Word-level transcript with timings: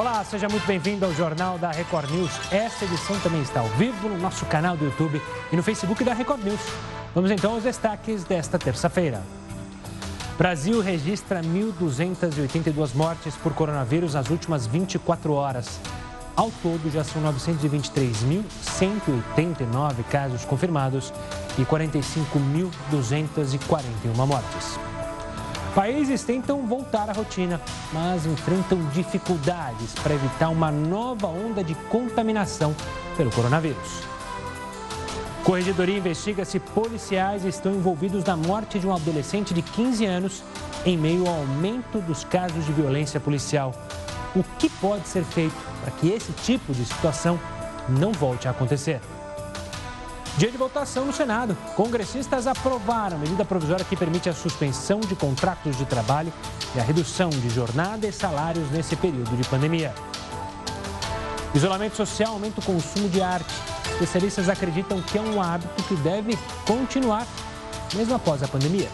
Olá, 0.00 0.24
seja 0.24 0.48
muito 0.48 0.66
bem-vindo 0.66 1.04
ao 1.04 1.12
Jornal 1.12 1.58
da 1.58 1.70
Record 1.70 2.10
News. 2.10 2.30
Esta 2.50 2.86
edição 2.86 3.20
também 3.20 3.42
está 3.42 3.60
ao 3.60 3.68
vivo 3.68 4.08
no 4.08 4.16
nosso 4.16 4.46
canal 4.46 4.74
do 4.74 4.86
YouTube 4.86 5.20
e 5.52 5.56
no 5.56 5.62
Facebook 5.62 6.02
da 6.02 6.14
Record 6.14 6.42
News. 6.42 6.58
Vamos 7.14 7.30
então 7.30 7.52
aos 7.52 7.64
destaques 7.64 8.24
desta 8.24 8.58
terça-feira. 8.58 9.20
Brasil 10.38 10.80
registra 10.80 11.42
1.282 11.42 12.94
mortes 12.94 13.36
por 13.36 13.52
coronavírus 13.52 14.14
nas 14.14 14.30
últimas 14.30 14.66
24 14.66 15.34
horas. 15.34 15.78
Ao 16.34 16.50
todo, 16.62 16.90
já 16.90 17.04
são 17.04 17.22
923.189 17.22 20.02
casos 20.10 20.46
confirmados 20.46 21.12
e 21.58 21.64
45.241 21.66 24.26
mortes. 24.26 24.89
Países 25.74 26.24
tentam 26.24 26.66
voltar 26.66 27.08
à 27.08 27.12
rotina, 27.12 27.60
mas 27.92 28.26
enfrentam 28.26 28.84
dificuldades 28.92 29.94
para 30.02 30.14
evitar 30.14 30.48
uma 30.48 30.72
nova 30.72 31.28
onda 31.28 31.62
de 31.62 31.76
contaminação 31.88 32.74
pelo 33.16 33.30
coronavírus. 33.30 34.02
Corregedoria 35.44 35.96
investiga 35.96 36.44
se 36.44 36.58
policiais 36.58 37.44
estão 37.44 37.72
envolvidos 37.72 38.24
na 38.24 38.36
morte 38.36 38.80
de 38.80 38.86
um 38.86 38.94
adolescente 38.94 39.54
de 39.54 39.62
15 39.62 40.04
anos 40.04 40.42
em 40.84 40.98
meio 40.98 41.28
ao 41.28 41.36
aumento 41.36 42.00
dos 42.00 42.24
casos 42.24 42.66
de 42.66 42.72
violência 42.72 43.20
policial. 43.20 43.72
O 44.34 44.42
que 44.58 44.68
pode 44.68 45.06
ser 45.06 45.22
feito 45.22 45.54
para 45.82 45.92
que 45.92 46.10
esse 46.10 46.32
tipo 46.32 46.74
de 46.74 46.84
situação 46.84 47.38
não 47.88 48.10
volte 48.12 48.48
a 48.48 48.50
acontecer? 48.50 49.00
Dia 50.40 50.50
de 50.50 50.56
votação 50.56 51.04
no 51.04 51.12
Senado. 51.12 51.54
Congressistas 51.76 52.46
aprovaram 52.46 53.18
a 53.18 53.20
medida 53.20 53.44
provisória 53.44 53.84
que 53.84 53.94
permite 53.94 54.26
a 54.26 54.32
suspensão 54.32 54.98
de 54.98 55.14
contratos 55.14 55.76
de 55.76 55.84
trabalho 55.84 56.32
e 56.74 56.80
a 56.80 56.82
redução 56.82 57.28
de 57.28 57.50
jornada 57.50 58.06
e 58.06 58.12
salários 58.12 58.70
nesse 58.70 58.96
período 58.96 59.36
de 59.36 59.46
pandemia. 59.46 59.94
Isolamento 61.54 61.94
social 61.94 62.32
aumenta 62.32 62.58
o 62.58 62.64
consumo 62.64 63.06
de 63.10 63.20
arte. 63.20 63.52
Especialistas 63.90 64.48
acreditam 64.48 65.02
que 65.02 65.18
é 65.18 65.20
um 65.20 65.42
hábito 65.42 65.82
que 65.82 65.96
deve 65.96 66.38
continuar 66.66 67.26
mesmo 67.94 68.14
após 68.14 68.42
a 68.42 68.48
pandemia. 68.48 68.88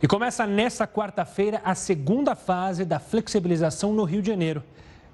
E 0.00 0.06
começa 0.06 0.46
nesta 0.46 0.86
quarta-feira 0.86 1.60
a 1.64 1.74
segunda 1.74 2.36
fase 2.36 2.84
da 2.84 3.00
flexibilização 3.00 3.92
no 3.92 4.04
Rio 4.04 4.22
de 4.22 4.28
Janeiro. 4.28 4.62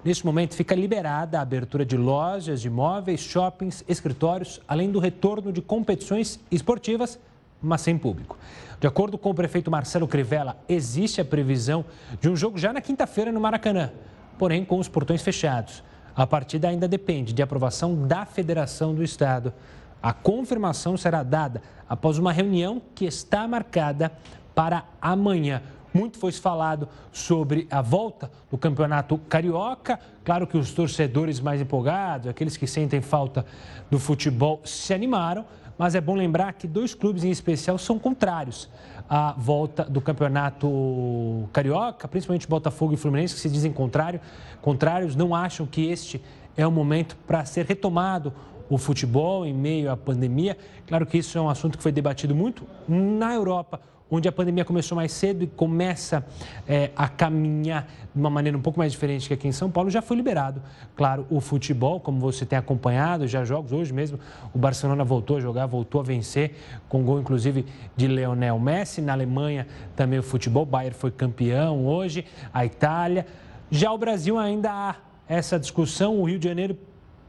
Neste 0.03 0.23
momento, 0.23 0.53
fica 0.53 0.75
liberada 0.75 1.39
a 1.39 1.41
abertura 1.41 1.83
de 1.83 1.97
lojas, 1.97 2.61
de 2.61 2.67
imóveis, 2.67 3.19
shoppings, 3.19 3.83
escritórios, 3.87 4.61
além 4.67 4.91
do 4.91 4.99
retorno 4.99 5.51
de 5.51 5.59
competições 5.59 6.39
esportivas, 6.51 7.17
mas 7.59 7.81
sem 7.81 7.97
público. 7.97 8.37
De 8.79 8.85
acordo 8.85 9.17
com 9.17 9.31
o 9.31 9.33
prefeito 9.33 9.71
Marcelo 9.71 10.07
Crivella, 10.07 10.55
existe 10.69 11.19
a 11.19 11.25
previsão 11.25 11.83
de 12.21 12.29
um 12.29 12.35
jogo 12.35 12.59
já 12.59 12.71
na 12.71 12.79
quinta-feira 12.79 13.31
no 13.31 13.41
Maracanã, 13.41 13.91
porém 14.37 14.63
com 14.63 14.77
os 14.77 14.87
portões 14.87 15.23
fechados. 15.23 15.83
A 16.15 16.27
partida 16.27 16.69
ainda 16.69 16.87
depende 16.87 17.33
de 17.33 17.41
aprovação 17.41 18.05
da 18.05 18.23
Federação 18.23 18.93
do 18.93 19.03
Estado. 19.03 19.51
A 19.99 20.13
confirmação 20.13 20.95
será 20.95 21.23
dada 21.23 21.63
após 21.89 22.19
uma 22.19 22.31
reunião 22.31 22.79
que 22.93 23.05
está 23.05 23.47
marcada 23.47 24.11
para 24.55 24.85
amanhã. 25.01 25.61
Muito 25.93 26.17
foi 26.17 26.31
falado 26.31 26.89
sobre 27.11 27.67
a 27.71 27.81
volta 27.81 28.29
do 28.51 28.57
Campeonato 28.57 29.17
Carioca. 29.29 29.99
Claro 30.25 30.47
que 30.47 30.57
os 30.57 30.71
torcedores 30.73 31.39
mais 31.39 31.61
empolgados, 31.61 32.27
aqueles 32.27 32.57
que 32.57 32.67
sentem 32.67 32.99
falta 32.99 33.45
do 33.89 33.99
futebol, 33.99 34.59
se 34.65 34.93
animaram, 34.93 35.45
mas 35.77 35.95
é 35.95 36.01
bom 36.01 36.15
lembrar 36.15 36.51
que 36.53 36.67
dois 36.67 36.93
clubes 36.93 37.23
em 37.23 37.31
especial 37.31 37.77
são 37.77 37.97
contrários 37.99 38.69
à 39.09 39.33
volta 39.37 39.83
do 39.83 40.01
Campeonato 40.01 41.47
Carioca, 41.53 42.07
principalmente 42.07 42.47
Botafogo 42.47 42.93
e 42.93 42.97
Fluminense, 42.97 43.33
que 43.33 43.39
se 43.39 43.49
dizem 43.49 43.71
contrário, 43.71 44.19
contrários, 44.61 45.15
não 45.15 45.35
acham 45.35 45.65
que 45.65 45.89
este 45.89 46.21
é 46.57 46.65
o 46.65 46.71
momento 46.71 47.15
para 47.27 47.45
ser 47.45 47.65
retomado 47.65 48.33
o 48.69 48.77
futebol 48.77 49.45
em 49.45 49.53
meio 49.53 49.91
à 49.91 49.95
pandemia. 49.95 50.57
Claro 50.87 51.05
que 51.05 51.17
isso 51.17 51.37
é 51.37 51.41
um 51.41 51.49
assunto 51.49 51.77
que 51.77 51.83
foi 51.83 51.91
debatido 51.91 52.35
muito 52.35 52.65
na 52.87 53.33
Europa 53.33 53.79
onde 54.09 54.27
a 54.27 54.31
pandemia 54.31 54.63
começou 54.63 54.95
mais 54.95 55.11
cedo 55.11 55.43
e 55.43 55.47
começa 55.47 56.25
é, 56.67 56.91
a 56.95 57.07
caminhar 57.07 57.87
de 58.13 58.19
uma 58.19 58.29
maneira 58.29 58.57
um 58.57 58.61
pouco 58.61 58.77
mais 58.77 58.91
diferente 58.91 59.27
que 59.27 59.33
aqui 59.33 59.47
em 59.47 59.51
São 59.51 59.69
Paulo, 59.69 59.89
já 59.89 60.01
foi 60.01 60.15
liberado. 60.15 60.61
Claro, 60.95 61.25
o 61.29 61.41
futebol, 61.41 61.99
como 61.99 62.19
você 62.19 62.45
tem 62.45 62.57
acompanhado, 62.57 63.27
já 63.27 63.43
jogos 63.43 63.71
hoje 63.71 63.91
mesmo, 63.91 64.19
o 64.53 64.57
Barcelona 64.57 65.03
voltou 65.03 65.37
a 65.37 65.39
jogar, 65.39 65.65
voltou 65.65 66.01
a 66.01 66.03
vencer, 66.03 66.55
com 66.87 67.03
gol 67.03 67.19
inclusive 67.19 67.65
de 67.95 68.07
Leonel 68.07 68.59
Messi. 68.59 69.01
Na 69.01 69.13
Alemanha 69.13 69.67
também 69.95 70.19
o 70.19 70.23
futebol, 70.23 70.63
o 70.63 70.65
Bayern 70.67 70.95
foi 70.95 71.11
campeão 71.11 71.85
hoje, 71.85 72.25
a 72.53 72.65
Itália. 72.65 73.25
Já 73.71 73.91
o 73.91 73.97
Brasil 73.97 74.37
ainda 74.37 74.71
há 74.71 74.95
essa 75.27 75.59
discussão, 75.59 76.19
o 76.19 76.25
Rio 76.25 76.37
de 76.37 76.47
Janeiro 76.47 76.77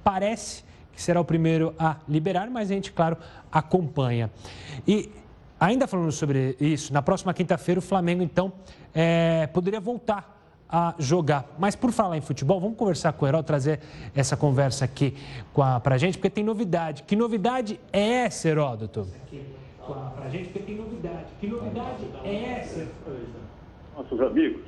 parece 0.05 0.65
que 0.93 1.03
será 1.03 1.21
o 1.21 1.25
primeiro 1.25 1.75
a 1.79 1.97
liberar, 2.09 2.49
mas 2.49 2.71
a 2.71 2.75
gente, 2.75 2.91
claro, 2.91 3.19
acompanha. 3.53 4.31
E 4.87 5.11
Ainda 5.59 5.87
falando 5.87 6.13
sobre 6.13 6.55
isso, 6.61 6.93
na 6.93 7.01
próxima 7.01 7.33
quinta-feira 7.33 7.79
o 7.79 7.83
Flamengo, 7.83 8.23
então, 8.23 8.53
é, 8.95 9.47
poderia 9.47 9.81
voltar 9.81 10.37
a 10.69 10.95
jogar. 10.99 11.47
Mas 11.59 11.75
por 11.75 11.93
falar 11.93 12.19
em 12.19 12.21
futebol, 12.21 12.61
vamos 12.61 12.77
conversar 12.77 13.13
com 13.15 13.25
o 13.25 13.29
Herói, 13.29 13.43
trazer 13.43 13.81
essa 14.15 14.37
conversa 14.37 14.85
aqui 14.85 15.15
para 15.83 15.95
a 15.95 15.99
gente, 15.99 16.19
porque 16.19 16.29
tem 16.29 16.45
novidade. 16.45 17.05
Que 17.05 17.17
novidade 17.17 17.81
é 17.91 18.25
essa, 18.25 18.49
Heródoto? 18.49 19.07
Para 19.87 20.27
a 20.27 20.29
gente, 20.29 20.49
porque 20.49 20.59
tem 20.59 20.77
novidade. 20.77 21.27
Que 21.41 21.47
novidade 21.47 22.05
é 22.25 22.59
essa? 22.59 22.87
Nossos 23.97 24.21
amigos, 24.21 24.63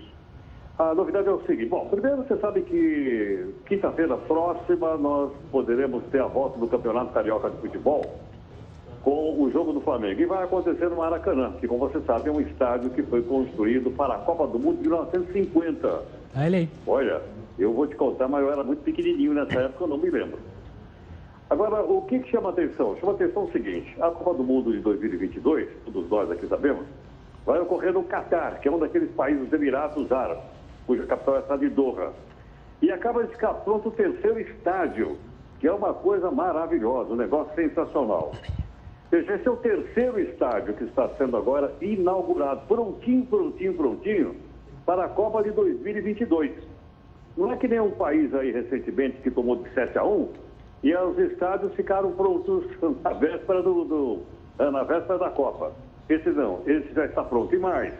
a 0.78 0.94
novidade 0.94 1.28
é 1.28 1.32
o 1.32 1.44
seguinte. 1.44 1.68
Bom, 1.68 1.86
primeiro 1.88 2.18
você 2.18 2.38
sabe 2.38 2.62
que 2.62 3.54
quinta-feira 3.66 4.16
próxima 4.16 4.96
nós 4.96 5.32
poderemos 5.50 6.02
ter 6.04 6.22
a 6.22 6.26
volta 6.26 6.58
do 6.58 6.66
Campeonato 6.66 7.12
Carioca 7.12 7.50
de 7.50 7.58
Futebol 7.58 8.20
com 9.08 9.42
o 9.42 9.50
jogo 9.50 9.72
do 9.72 9.80
Flamengo. 9.80 10.20
E 10.20 10.26
vai 10.26 10.44
acontecer 10.44 10.86
no 10.90 10.96
Maracanã, 10.96 11.52
que, 11.58 11.66
como 11.66 11.88
você 11.88 11.98
sabe, 12.02 12.28
é 12.28 12.32
um 12.32 12.42
estádio 12.42 12.90
que 12.90 13.02
foi 13.02 13.22
construído 13.22 13.90
para 13.90 14.16
a 14.16 14.18
Copa 14.18 14.46
do 14.46 14.58
Mundo 14.58 14.76
de 14.76 14.82
1950. 14.82 16.02
Olha 16.36 16.68
Olha, 16.86 17.22
eu 17.58 17.72
vou 17.72 17.86
te 17.86 17.96
contar, 17.96 18.28
mas 18.28 18.42
eu 18.42 18.52
era 18.52 18.62
muito 18.62 18.82
pequenininho 18.82 19.32
nessa 19.32 19.60
época, 19.60 19.84
eu 19.84 19.88
não 19.88 19.96
me 19.96 20.10
lembro. 20.10 20.38
Agora, 21.48 21.82
o 21.82 22.02
que, 22.02 22.18
que 22.18 22.30
chama 22.30 22.50
atenção? 22.50 22.98
Chama 23.00 23.12
atenção 23.12 23.44
o 23.44 23.50
seguinte: 23.50 23.96
a 23.98 24.10
Copa 24.10 24.34
do 24.34 24.44
Mundo 24.44 24.72
de 24.72 24.80
2022, 24.80 25.68
todos 25.86 26.10
nós 26.10 26.30
aqui 26.30 26.46
sabemos, 26.46 26.84
vai 27.46 27.58
ocorrer 27.60 27.94
no 27.94 28.02
Catar, 28.02 28.60
que 28.60 28.68
é 28.68 28.70
um 28.70 28.78
daqueles 28.78 29.10
países 29.12 29.42
dos 29.44 29.52
Emirados 29.54 30.12
Árabes, 30.12 30.44
cuja 30.86 31.06
capital 31.06 31.36
é 31.36 31.38
a 31.38 31.42
cidade 31.42 31.66
de 31.66 31.74
Doha. 31.74 32.12
E 32.82 32.92
acaba 32.92 33.24
de 33.24 33.30
ficar 33.30 33.54
pronto 33.54 33.88
o 33.88 33.92
terceiro 33.92 34.38
estádio, 34.38 35.16
que 35.58 35.66
é 35.66 35.72
uma 35.72 35.94
coisa 35.94 36.30
maravilhosa, 36.30 37.14
um 37.14 37.16
negócio 37.16 37.54
sensacional. 37.54 38.32
Esse 39.10 39.48
é 39.48 39.50
o 39.50 39.56
terceiro 39.56 40.20
estádio 40.20 40.74
que 40.74 40.84
está 40.84 41.08
sendo 41.16 41.36
agora 41.38 41.72
inaugurado, 41.80 42.66
prontinho, 42.68 43.24
prontinho, 43.24 43.74
prontinho, 43.74 44.36
para 44.84 45.06
a 45.06 45.08
Copa 45.08 45.42
de 45.42 45.50
2022. 45.50 46.52
Não 47.34 47.50
é 47.50 47.56
que 47.56 47.66
nem 47.66 47.80
um 47.80 47.92
país 47.92 48.34
aí 48.34 48.50
recentemente 48.50 49.16
que 49.22 49.30
tomou 49.30 49.56
de 49.56 49.70
7 49.70 49.96
a 49.96 50.04
1 50.04 50.28
e 50.82 50.94
os 50.94 51.18
estádios 51.18 51.72
ficaram 51.74 52.12
prontos 52.12 52.66
na 53.02 53.12
véspera, 53.14 53.62
do, 53.62 53.84
do 53.84 54.18
eh, 54.58 54.70
na 54.70 54.82
véspera 54.82 55.18
da 55.18 55.30
Copa. 55.30 55.72
Esse 56.08 56.28
não, 56.30 56.60
esse 56.66 56.92
já 56.92 57.06
está 57.06 57.24
pronto. 57.24 57.54
E 57.54 57.58
mais, 57.58 57.94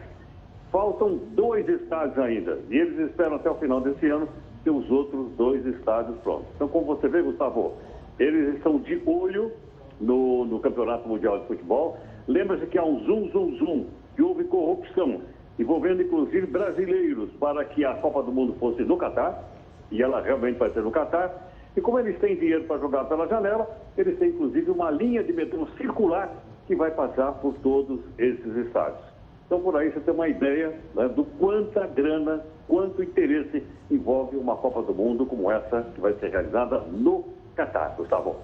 faltam 0.71 1.17
dois 1.31 1.67
estádios 1.67 2.19
ainda 2.19 2.59
e 2.69 2.77
eles 2.77 3.09
esperam 3.09 3.37
até 3.37 3.49
o 3.49 3.55
final 3.55 3.81
desse 3.81 4.05
ano 4.07 4.29
ter 4.63 4.69
os 4.69 4.89
outros 4.91 5.31
dois 5.37 5.65
estádios 5.65 6.17
prontos. 6.19 6.47
Então, 6.55 6.67
como 6.67 6.85
você 6.85 7.07
vê, 7.07 7.23
Gustavo, 7.23 7.73
eles 8.19 8.55
estão 8.55 8.77
de 8.77 9.01
olho 9.07 9.51
no, 9.99 10.45
no 10.45 10.59
Campeonato 10.59 11.07
Mundial 11.07 11.39
de 11.39 11.47
Futebol. 11.47 11.97
Lembra-se 12.27 12.65
que 12.67 12.77
há 12.77 12.83
um 12.83 12.99
zoom, 13.05 13.29
zoom, 13.29 13.55
zoom, 13.57 13.85
que 14.15 14.21
houve 14.21 14.43
corrupção, 14.45 15.21
envolvendo 15.57 16.01
inclusive 16.01 16.47
brasileiros, 16.47 17.29
para 17.39 17.63
que 17.65 17.83
a 17.83 17.95
Copa 17.95 18.23
do 18.23 18.31
Mundo 18.31 18.55
fosse 18.59 18.83
no 18.83 18.97
Catar, 18.97 19.43
e 19.91 20.01
ela 20.01 20.21
realmente 20.21 20.57
vai 20.57 20.69
ser 20.71 20.81
no 20.81 20.91
Catar. 20.91 21.49
E 21.75 21.81
como 21.81 21.99
eles 21.99 22.17
têm 22.19 22.35
dinheiro 22.35 22.63
para 22.65 22.79
jogar 22.79 23.05
pela 23.05 23.27
janela, 23.27 23.67
eles 23.97 24.17
têm 24.19 24.29
inclusive 24.29 24.71
uma 24.71 24.91
linha 24.91 25.23
de 25.23 25.33
metrô 25.33 25.67
circular 25.77 26.31
que 26.67 26.75
vai 26.75 26.91
passar 26.91 27.33
por 27.33 27.55
todos 27.55 27.99
esses 28.17 28.55
estádios. 28.55 29.09
Então, 29.49 29.59
por 29.61 29.75
aí 29.75 29.89
você 29.89 29.99
tem 30.01 30.13
uma 30.13 30.27
ideia 30.27 30.79
né, 30.93 31.07
do 31.07 31.25
quanta 31.25 31.87
grana, 31.87 32.45
quanto 32.67 33.01
interesse 33.01 33.63
envolve 33.89 34.37
uma 34.37 34.55
Copa 34.55 34.83
do 34.83 34.93
Mundo 34.93 35.25
como 35.25 35.49
essa 35.49 35.81
que 35.95 35.99
vai 35.99 36.13
ser 36.13 36.29
realizada 36.29 36.81
no 36.91 37.25
Catar, 37.55 37.95
Gustavo. 37.97 38.35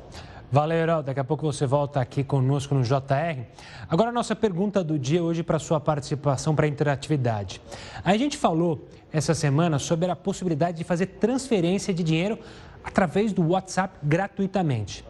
Valeu, 0.51 0.77
Herói. 0.77 1.03
Daqui 1.03 1.19
a 1.19 1.23
pouco 1.23 1.43
você 1.43 1.65
volta 1.65 1.99
aqui 1.99 2.23
conosco 2.23 2.75
no 2.75 2.83
JR. 2.83 3.43
Agora, 3.89 4.09
a 4.09 4.13
nossa 4.13 4.35
pergunta 4.35 4.83
do 4.83 4.97
dia 4.97 5.23
hoje 5.23 5.41
para 5.43 5.57
sua 5.57 5.79
participação 5.79 6.55
para 6.55 6.65
a 6.65 6.69
interatividade. 6.69 7.59
A 8.03 8.15
gente 8.15 8.37
falou 8.37 8.87
essa 9.11 9.33
semana 9.33 9.79
sobre 9.79 10.09
a 10.09 10.15
possibilidade 10.15 10.77
de 10.77 10.83
fazer 10.83 11.07
transferência 11.07 11.93
de 11.93 12.03
dinheiro 12.03 12.37
através 12.83 13.33
do 13.33 13.49
WhatsApp 13.49 13.97
gratuitamente. 14.03 15.03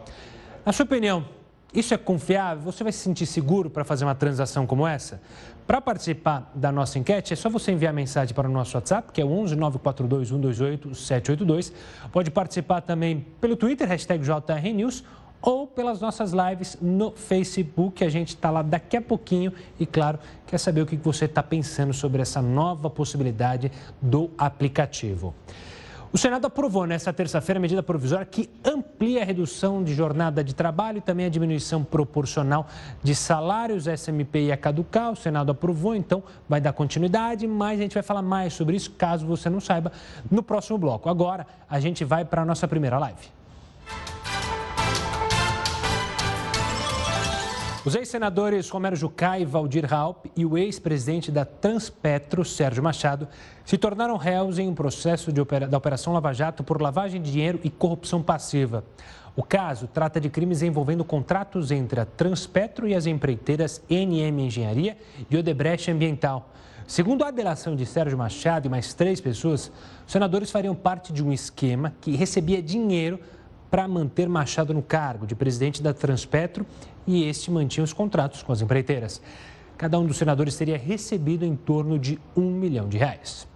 Na 0.64 0.72
sua 0.72 0.84
opinião, 0.84 1.24
Isso 1.76 1.92
é 1.92 1.98
confiável? 1.98 2.62
Você 2.64 2.82
vai 2.82 2.90
se 2.90 3.00
sentir 3.00 3.26
seguro 3.26 3.68
para 3.68 3.84
fazer 3.84 4.06
uma 4.06 4.14
transação 4.14 4.66
como 4.66 4.86
essa? 4.86 5.20
Para 5.66 5.78
participar 5.78 6.50
da 6.54 6.72
nossa 6.72 6.98
enquete, 6.98 7.34
é 7.34 7.36
só 7.36 7.50
você 7.50 7.70
enviar 7.70 7.92
mensagem 7.92 8.34
para 8.34 8.48
o 8.48 8.50
nosso 8.50 8.78
WhatsApp, 8.78 9.12
que 9.12 9.20
é 9.20 9.24
11 9.26 9.54
942 9.56 10.28
128 10.28 10.94
782. 10.94 11.72
Pode 12.10 12.30
participar 12.30 12.80
também 12.80 13.26
pelo 13.42 13.56
Twitter, 13.56 13.86
hashtag 13.86 14.24
JRNews, 14.24 15.04
ou 15.46 15.64
pelas 15.64 16.00
nossas 16.00 16.32
lives 16.32 16.76
no 16.82 17.12
Facebook. 17.12 18.02
A 18.02 18.08
gente 18.08 18.30
está 18.30 18.50
lá 18.50 18.62
daqui 18.62 18.96
a 18.96 19.00
pouquinho 19.00 19.52
e, 19.78 19.86
claro, 19.86 20.18
quer 20.44 20.58
saber 20.58 20.80
o 20.80 20.86
que 20.86 20.96
você 20.96 21.26
está 21.26 21.40
pensando 21.40 21.94
sobre 21.94 22.20
essa 22.20 22.42
nova 22.42 22.90
possibilidade 22.90 23.70
do 24.02 24.28
aplicativo. 24.36 25.32
O 26.12 26.18
Senado 26.18 26.46
aprovou 26.46 26.84
nesta 26.84 27.12
terça-feira 27.12 27.60
a 27.60 27.62
medida 27.62 27.80
provisória 27.80 28.26
que 28.26 28.50
amplia 28.64 29.22
a 29.22 29.24
redução 29.24 29.84
de 29.84 29.94
jornada 29.94 30.42
de 30.42 30.52
trabalho 30.52 30.98
e 30.98 31.00
também 31.00 31.26
a 31.26 31.28
diminuição 31.28 31.84
proporcional 31.84 32.66
de 33.00 33.14
salários. 33.14 33.86
A 33.86 33.92
SMP 33.96 34.46
ia 34.46 34.56
caducar, 34.56 35.12
o 35.12 35.16
Senado 35.16 35.52
aprovou, 35.52 35.94
então 35.94 36.24
vai 36.48 36.60
dar 36.60 36.72
continuidade, 36.72 37.46
mas 37.46 37.78
a 37.78 37.82
gente 37.82 37.94
vai 37.94 38.02
falar 38.02 38.22
mais 38.22 38.52
sobre 38.52 38.74
isso, 38.74 38.90
caso 38.92 39.24
você 39.24 39.48
não 39.48 39.60
saiba, 39.60 39.92
no 40.28 40.42
próximo 40.42 40.76
bloco. 40.76 41.08
Agora, 41.08 41.46
a 41.70 41.78
gente 41.78 42.04
vai 42.04 42.24
para 42.24 42.42
a 42.42 42.44
nossa 42.44 42.66
primeira 42.66 42.98
live. 42.98 43.36
Os 47.86 47.94
ex-senadores 47.94 48.68
Romero 48.68 48.96
Jucá 48.96 49.38
e 49.38 49.44
Valdir 49.44 49.86
Raup 49.86 50.26
e 50.34 50.44
o 50.44 50.58
ex-presidente 50.58 51.30
da 51.30 51.44
Transpetro, 51.44 52.44
Sérgio 52.44 52.82
Machado, 52.82 53.28
se 53.64 53.78
tornaram 53.78 54.16
réus 54.16 54.58
em 54.58 54.68
um 54.68 54.74
processo 54.74 55.30
opera... 55.40 55.68
da 55.68 55.78
Operação 55.78 56.12
Lava 56.12 56.32
Jato 56.32 56.64
por 56.64 56.82
lavagem 56.82 57.22
de 57.22 57.30
dinheiro 57.30 57.60
e 57.62 57.70
corrupção 57.70 58.20
passiva. 58.20 58.82
O 59.36 59.42
caso 59.44 59.86
trata 59.86 60.20
de 60.20 60.28
crimes 60.28 60.62
envolvendo 60.62 61.04
contratos 61.04 61.70
entre 61.70 62.00
a 62.00 62.04
Transpetro 62.04 62.88
e 62.88 62.94
as 62.96 63.06
empreiteiras 63.06 63.80
NM 63.88 64.46
Engenharia 64.46 64.98
e 65.30 65.36
Odebrecht 65.36 65.88
Ambiental. 65.88 66.50
Segundo 66.88 67.22
a 67.22 67.30
delação 67.30 67.76
de 67.76 67.86
Sérgio 67.86 68.18
Machado 68.18 68.66
e 68.66 68.68
mais 68.68 68.94
três 68.94 69.20
pessoas, 69.20 69.70
os 70.04 70.12
senadores 70.12 70.50
fariam 70.50 70.74
parte 70.74 71.12
de 71.12 71.22
um 71.22 71.32
esquema 71.32 71.94
que 72.00 72.16
recebia 72.16 72.60
dinheiro 72.60 73.20
para 73.76 73.86
manter 73.86 74.26
Machado 74.26 74.72
no 74.72 74.80
cargo 74.80 75.26
de 75.26 75.34
presidente 75.34 75.82
da 75.82 75.92
Transpetro 75.92 76.64
e 77.06 77.24
este 77.24 77.50
mantinha 77.50 77.84
os 77.84 77.92
contratos 77.92 78.42
com 78.42 78.50
as 78.50 78.62
empreiteiras. 78.62 79.20
Cada 79.76 79.98
um 79.98 80.06
dos 80.06 80.16
senadores 80.16 80.56
teria 80.56 80.78
recebido 80.78 81.44
em 81.44 81.54
torno 81.54 81.98
de 81.98 82.18
um 82.34 82.50
milhão 82.50 82.88
de 82.88 82.96
reais. 82.96 83.46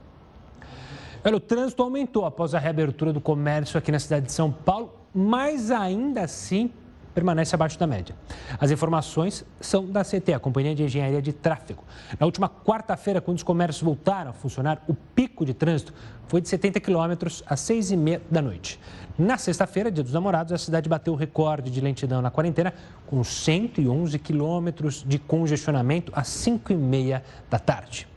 O 1.24 1.40
trânsito 1.40 1.82
aumentou 1.82 2.26
após 2.26 2.54
a 2.54 2.58
reabertura 2.58 3.14
do 3.14 3.20
comércio 3.22 3.78
aqui 3.78 3.90
na 3.90 3.98
cidade 3.98 4.26
de 4.26 4.32
São 4.32 4.52
Paulo, 4.52 4.94
mas 5.14 5.70
ainda 5.70 6.20
assim 6.20 6.70
permanece 7.14 7.54
abaixo 7.54 7.78
da 7.78 7.86
média. 7.86 8.14
As 8.58 8.70
informações 8.70 9.44
são 9.60 9.86
da 9.86 10.04
CT, 10.04 10.34
a 10.34 10.38
Companhia 10.38 10.74
de 10.74 10.82
Engenharia 10.82 11.20
de 11.20 11.32
Tráfego. 11.32 11.84
Na 12.18 12.26
última 12.26 12.48
quarta-feira, 12.48 13.20
quando 13.20 13.38
os 13.38 13.42
comércios 13.42 13.82
voltaram 13.82 14.30
a 14.30 14.32
funcionar, 14.32 14.82
o 14.88 14.94
pico 14.94 15.44
de 15.44 15.54
trânsito 15.54 15.92
foi 16.26 16.40
de 16.40 16.48
70 16.48 16.80
quilômetros 16.80 17.42
às 17.46 17.60
6 17.60 17.90
e 17.90 17.96
meia 17.96 18.22
da 18.30 18.40
noite. 18.40 18.78
Na 19.18 19.36
sexta-feira, 19.36 19.90
dia 19.90 20.04
dos 20.04 20.12
namorados, 20.12 20.52
a 20.52 20.58
cidade 20.58 20.88
bateu 20.88 21.12
o 21.12 21.16
recorde 21.16 21.70
de 21.70 21.80
lentidão 21.80 22.22
na 22.22 22.30
quarentena, 22.30 22.72
com 23.06 23.22
111 23.22 24.18
quilômetros 24.18 25.04
de 25.06 25.18
congestionamento 25.18 26.12
às 26.14 26.28
5 26.28 26.72
e 26.72 26.76
meia 26.76 27.22
da 27.50 27.58
tarde. 27.58 28.08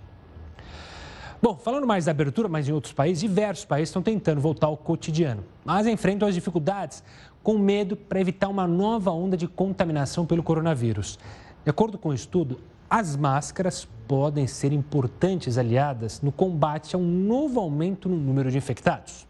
Bom, 1.43 1.57
falando 1.57 1.85
mais 1.85 2.05
da 2.05 2.11
abertura, 2.11 2.47
mas 2.47 2.69
em 2.69 2.71
outros 2.71 2.93
países, 2.93 3.19
diversos 3.19 3.65
países 3.65 3.89
estão 3.89 4.01
tentando 4.01 4.39
voltar 4.39 4.67
ao 4.67 4.77
cotidiano, 4.77 5.43
mas 5.65 5.85
enfrentam 5.85 6.25
as 6.25 6.33
dificuldades 6.33 7.03
com 7.43 7.57
medo 7.57 7.95
para 7.97 8.21
evitar 8.21 8.47
uma 8.47 8.65
nova 8.65 9.11
onda 9.11 9.35
de 9.35 9.47
contaminação 9.47 10.25
pelo 10.25 10.41
coronavírus. 10.41 11.19
De 11.63 11.69
acordo 11.69 11.97
com 11.97 12.09
o 12.09 12.13
estudo, 12.13 12.61
as 12.89 13.15
máscaras 13.15 13.87
podem 14.07 14.47
ser 14.47 14.71
importantes 14.71 15.57
aliadas 15.57 16.21
no 16.21 16.31
combate 16.31 16.95
a 16.95 16.99
um 16.99 17.05
novo 17.05 17.59
aumento 17.59 18.07
no 18.07 18.15
número 18.15 18.49
de 18.49 18.57
infectados. 18.57 19.27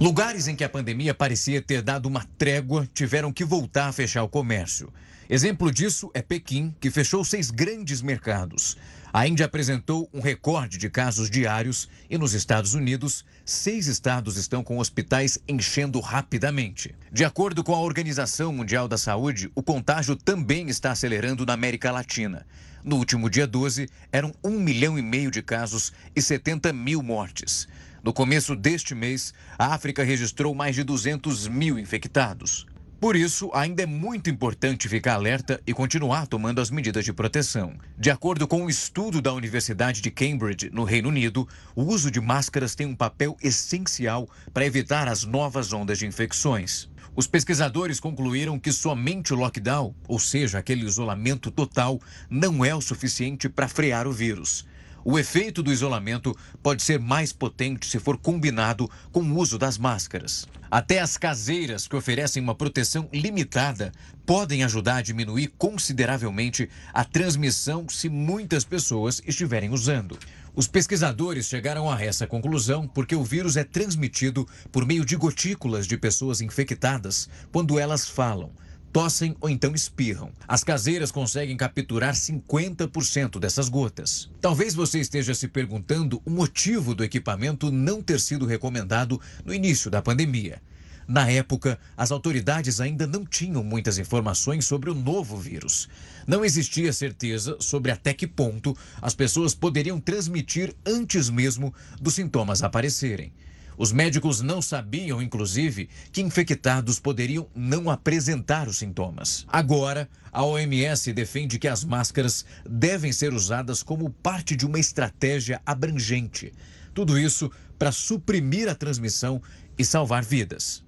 Lugares 0.00 0.48
em 0.48 0.56
que 0.56 0.64
a 0.64 0.68
pandemia 0.68 1.14
parecia 1.14 1.60
ter 1.60 1.82
dado 1.82 2.06
uma 2.06 2.24
trégua 2.38 2.88
tiveram 2.94 3.32
que 3.32 3.44
voltar 3.44 3.88
a 3.88 3.92
fechar 3.92 4.22
o 4.22 4.28
comércio. 4.28 4.92
Exemplo 5.32 5.72
disso 5.72 6.10
é 6.12 6.20
Pequim, 6.20 6.74
que 6.78 6.90
fechou 6.90 7.24
seis 7.24 7.50
grandes 7.50 8.02
mercados. 8.02 8.76
A 9.10 9.26
Índia 9.26 9.46
apresentou 9.46 10.06
um 10.12 10.20
recorde 10.20 10.76
de 10.76 10.90
casos 10.90 11.30
diários 11.30 11.88
e 12.10 12.18
nos 12.18 12.34
Estados 12.34 12.74
Unidos, 12.74 13.24
seis 13.42 13.86
estados 13.86 14.36
estão 14.36 14.62
com 14.62 14.76
hospitais 14.76 15.38
enchendo 15.48 16.00
rapidamente. 16.00 16.94
De 17.10 17.24
acordo 17.24 17.64
com 17.64 17.74
a 17.74 17.80
Organização 17.80 18.52
Mundial 18.52 18.86
da 18.86 18.98
Saúde, 18.98 19.50
o 19.54 19.62
contágio 19.62 20.16
também 20.16 20.68
está 20.68 20.90
acelerando 20.90 21.46
na 21.46 21.54
América 21.54 21.90
Latina. 21.90 22.46
No 22.84 22.96
último 22.96 23.30
dia 23.30 23.46
12, 23.46 23.88
eram 24.12 24.34
um 24.44 24.60
milhão 24.60 24.98
e 24.98 25.02
meio 25.02 25.30
de 25.30 25.40
casos 25.40 25.94
e 26.14 26.20
70 26.20 26.74
mil 26.74 27.02
mortes. 27.02 27.66
No 28.04 28.12
começo 28.12 28.54
deste 28.54 28.94
mês, 28.94 29.32
a 29.58 29.72
África 29.72 30.04
registrou 30.04 30.54
mais 30.54 30.74
de 30.74 30.84
200 30.84 31.48
mil 31.48 31.78
infectados. 31.78 32.66
Por 33.02 33.16
isso, 33.16 33.50
ainda 33.52 33.82
é 33.82 33.86
muito 33.86 34.30
importante 34.30 34.88
ficar 34.88 35.14
alerta 35.14 35.60
e 35.66 35.74
continuar 35.74 36.24
tomando 36.28 36.60
as 36.60 36.70
medidas 36.70 37.04
de 37.04 37.12
proteção. 37.12 37.74
De 37.98 38.12
acordo 38.12 38.46
com 38.46 38.62
um 38.62 38.68
estudo 38.68 39.20
da 39.20 39.32
Universidade 39.32 40.00
de 40.00 40.08
Cambridge, 40.08 40.70
no 40.70 40.84
Reino 40.84 41.08
Unido, 41.08 41.48
o 41.74 41.82
uso 41.82 42.12
de 42.12 42.20
máscaras 42.20 42.76
tem 42.76 42.86
um 42.86 42.94
papel 42.94 43.36
essencial 43.42 44.28
para 44.54 44.64
evitar 44.64 45.08
as 45.08 45.24
novas 45.24 45.72
ondas 45.72 45.98
de 45.98 46.06
infecções. 46.06 46.88
Os 47.16 47.26
pesquisadores 47.26 47.98
concluíram 47.98 48.56
que 48.56 48.70
somente 48.70 49.34
o 49.34 49.36
lockdown, 49.36 49.92
ou 50.06 50.20
seja, 50.20 50.60
aquele 50.60 50.86
isolamento 50.86 51.50
total, 51.50 52.00
não 52.30 52.64
é 52.64 52.72
o 52.72 52.80
suficiente 52.80 53.48
para 53.48 53.66
frear 53.66 54.06
o 54.06 54.12
vírus. 54.12 54.64
O 55.04 55.18
efeito 55.18 55.62
do 55.62 55.72
isolamento 55.72 56.36
pode 56.62 56.82
ser 56.82 57.00
mais 57.00 57.32
potente 57.32 57.86
se 57.86 57.98
for 57.98 58.16
combinado 58.16 58.88
com 59.10 59.20
o 59.20 59.36
uso 59.36 59.58
das 59.58 59.76
máscaras. 59.76 60.46
Até 60.70 61.00
as 61.00 61.18
caseiras, 61.18 61.88
que 61.88 61.96
oferecem 61.96 62.42
uma 62.42 62.54
proteção 62.54 63.08
limitada, 63.12 63.92
podem 64.24 64.62
ajudar 64.62 64.96
a 64.96 65.02
diminuir 65.02 65.52
consideravelmente 65.58 66.70
a 66.94 67.04
transmissão 67.04 67.88
se 67.88 68.08
muitas 68.08 68.64
pessoas 68.64 69.20
estiverem 69.26 69.70
usando. 69.70 70.16
Os 70.54 70.68
pesquisadores 70.68 71.46
chegaram 71.46 71.90
a 71.90 72.00
essa 72.00 72.26
conclusão 72.26 72.86
porque 72.86 73.16
o 73.16 73.24
vírus 73.24 73.56
é 73.56 73.64
transmitido 73.64 74.46
por 74.70 74.86
meio 74.86 75.04
de 75.04 75.16
gotículas 75.16 75.86
de 75.86 75.96
pessoas 75.96 76.40
infectadas 76.40 77.28
quando 77.50 77.78
elas 77.78 78.08
falam 78.08 78.52
tossem 78.92 79.34
ou 79.40 79.48
então 79.48 79.74
espirram. 79.74 80.30
As 80.46 80.62
caseiras 80.62 81.10
conseguem 81.10 81.56
capturar 81.56 82.14
50% 82.14 83.38
dessas 83.40 83.68
gotas. 83.68 84.30
Talvez 84.40 84.74
você 84.74 85.00
esteja 85.00 85.34
se 85.34 85.48
perguntando 85.48 86.20
o 86.24 86.30
motivo 86.30 86.94
do 86.94 87.02
equipamento 87.02 87.70
não 87.70 88.02
ter 88.02 88.20
sido 88.20 88.44
recomendado 88.44 89.20
no 89.44 89.54
início 89.54 89.90
da 89.90 90.02
pandemia. 90.02 90.60
Na 91.08 91.28
época, 91.28 91.78
as 91.96 92.12
autoridades 92.12 92.80
ainda 92.80 93.06
não 93.06 93.24
tinham 93.24 93.62
muitas 93.64 93.98
informações 93.98 94.64
sobre 94.64 94.88
o 94.88 94.94
novo 94.94 95.36
vírus. 95.36 95.88
Não 96.26 96.44
existia 96.44 96.92
certeza 96.92 97.56
sobre 97.60 97.90
até 97.90 98.14
que 98.14 98.26
ponto 98.26 98.76
as 99.00 99.14
pessoas 99.14 99.54
poderiam 99.54 99.98
transmitir 100.00 100.74
antes 100.86 101.28
mesmo 101.28 101.74
dos 102.00 102.14
sintomas 102.14 102.62
aparecerem. 102.62 103.32
Os 103.76 103.92
médicos 103.92 104.40
não 104.40 104.60
sabiam, 104.60 105.22
inclusive, 105.22 105.88
que 106.12 106.22
infectados 106.22 107.00
poderiam 107.00 107.46
não 107.54 107.90
apresentar 107.90 108.68
os 108.68 108.78
sintomas. 108.78 109.46
Agora, 109.48 110.08
a 110.30 110.44
OMS 110.44 111.12
defende 111.12 111.58
que 111.58 111.68
as 111.68 111.84
máscaras 111.84 112.44
devem 112.68 113.12
ser 113.12 113.32
usadas 113.32 113.82
como 113.82 114.10
parte 114.10 114.54
de 114.54 114.66
uma 114.66 114.78
estratégia 114.78 115.60
abrangente. 115.64 116.52
Tudo 116.94 117.18
isso 117.18 117.50
para 117.78 117.90
suprimir 117.90 118.68
a 118.68 118.74
transmissão 118.74 119.40
e 119.78 119.84
salvar 119.84 120.22
vidas. 120.22 120.84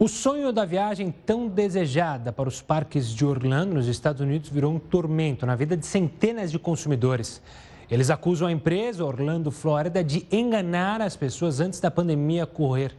O 0.00 0.06
sonho 0.06 0.52
da 0.52 0.64
viagem 0.64 1.10
tão 1.10 1.48
desejada 1.48 2.32
para 2.32 2.48
os 2.48 2.62
parques 2.62 3.08
de 3.08 3.24
Orlando, 3.24 3.74
nos 3.74 3.88
Estados 3.88 4.20
Unidos, 4.20 4.48
virou 4.48 4.72
um 4.72 4.78
tormento 4.78 5.44
na 5.44 5.56
vida 5.56 5.76
de 5.76 5.84
centenas 5.84 6.52
de 6.52 6.58
consumidores. 6.58 7.42
Eles 7.90 8.10
acusam 8.10 8.48
a 8.48 8.52
empresa 8.52 9.04
Orlando 9.04 9.50
Flórida 9.50 10.04
de 10.04 10.26
enganar 10.30 11.00
as 11.00 11.16
pessoas 11.16 11.58
antes 11.58 11.80
da 11.80 11.90
pandemia 11.90 12.44
correr. 12.44 12.94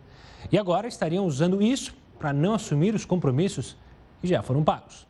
E 0.52 0.58
agora 0.58 0.88
estariam 0.88 1.26
usando 1.26 1.62
isso 1.62 1.94
para 2.18 2.34
não 2.34 2.56
assumir 2.56 2.96
os 2.96 3.06
compromissos 3.06 3.78
que 4.20 4.28
já 4.28 4.42
foram 4.42 4.64
pagos. 4.64 5.08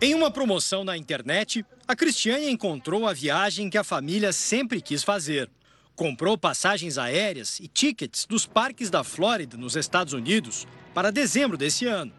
Em 0.00 0.14
uma 0.14 0.30
promoção 0.30 0.84
na 0.84 0.96
internet, 0.96 1.64
a 1.88 1.96
Cristiane 1.96 2.50
encontrou 2.50 3.06
a 3.06 3.12
viagem 3.12 3.70
que 3.70 3.78
a 3.78 3.84
família 3.84 4.32
sempre 4.32 4.82
quis 4.82 5.02
fazer. 5.02 5.48
Comprou 5.94 6.36
passagens 6.36 6.98
aéreas 6.98 7.58
e 7.58 7.68
tickets 7.68 8.26
dos 8.26 8.44
parques 8.44 8.90
da 8.90 9.04
Flórida, 9.04 9.56
nos 9.56 9.76
Estados 9.76 10.12
Unidos, 10.12 10.66
para 10.92 11.12
dezembro 11.12 11.56
desse 11.56 11.86
ano. 11.86 12.12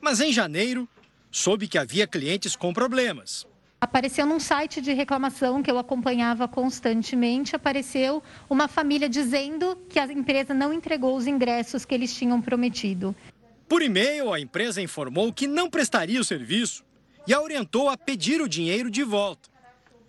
Mas 0.00 0.20
em 0.20 0.32
janeiro, 0.32 0.88
soube 1.30 1.68
que 1.68 1.78
havia 1.78 2.06
clientes 2.06 2.56
com 2.56 2.72
problemas 2.72 3.46
apareceu 3.82 4.24
num 4.24 4.38
site 4.38 4.80
de 4.80 4.92
reclamação 4.92 5.60
que 5.60 5.68
eu 5.68 5.76
acompanhava 5.76 6.46
constantemente, 6.46 7.56
apareceu 7.56 8.22
uma 8.48 8.68
família 8.68 9.08
dizendo 9.08 9.76
que 9.88 9.98
a 9.98 10.04
empresa 10.04 10.54
não 10.54 10.72
entregou 10.72 11.16
os 11.16 11.26
ingressos 11.26 11.84
que 11.84 11.92
eles 11.92 12.14
tinham 12.14 12.40
prometido. 12.40 13.12
Por 13.68 13.82
e-mail, 13.82 14.32
a 14.32 14.38
empresa 14.38 14.80
informou 14.80 15.32
que 15.32 15.48
não 15.48 15.68
prestaria 15.68 16.20
o 16.20 16.24
serviço 16.24 16.84
e 17.26 17.34
a 17.34 17.40
orientou 17.40 17.90
a 17.90 17.96
pedir 17.96 18.40
o 18.40 18.48
dinheiro 18.48 18.88
de 18.88 19.02
volta. 19.02 19.48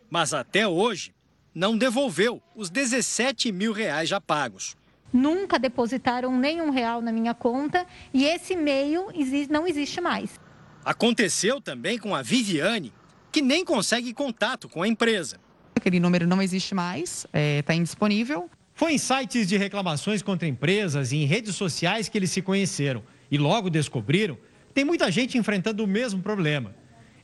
Mas 0.07 0.35
até 0.35 0.67
hoje, 0.67 1.11
não 1.51 1.75
devolveu 1.75 2.43
os 2.55 2.69
17 2.69 3.51
mil 3.51 3.73
reais 3.73 4.07
já 4.07 4.21
pagos. 4.21 4.77
Nunca 5.11 5.57
depositaram 5.57 6.37
nenhum 6.37 6.69
real 6.69 7.01
na 7.01 7.11
minha 7.11 7.33
conta 7.33 7.87
e 8.13 8.23
esse 8.23 8.53
e-mail 8.53 9.07
não 9.49 9.65
existe 9.65 9.99
mais. 9.99 10.39
Aconteceu 10.85 11.59
também 11.59 11.97
com 11.97 12.13
a 12.13 12.21
Viviane, 12.21 12.93
que 13.33 13.41
nem 13.41 13.65
consegue 13.65 14.13
contato 14.13 14.69
com 14.69 14.83
a 14.83 14.87
empresa. 14.87 15.39
Aquele 15.75 15.99
número 15.99 16.27
não 16.27 16.39
existe 16.39 16.75
mais, 16.75 17.25
está 17.25 17.29
é, 17.33 17.61
tá 17.63 17.73
indisponível. 17.73 18.47
Foi 18.75 18.93
em 18.93 18.97
sites 18.99 19.47
de 19.47 19.57
reclamações 19.57 20.21
contra 20.21 20.47
empresas 20.47 21.11
e 21.11 21.17
em 21.17 21.25
redes 21.25 21.55
sociais 21.55 22.07
que 22.07 22.15
eles 22.15 22.29
se 22.29 22.43
conheceram 22.43 23.03
e 23.31 23.37
logo 23.39 23.71
descobriram 23.71 24.35
que 24.67 24.73
tem 24.75 24.85
muita 24.85 25.11
gente 25.11 25.35
enfrentando 25.35 25.83
o 25.83 25.87
mesmo 25.87 26.21
problema. 26.21 26.75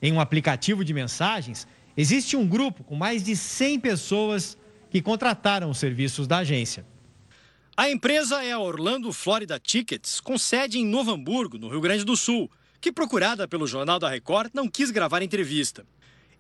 Em 0.02 0.12
um 0.12 0.20
aplicativo 0.20 0.84
de 0.84 0.96
mensagens, 0.96 1.68
existe 1.96 2.36
um 2.36 2.48
grupo 2.48 2.84
com 2.84 2.96
mais 2.96 3.24
de 3.24 3.36
100 3.36 3.80
pessoas 3.80 4.58
que 4.90 5.04
contrataram 5.04 5.70
os 5.70 5.78
serviços 5.78 6.26
da 6.26 6.40
agência. 6.40 6.88
A 7.78 7.90
empresa 7.90 8.44
é 8.44 8.52
a 8.52 8.60
Orlando 8.60 9.14
Florida 9.14 9.60
Tickets, 9.60 10.20
com 10.20 10.40
sede 10.40 10.80
em 10.80 10.86
Novo 10.86 11.12
Hamburgo, 11.12 11.60
no 11.60 11.70
Rio 11.70 11.82
Grande 11.82 12.04
do 12.04 12.18
Sul, 12.18 12.50
que, 12.82 12.92
procurada 12.92 13.48
pelo 13.48 13.68
Jornal 13.68 14.00
da 14.00 14.10
Record, 14.10 14.52
não 14.54 14.68
quis 14.68 14.90
gravar 14.90 15.22
entrevista. 15.22 15.86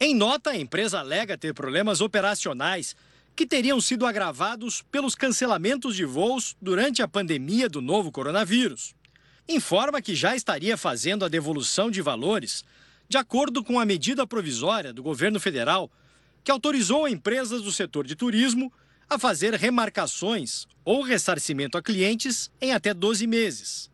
Em 0.01 0.15
nota, 0.15 0.51
a 0.51 0.57
empresa 0.57 0.99
alega 0.99 1.37
ter 1.37 1.53
problemas 1.53 1.99
operacionais 1.99 2.95
que 3.35 3.45
teriam 3.45 3.81
sido 3.81 4.05
agravados 4.05 4.81
pelos 4.89 5.13
cancelamentos 5.13 5.93
de 5.93 6.05
voos 6.05 6.55
durante 6.61 7.01
a 7.01 7.07
pandemia 7.07 7.67
do 7.67 7.81
novo 7.81 8.09
coronavírus. 8.09 8.95
Informa 9.47 10.01
que 10.01 10.15
já 10.15 10.37
estaria 10.37 10.77
fazendo 10.77 11.25
a 11.25 11.27
devolução 11.27 11.91
de 11.91 12.01
valores 12.01 12.63
de 13.09 13.17
acordo 13.17 13.61
com 13.61 13.77
a 13.77 13.85
medida 13.85 14.25
provisória 14.25 14.93
do 14.93 15.03
governo 15.03 15.37
federal 15.37 15.91
que 16.45 16.51
autorizou 16.51 17.05
empresas 17.05 17.61
do 17.61 17.71
setor 17.71 18.07
de 18.07 18.15
turismo 18.15 18.71
a 19.09 19.19
fazer 19.19 19.53
remarcações 19.55 20.65
ou 20.85 21.01
ressarcimento 21.01 21.77
a 21.77 21.81
clientes 21.81 22.49
em 22.61 22.71
até 22.71 22.93
12 22.93 23.27
meses. 23.27 23.91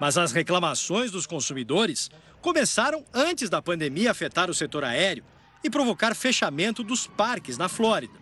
Mas 0.00 0.18
as 0.18 0.32
reclamações 0.32 1.12
dos 1.12 1.24
consumidores 1.24 2.10
começaram 2.42 3.04
antes 3.14 3.48
da 3.48 3.62
pandemia 3.62 4.10
afetar 4.10 4.50
o 4.50 4.54
setor 4.54 4.82
aéreo 4.82 5.24
e 5.66 5.70
provocar 5.70 6.14
fechamento 6.14 6.84
dos 6.84 7.08
parques 7.08 7.58
na 7.58 7.68
Flórida. 7.68 8.14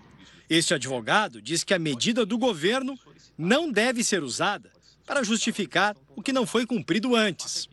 Este 0.49 0.73
advogado 0.73 1.43
diz 1.43 1.63
que 1.63 1.75
a 1.75 1.79
medida 1.79 2.25
do 2.25 2.39
governo 2.39 2.99
não 3.37 3.71
deve 3.71 4.03
ser 4.03 4.23
usada 4.23 4.73
para 5.07 5.23
justificar 5.23 5.95
o 6.17 6.23
que 6.23 6.33
não 6.33 6.47
foi 6.47 6.65
cumprido 6.65 7.15
antes. 7.15 7.69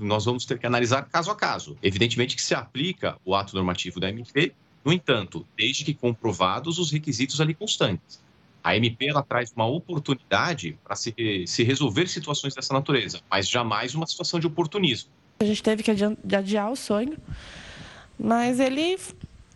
Nós 0.00 0.24
vamos 0.24 0.44
ter 0.44 0.58
que 0.58 0.66
analisar 0.66 1.02
caso 1.02 1.30
a 1.30 1.36
caso. 1.36 1.76
Evidentemente 1.80 2.34
que 2.34 2.42
se 2.42 2.54
aplica 2.54 3.16
o 3.24 3.34
ato 3.34 3.54
normativo 3.54 4.00
da 4.00 4.08
MP, 4.08 4.52
no 4.84 4.92
entanto, 4.92 5.46
desde 5.56 5.84
que 5.84 5.94
comprovados 5.94 6.78
os 6.78 6.90
requisitos 6.90 7.40
ali 7.40 7.54
constantes. 7.54 8.20
A 8.64 8.76
MP 8.76 9.06
ela 9.06 9.22
traz 9.22 9.52
uma 9.54 9.66
oportunidade 9.66 10.76
para 10.82 10.96
se, 10.96 11.14
se 11.46 11.62
resolver 11.62 12.08
situações 12.08 12.54
dessa 12.54 12.74
natureza, 12.74 13.20
mas 13.30 13.48
jamais 13.48 13.94
uma 13.94 14.06
situação 14.06 14.40
de 14.40 14.48
oportunismo. 14.48 15.10
A 15.38 15.44
gente 15.44 15.62
teve 15.62 15.82
que 15.82 15.90
adiar 16.36 16.70
o 16.70 16.76
sonho, 16.76 17.16
mas 18.18 18.60
ele 18.60 18.98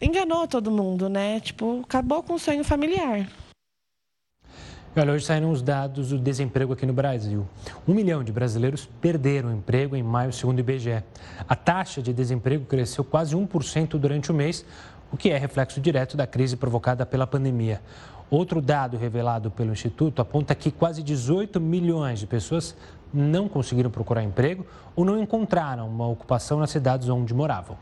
enganou 0.01 0.47
todo 0.47 0.71
mundo, 0.71 1.09
né? 1.09 1.41
Tipo, 1.41 1.81
acabou 1.85 2.23
com 2.23 2.35
o 2.35 2.39
sonho 2.39 2.65
familiar. 2.65 3.29
Olha, 4.99 5.13
hoje 5.13 5.27
saíram 5.27 5.51
os 5.51 5.61
dados 5.61 6.09
do 6.09 6.19
desemprego 6.19 6.73
aqui 6.73 6.87
no 6.87 6.93
Brasil. 6.95 7.47
Um 7.87 7.93
milhão 7.93 8.25
de 8.25 8.33
brasileiros 8.33 8.89
perderam 8.99 9.53
emprego 9.53 9.95
em 9.95 10.03
maio, 10.03 10.33
segundo 10.33 10.57
o 10.57 10.61
IBGE. 10.61 11.05
A 11.47 11.55
taxa 11.55 12.01
de 12.01 12.15
desemprego 12.15 12.65
cresceu 12.65 13.05
quase 13.05 13.37
1% 13.37 13.99
durante 13.99 14.31
o 14.31 14.35
mês, 14.35 14.65
o 15.13 15.17
que 15.19 15.29
é 15.29 15.37
reflexo 15.37 15.83
direto 15.83 16.17
da 16.17 16.27
crise 16.27 16.57
provocada 16.57 17.05
pela 17.05 17.27
pandemia. 17.27 17.83
Outro 18.31 18.61
dado 18.63 18.97
revelado 18.97 19.51
pelo 19.51 19.71
Instituto 19.71 20.23
aponta 20.23 20.55
que 20.55 20.71
quase 20.71 21.03
18 21.03 21.61
milhões 21.61 22.19
de 22.19 22.27
pessoas 22.27 22.75
não 23.13 23.51
conseguiram 23.51 23.91
procurar 23.91 24.23
emprego 24.23 24.67
ou 24.97 25.05
não 25.05 25.21
encontraram 25.21 25.87
uma 25.89 26.09
ocupação 26.09 26.59
nas 26.59 26.71
cidades 26.71 27.11
onde 27.11 27.35
moravam. 27.35 27.77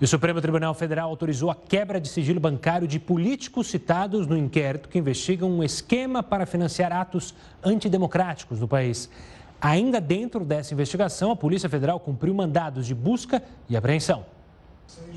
E 0.00 0.04
o 0.04 0.08
Supremo 0.08 0.40
Tribunal 0.40 0.74
Federal 0.74 1.08
autorizou 1.08 1.50
a 1.50 1.54
quebra 1.54 2.00
de 2.00 2.08
sigilo 2.08 2.40
bancário 2.40 2.88
de 2.88 2.98
políticos 2.98 3.68
citados 3.68 4.26
no 4.26 4.36
inquérito 4.36 4.88
que 4.88 4.98
investiga 4.98 5.46
um 5.46 5.62
esquema 5.62 6.22
para 6.22 6.46
financiar 6.46 6.92
atos 6.92 7.34
antidemocráticos 7.62 8.58
no 8.58 8.66
país. 8.66 9.08
Ainda 9.60 10.00
dentro 10.00 10.44
dessa 10.44 10.74
investigação, 10.74 11.30
a 11.30 11.36
Polícia 11.36 11.68
Federal 11.68 12.00
cumpriu 12.00 12.34
mandados 12.34 12.86
de 12.86 12.94
busca 12.94 13.42
e 13.68 13.76
apreensão. 13.76 14.24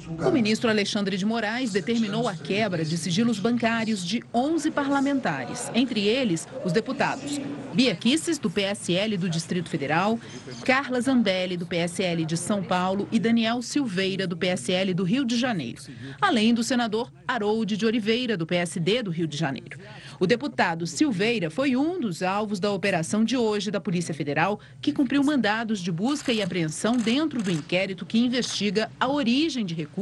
O 0.07 0.29
ministro 0.29 0.69
Alexandre 0.69 1.17
de 1.17 1.25
Moraes 1.25 1.71
determinou 1.71 2.27
a 2.27 2.35
quebra 2.35 2.85
de 2.85 2.95
sigilos 2.95 3.39
bancários 3.39 4.05
de 4.05 4.23
11 4.31 4.69
parlamentares, 4.69 5.71
entre 5.73 6.07
eles 6.07 6.47
os 6.63 6.71
deputados 6.71 7.41
Bia 7.73 7.95
Kisses, 7.95 8.37
do 8.37 8.49
PSL 8.49 9.17
do 9.17 9.27
Distrito 9.27 9.67
Federal, 9.67 10.19
Carla 10.63 11.01
Zambelli, 11.01 11.57
do 11.57 11.65
PSL 11.65 12.23
de 12.23 12.37
São 12.37 12.63
Paulo 12.63 13.07
e 13.11 13.19
Daniel 13.19 13.61
Silveira, 13.61 14.27
do 14.27 14.37
PSL 14.37 14.93
do 14.93 15.03
Rio 15.03 15.25
de 15.25 15.37
Janeiro, 15.37 15.81
além 16.21 16.53
do 16.53 16.63
senador 16.63 17.11
Harold 17.27 17.75
de 17.75 17.85
Oliveira, 17.85 18.37
do 18.37 18.45
PSD 18.45 19.01
do 19.03 19.11
Rio 19.11 19.27
de 19.27 19.35
Janeiro. 19.35 19.79
O 20.19 20.27
deputado 20.27 20.85
Silveira 20.87 21.49
foi 21.49 21.75
um 21.75 21.99
dos 21.99 22.21
alvos 22.21 22.59
da 22.59 22.71
operação 22.71 23.25
de 23.25 23.35
hoje 23.35 23.71
da 23.71 23.81
Polícia 23.81 24.13
Federal, 24.13 24.59
que 24.79 24.93
cumpriu 24.93 25.23
mandados 25.23 25.79
de 25.79 25.91
busca 25.91 26.31
e 26.31 26.41
apreensão 26.41 26.95
dentro 26.95 27.41
do 27.41 27.51
inquérito 27.51 28.05
que 28.05 28.19
investiga 28.19 28.89
a 28.99 29.09
origem 29.09 29.65
de 29.65 29.73
recursos 29.73 29.94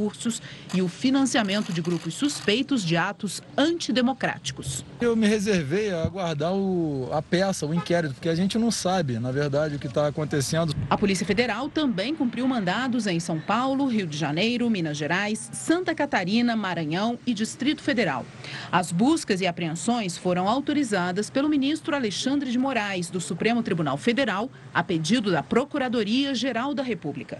e 0.74 0.82
o 0.82 0.88
financiamento 0.88 1.72
de 1.72 1.80
grupos 1.80 2.14
suspeitos 2.14 2.84
de 2.84 2.96
atos 2.96 3.42
antidemocráticos. 3.56 4.84
Eu 5.00 5.14
me 5.14 5.26
reservei 5.26 5.92
a 5.92 6.02
aguardar 6.02 6.52
o, 6.52 7.08
a 7.12 7.22
peça, 7.22 7.66
o 7.66 7.74
inquérito, 7.74 8.14
porque 8.14 8.28
a 8.28 8.34
gente 8.34 8.58
não 8.58 8.70
sabe, 8.70 9.18
na 9.18 9.30
verdade, 9.30 9.76
o 9.76 9.78
que 9.78 9.86
está 9.86 10.08
acontecendo. 10.08 10.74
A 10.90 10.98
Polícia 10.98 11.26
Federal 11.26 11.68
também 11.68 12.14
cumpriu 12.14 12.46
mandados 12.48 13.06
em 13.06 13.20
São 13.20 13.38
Paulo, 13.38 13.86
Rio 13.86 14.06
de 14.06 14.16
Janeiro, 14.16 14.68
Minas 14.68 14.96
Gerais, 14.96 15.50
Santa 15.52 15.94
Catarina, 15.94 16.56
Maranhão 16.56 17.18
e 17.26 17.32
Distrito 17.32 17.82
Federal. 17.82 18.26
As 18.72 18.90
buscas 18.90 19.40
e 19.40 19.46
apreensões 19.46 20.18
foram 20.18 20.48
autorizadas 20.48 21.30
pelo 21.30 21.48
ministro 21.48 21.94
Alexandre 21.94 22.50
de 22.50 22.58
Moraes, 22.58 23.10
do 23.10 23.20
Supremo 23.20 23.62
Tribunal 23.62 23.96
Federal, 23.96 24.50
a 24.72 24.82
pedido 24.82 25.30
da 25.30 25.42
Procuradoria-Geral 25.42 26.74
da 26.74 26.82
República. 26.82 27.38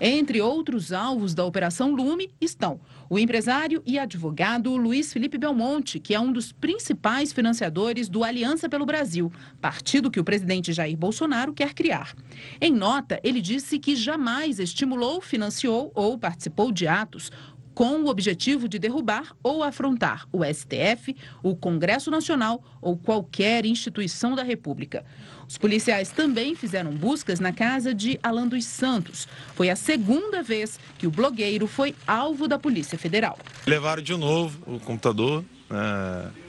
Entre 0.00 0.40
outros 0.40 0.92
alvos 0.92 1.34
da 1.34 1.44
Operação 1.44 1.94
Lume 1.94 2.30
estão 2.40 2.80
o 3.08 3.18
empresário 3.18 3.82
e 3.86 3.98
advogado 3.98 4.74
Luiz 4.76 5.12
Felipe 5.12 5.38
Belmonte, 5.38 6.00
que 6.00 6.14
é 6.14 6.20
um 6.20 6.32
dos 6.32 6.50
principais 6.50 7.32
financiadores 7.32 8.08
do 8.08 8.24
Aliança 8.24 8.68
pelo 8.68 8.86
Brasil, 8.86 9.32
partido 9.60 10.10
que 10.10 10.18
o 10.18 10.24
presidente 10.24 10.72
Jair 10.72 10.96
Bolsonaro 10.96 11.52
quer 11.52 11.74
criar. 11.74 12.14
Em 12.60 12.72
nota, 12.72 13.20
ele 13.22 13.40
disse 13.40 13.78
que 13.78 13.94
jamais 13.94 14.58
estimulou, 14.58 15.20
financiou 15.20 15.92
ou 15.94 16.18
participou 16.18 16.72
de 16.72 16.88
atos 16.88 17.30
com 17.74 18.02
o 18.02 18.08
objetivo 18.08 18.68
de 18.68 18.78
derrubar 18.78 19.34
ou 19.42 19.62
afrontar 19.62 20.26
o 20.32 20.44
STF, 20.44 21.16
o 21.42 21.56
Congresso 21.56 22.10
Nacional 22.10 22.62
ou 22.80 22.96
qualquer 22.96 23.66
instituição 23.66 24.34
da 24.34 24.42
República. 24.42 25.04
Os 25.48 25.58
policiais 25.58 26.10
também 26.10 26.54
fizeram 26.54 26.92
buscas 26.92 27.40
na 27.40 27.52
casa 27.52 27.94
de 27.94 28.18
Alan 28.22 28.46
dos 28.46 28.64
Santos. 28.64 29.28
Foi 29.54 29.68
a 29.68 29.76
segunda 29.76 30.42
vez 30.42 30.78
que 30.98 31.06
o 31.06 31.10
blogueiro 31.10 31.66
foi 31.66 31.94
alvo 32.06 32.48
da 32.48 32.58
Polícia 32.58 32.96
Federal. 32.96 33.38
Levaram 33.66 34.02
de 34.02 34.16
novo 34.16 34.62
o 34.66 34.80
computador. 34.80 35.44
É, 35.70 36.44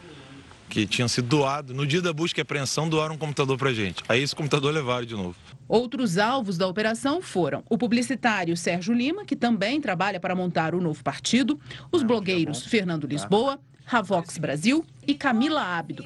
que 0.69 0.85
tinha 0.85 1.07
sido 1.07 1.27
doado. 1.27 1.73
No 1.73 1.85
dia 1.85 2.01
da 2.01 2.11
busca 2.11 2.39
e 2.39 2.41
apreensão, 2.41 2.89
doaram 2.89 3.15
um 3.15 3.17
computador 3.17 3.57
para 3.57 3.73
gente. 3.73 4.03
Aí 4.09 4.21
esse 4.21 4.35
computador 4.35 4.73
levaram 4.73 5.05
de 5.05 5.13
novo. 5.13 5.35
Outros 5.67 6.17
alvos 6.17 6.57
da 6.57 6.67
operação 6.67 7.21
foram 7.21 7.63
o 7.69 7.77
publicitário 7.77 8.55
Sérgio 8.55 8.93
Lima, 8.93 9.25
que 9.25 9.35
também 9.35 9.81
trabalha 9.81 10.19
para 10.19 10.35
montar 10.35 10.75
o 10.75 10.81
novo 10.81 11.03
partido, 11.03 11.59
os 11.91 12.03
blogueiros 12.03 12.65
Fernando 12.65 13.07
Lisboa, 13.07 13.59
Ravox 13.83 14.37
Brasil 14.37 14.85
e 15.07 15.13
Camila 15.15 15.61
Ábido. 15.61 16.05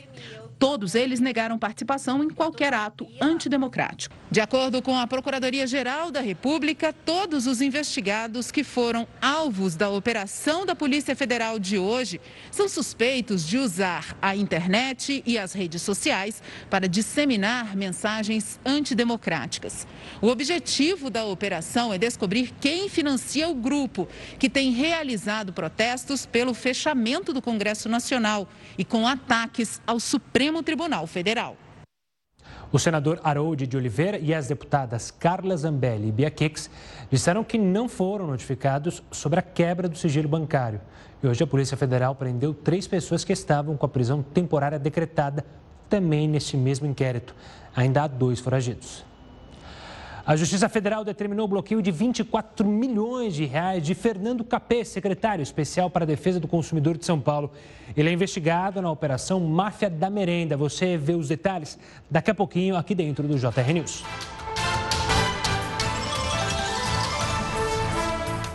Todos 0.59 0.93
eles 0.93 1.21
negaram 1.21 1.57
participação 1.57 2.21
em 2.21 2.29
qualquer 2.29 2.73
ato 2.73 3.07
antidemocrático. 3.21 4.13
De 4.29 4.41
acordo 4.41 4.81
com 4.81 4.99
a 4.99 5.07
Procuradoria-Geral 5.07 6.11
da 6.11 6.19
República, 6.19 6.91
todos 6.91 7.47
os 7.47 7.61
investigados 7.61 8.51
que 8.51 8.61
foram 8.61 9.07
alvos 9.21 9.77
da 9.77 9.89
operação 9.89 10.65
da 10.65 10.75
Polícia 10.75 11.15
Federal 11.15 11.57
de 11.57 11.77
hoje 11.77 12.19
são 12.51 12.67
suspeitos 12.67 13.47
de 13.47 13.57
usar 13.57 14.17
a 14.21 14.35
internet 14.35 15.23
e 15.25 15.37
as 15.37 15.53
redes 15.53 15.81
sociais 15.81 16.43
para 16.69 16.89
disseminar 16.89 17.75
mensagens 17.75 18.59
antidemocráticas. 18.65 19.87
O 20.21 20.27
objetivo 20.27 21.09
da 21.09 21.23
operação 21.23 21.93
é 21.93 21.97
descobrir 21.97 22.53
quem 22.59 22.89
financia 22.89 23.47
o 23.47 23.55
grupo 23.55 24.09
que 24.37 24.49
tem 24.49 24.71
realizado 24.71 25.53
protestos 25.53 26.25
pelo 26.25 26.53
fechamento 26.53 27.31
do 27.31 27.41
Congresso 27.41 27.87
Nacional 27.87 28.45
e 28.77 28.83
com 28.83 29.07
ataques 29.07 29.81
ao 29.87 30.01
Supremo 30.01 30.48
Tribunal 30.63 31.07
Federal. 31.07 31.55
O 32.71 32.77
senador 32.77 33.19
Harold 33.23 33.65
de 33.65 33.77
Oliveira 33.77 34.19
e 34.19 34.33
as 34.33 34.47
deputadas 34.47 35.09
Carla 35.09 35.57
Zambelli 35.57 36.09
e 36.09 36.11
Bia 36.11 36.29
Kix 36.29 36.69
disseram 37.09 37.43
que 37.43 37.57
não 37.57 37.89
foram 37.89 38.27
notificados 38.27 39.01
sobre 39.11 39.39
a 39.39 39.41
quebra 39.41 39.89
do 39.89 39.97
sigilo 39.97 40.27
bancário. 40.27 40.79
E 41.23 41.27
hoje 41.27 41.43
a 41.43 41.47
Polícia 41.47 41.75
Federal 41.75 42.13
prendeu 42.13 42.53
três 42.53 42.87
pessoas 42.87 43.23
que 43.23 43.33
estavam 43.33 43.75
com 43.75 43.85
a 43.85 43.89
prisão 43.89 44.21
temporária 44.21 44.77
decretada 44.77 45.43
também 45.89 46.27
neste 46.27 46.55
mesmo 46.55 46.85
inquérito. 46.85 47.35
Ainda 47.75 48.03
há 48.03 48.07
dois 48.07 48.39
foragidos. 48.39 49.08
A 50.29 50.35
Justiça 50.35 50.69
Federal 50.69 51.03
determinou 51.03 51.45
o 51.45 51.47
bloqueio 51.47 51.81
de 51.81 51.89
24 51.89 52.63
milhões 52.63 53.33
de 53.33 53.45
reais 53.45 53.81
de 53.81 53.95
Fernando 53.95 54.43
Capê, 54.43 54.85
secretário 54.85 55.41
especial 55.41 55.89
para 55.89 56.03
a 56.03 56.05
defesa 56.05 56.39
do 56.39 56.47
consumidor 56.47 56.99
de 56.99 57.03
São 57.03 57.19
Paulo. 57.19 57.51
Ele 57.97 58.09
é 58.09 58.13
investigado 58.13 58.79
na 58.79 58.91
operação 58.91 59.39
Máfia 59.39 59.89
da 59.89 60.07
Merenda. 60.07 60.55
Você 60.55 60.97
vê 60.97 61.13
os 61.13 61.27
detalhes 61.27 61.79
daqui 62.11 62.29
a 62.29 62.35
pouquinho 62.35 62.75
aqui 62.75 62.93
dentro 62.93 63.27
do 63.27 63.39
JR 63.39 63.73
News. 63.73 64.03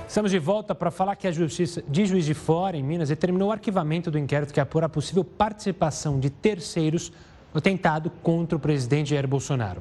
Estamos 0.07 0.31
de 0.31 0.39
volta 0.39 0.77
para 0.77 0.93
falar 0.93 1.17
que 1.17 1.27
a 1.27 1.33
Justiça 1.33 1.83
de 1.89 2.07
Juiz 2.07 2.25
de 2.25 2.35
Fora, 2.35 2.77
em 2.77 2.85
Minas, 2.85 3.09
determinou 3.09 3.49
o 3.49 3.53
arquivamento 3.53 4.13
do 4.13 4.19
inquérito 4.21 4.55
que 4.55 4.61
apura 4.61 4.87
a 4.87 4.89
possível 4.89 5.25
participação 5.25 6.21
de 6.21 6.31
terceiros 6.31 7.11
no 7.55 7.61
tentado 7.61 8.11
contra 8.23 8.57
o 8.57 8.61
presidente 8.61 9.11
Jair 9.11 9.29
Bolsonaro. 9.29 9.81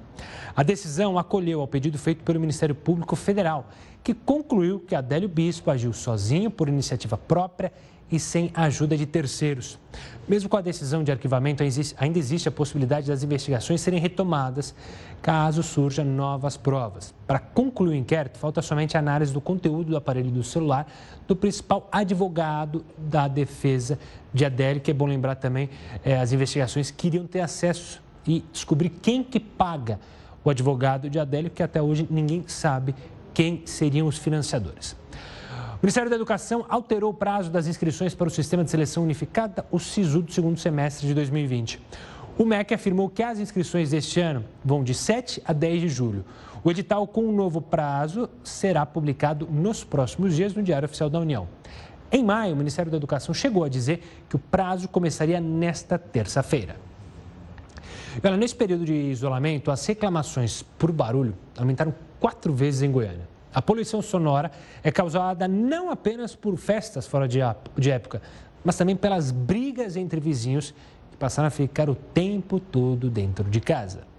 A 0.56 0.62
decisão 0.62 1.18
acolheu 1.18 1.60
ao 1.60 1.68
pedido 1.68 1.98
feito 1.98 2.24
pelo 2.24 2.40
Ministério 2.40 2.76
Público 2.76 3.16
Federal, 3.16 3.68
que 4.04 4.14
concluiu 4.14 4.80
que 4.80 4.94
Adélio 4.94 5.28
Bispo 5.28 5.72
agiu 5.72 5.92
sozinho 5.92 6.52
por 6.52 6.70
iniciativa 6.70 7.18
própria 7.18 7.74
e 8.12 8.20
sem 8.20 8.52
ajuda 8.54 8.96
de 8.96 9.06
terceiros. 9.06 9.80
Mesmo 10.28 10.48
com 10.48 10.56
a 10.56 10.62
decisão 10.62 11.04
de 11.04 11.12
arquivamento, 11.12 11.64
ainda 11.98 12.20
existe 12.20 12.48
a 12.48 12.52
possibilidade 12.52 13.08
das 13.08 13.24
investigações 13.24 13.82
serem 13.82 14.00
retomadas 14.00 14.74
caso 15.22 15.64
surjam 15.64 16.06
novas 16.06 16.58
provas. 16.58 17.14
Para 17.26 17.40
concluir 17.40 17.92
o 17.92 17.96
inquérito, 17.96 18.38
falta 18.38 18.62
somente 18.62 18.96
a 18.96 19.00
análise 19.00 19.34
do 19.34 19.42
conteúdo 19.42 19.92
do 19.92 19.98
aparelho 19.98 20.30
do 20.30 20.44
celular 20.44 20.86
do 21.28 21.36
principal 21.36 21.88
advogado 21.92 22.86
da 22.98 23.28
defesa 23.28 23.98
de 24.34 24.46
Adélio, 24.46 24.82
que 24.82 24.92
é 24.92 24.94
bom 24.94 25.06
lembrar 25.06 25.36
também, 25.36 25.70
é, 26.04 26.18
as 26.20 26.32
investigações 26.32 26.92
queriam 26.92 27.26
ter 27.26 27.40
acesso 27.40 28.02
e 28.28 28.44
descobrir 28.52 28.90
quem 28.90 29.24
que 29.24 29.40
paga 29.40 30.00
o 30.44 30.50
advogado 30.50 31.10
de 31.10 31.20
Adélio, 31.20 31.50
que 31.50 31.64
até 31.64 31.82
hoje 31.82 32.08
ninguém 32.10 32.44
sabe 32.48 32.94
quem 33.34 33.64
seriam 33.66 34.08
os 34.08 34.18
financiadores. 34.18 34.96
O 35.84 35.86
Ministério 35.86 36.10
da 36.10 36.16
Educação 36.16 36.66
alterou 36.70 37.12
o 37.12 37.14
prazo 37.14 37.52
das 37.52 37.68
inscrições 37.68 38.16
para 38.16 38.30
o 38.30 38.32
Sistema 38.32 38.64
de 38.64 38.72
Seleção 38.72 39.04
Unificada, 39.04 39.66
o 39.70 39.78
SISU, 39.78 40.22
do 40.22 40.32
segundo 40.32 40.58
semestre 40.58 41.06
de 41.06 41.14
2020. 41.14 41.78
O 42.38 42.46
MEC 42.46 42.74
afirmou 42.74 43.10
que 43.10 43.22
as 43.22 43.38
inscrições 43.38 43.90
deste 43.90 44.22
ano 44.22 44.46
vão 44.64 44.82
de 44.82 44.94
7 44.94 45.42
a 45.44 45.52
10 45.52 45.82
de 45.82 45.90
julho. 45.90 46.24
O 46.64 46.72
edital 46.72 47.06
com 47.06 47.24
o 47.24 47.30
um 47.30 47.36
novo 47.36 47.60
prazo 47.60 48.30
será 48.46 48.86
publicado 48.86 49.46
nos 49.52 49.84
próximos 49.84 50.38
dias 50.38 50.54
no 50.54 50.64
Diário 50.64 50.86
Oficial 50.86 51.10
da 51.10 51.20
União. 51.20 51.50
Em 52.10 52.24
maio, 52.24 52.54
o 52.54 52.58
Ministério 52.58 52.90
da 52.90 52.96
Educação 52.96 53.36
chegou 53.36 53.66
a 53.66 53.68
dizer 53.68 54.24
que 54.30 54.38
o 54.38 54.40
prazo 54.40 54.88
começaria 54.88 55.42
nesta 55.42 56.00
terça-feira. 56.00 56.78
Nesse 58.40 58.56
período 58.56 58.86
de 58.86 58.94
isolamento, 58.94 59.70
as 59.70 59.86
reclamações 59.86 60.64
por 60.80 60.94
barulho 60.94 61.36
aumentaram 61.58 61.94
quatro 62.22 62.54
vezes 62.54 62.84
em 62.84 62.90
Goiânia. 62.90 63.33
A 63.54 63.62
poluição 63.62 64.02
sonora 64.02 64.52
é 64.84 64.92
causada 64.92 65.48
não 65.48 65.92
apenas 65.92 66.36
por 66.36 66.58
festas 66.58 67.06
fora 67.06 67.28
de 67.28 67.92
época, 67.92 68.22
mas 68.64 68.78
também 68.78 68.96
pelas 68.96 69.32
brigas 69.32 69.96
entre 69.96 70.20
vizinhos 70.20 70.74
que 71.12 71.18
passaram 71.18 71.48
a 71.48 71.52
ficar 71.52 71.90
o 71.90 71.96
tempo 71.96 72.60
todo 72.60 73.10
dentro 73.10 73.50
de 73.50 73.60
casa. 73.60 74.13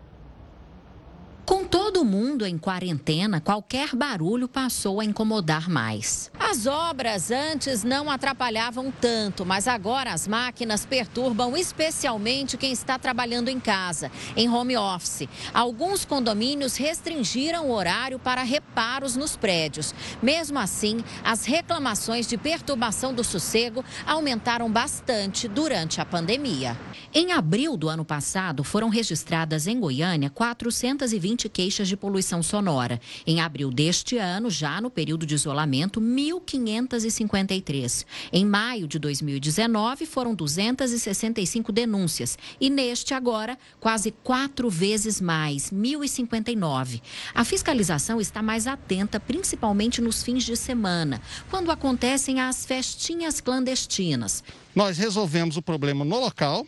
Com 1.45 1.63
todo 1.63 2.07
mundo 2.07 2.47
em 2.47 2.57
quarentena, 2.57 3.39
qualquer 3.39 3.95
barulho 3.95 4.49
passou 4.49 4.99
a 4.99 5.05
incomodar 5.05 5.69
mais. 5.69 6.31
As 6.41 6.67
obras 6.67 7.31
antes 7.31 7.85
não 7.85 8.11
atrapalhavam 8.11 8.91
tanto, 8.91 9.45
mas 9.45 9.69
agora 9.69 10.13
as 10.13 10.27
máquinas 10.27 10.87
perturbam 10.87 11.55
especialmente 11.55 12.57
quem 12.57 12.73
está 12.73 12.99
trabalhando 12.99 13.51
em 13.51 13.61
casa, 13.61 14.11
em 14.35 14.49
home 14.49 14.75
office. 14.75 15.29
Alguns 15.53 16.07
condomínios 16.07 16.77
restringiram 16.77 17.69
o 17.69 17.75
horário 17.75 18.19
para 18.19 18.43
reparos 18.43 19.15
nos 19.15 19.37
prédios. 19.37 19.95
Mesmo 20.23 20.59
assim, 20.59 21.05
as 21.23 21.45
reclamações 21.45 22.27
de 22.27 22.39
perturbação 22.39 23.13
do 23.13 23.23
sossego 23.23 23.85
aumentaram 24.07 24.71
bastante 24.71 25.47
durante 25.47 26.01
a 26.01 26.07
pandemia. 26.07 26.75
Em 27.13 27.33
abril 27.33 27.77
do 27.77 27.89
ano 27.91 28.05
passado, 28.05 28.65
foram 28.65 28.89
registradas 28.89 29.67
em 29.67 29.79
Goiânia 29.79 30.31
420 30.31 31.34
20 31.35 31.49
queixas 31.49 31.89
de 31.89 31.97
poluição 31.97 32.45
sonora. 32.45 33.01
Em 33.27 33.41
abril 33.41 33.73
deste 33.73 34.17
ano, 34.17 34.49
já 34.49 34.81
no 34.81 34.89
período 34.89 35.27
de 35.27 35.35
isolamento, 35.35 36.01
1.553. 36.01 38.07
Em 38.33 38.47
maio 38.47 38.87
de 38.87 39.01
2019, 39.01 40.07
foram 40.07 40.33
265 40.33 41.73
denúncias. 41.73 42.39
E 42.61 42.71
neste 42.71 43.15
agora, 43.15 43.59
quase 43.81 44.13
quatro 44.23 44.71
vezes 44.71 45.21
mais, 45.21 45.73
1.059. 45.73 47.03
A 47.35 47.45
fiscalização 47.45 48.21
está 48.21 48.41
mais 48.41 48.69
atenta, 48.69 49.19
principalmente 49.19 50.01
nos 50.01 50.23
fins 50.23 50.45
de 50.45 50.57
semana, 50.57 51.21
quando 51.51 51.73
acontecem 51.73 52.41
as 52.41 52.65
festinhas 52.65 53.41
clandestinas. 53.41 54.45
Nós 54.73 54.99
resolvemos 54.99 55.57
o 55.57 55.63
problema 55.63 56.05
no 56.05 56.21
local 56.21 56.65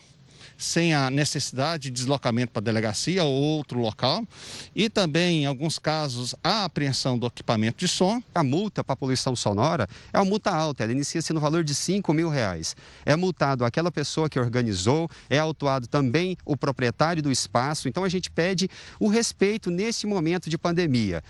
sem 0.56 0.94
a 0.94 1.10
necessidade 1.10 1.84
de 1.84 1.90
deslocamento 1.90 2.52
para 2.52 2.60
a 2.60 2.64
delegacia 2.64 3.24
ou 3.24 3.32
outro 3.32 3.78
local. 3.78 4.26
E 4.74 4.88
também, 4.88 5.42
em 5.42 5.46
alguns 5.46 5.78
casos, 5.78 6.34
a 6.42 6.64
apreensão 6.64 7.18
do 7.18 7.26
equipamento 7.26 7.78
de 7.78 7.88
som. 7.88 8.22
A 8.34 8.42
multa 8.42 8.82
para 8.82 8.94
a 8.94 8.96
poluição 8.96 9.34
sonora 9.36 9.88
é 10.12 10.18
uma 10.18 10.24
multa 10.24 10.50
alta, 10.50 10.82
ela 10.82 10.92
inicia-se 10.92 11.32
no 11.32 11.40
valor 11.40 11.64
de 11.64 11.74
5 11.74 12.12
mil 12.12 12.28
reais. 12.28 12.76
É 13.04 13.14
multado 13.16 13.64
aquela 13.64 13.90
pessoa 13.90 14.28
que 14.28 14.38
organizou, 14.38 15.08
é 15.28 15.38
autuado 15.38 15.86
também 15.86 16.36
o 16.44 16.56
proprietário 16.56 17.22
do 17.22 17.30
espaço. 17.30 17.88
Então, 17.88 18.04
a 18.04 18.08
gente 18.08 18.30
pede 18.30 18.68
o 18.98 19.08
respeito 19.08 19.70
nesse 19.70 20.06
momento 20.06 20.48
de 20.48 20.56
pandemia. 20.56 21.22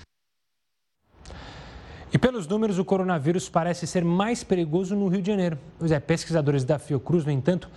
E 2.12 2.19
pelos 2.19 2.47
números, 2.47 2.79
o 2.79 2.85
coronavírus 2.85 3.49
parece 3.49 3.87
ser 3.87 4.05
mais 4.05 4.45
perigoso 4.45 4.95
no 4.95 5.09
Rio 5.09 5.21
de 5.21 5.27
Janeiro. 5.27 5.59
Pois 5.79 5.91
é, 5.91 5.99
pesquisadores 5.99 6.65
da 6.65 6.79
Fiocruz, 6.79 7.25
no 7.25 7.33
entanto, 7.33 7.69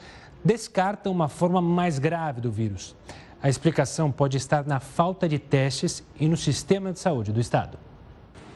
descartam 0.44 1.12
uma 1.12 1.28
forma 1.28 1.62
mais 1.62 2.00
grave 2.00 2.42
do 2.42 2.52
vírus. 2.52 2.96
A 3.42 3.50
explicação 3.50 4.12
pode 4.12 4.38
estar 4.38 4.66
na 4.66 4.80
falta 4.80 5.28
de 5.28 5.40
testes 5.40 6.04
e 6.20 6.28
no 6.28 6.36
sistema 6.36 6.92
de 6.92 7.00
saúde 7.00 7.32
do 7.32 7.40
estado. 7.40 7.78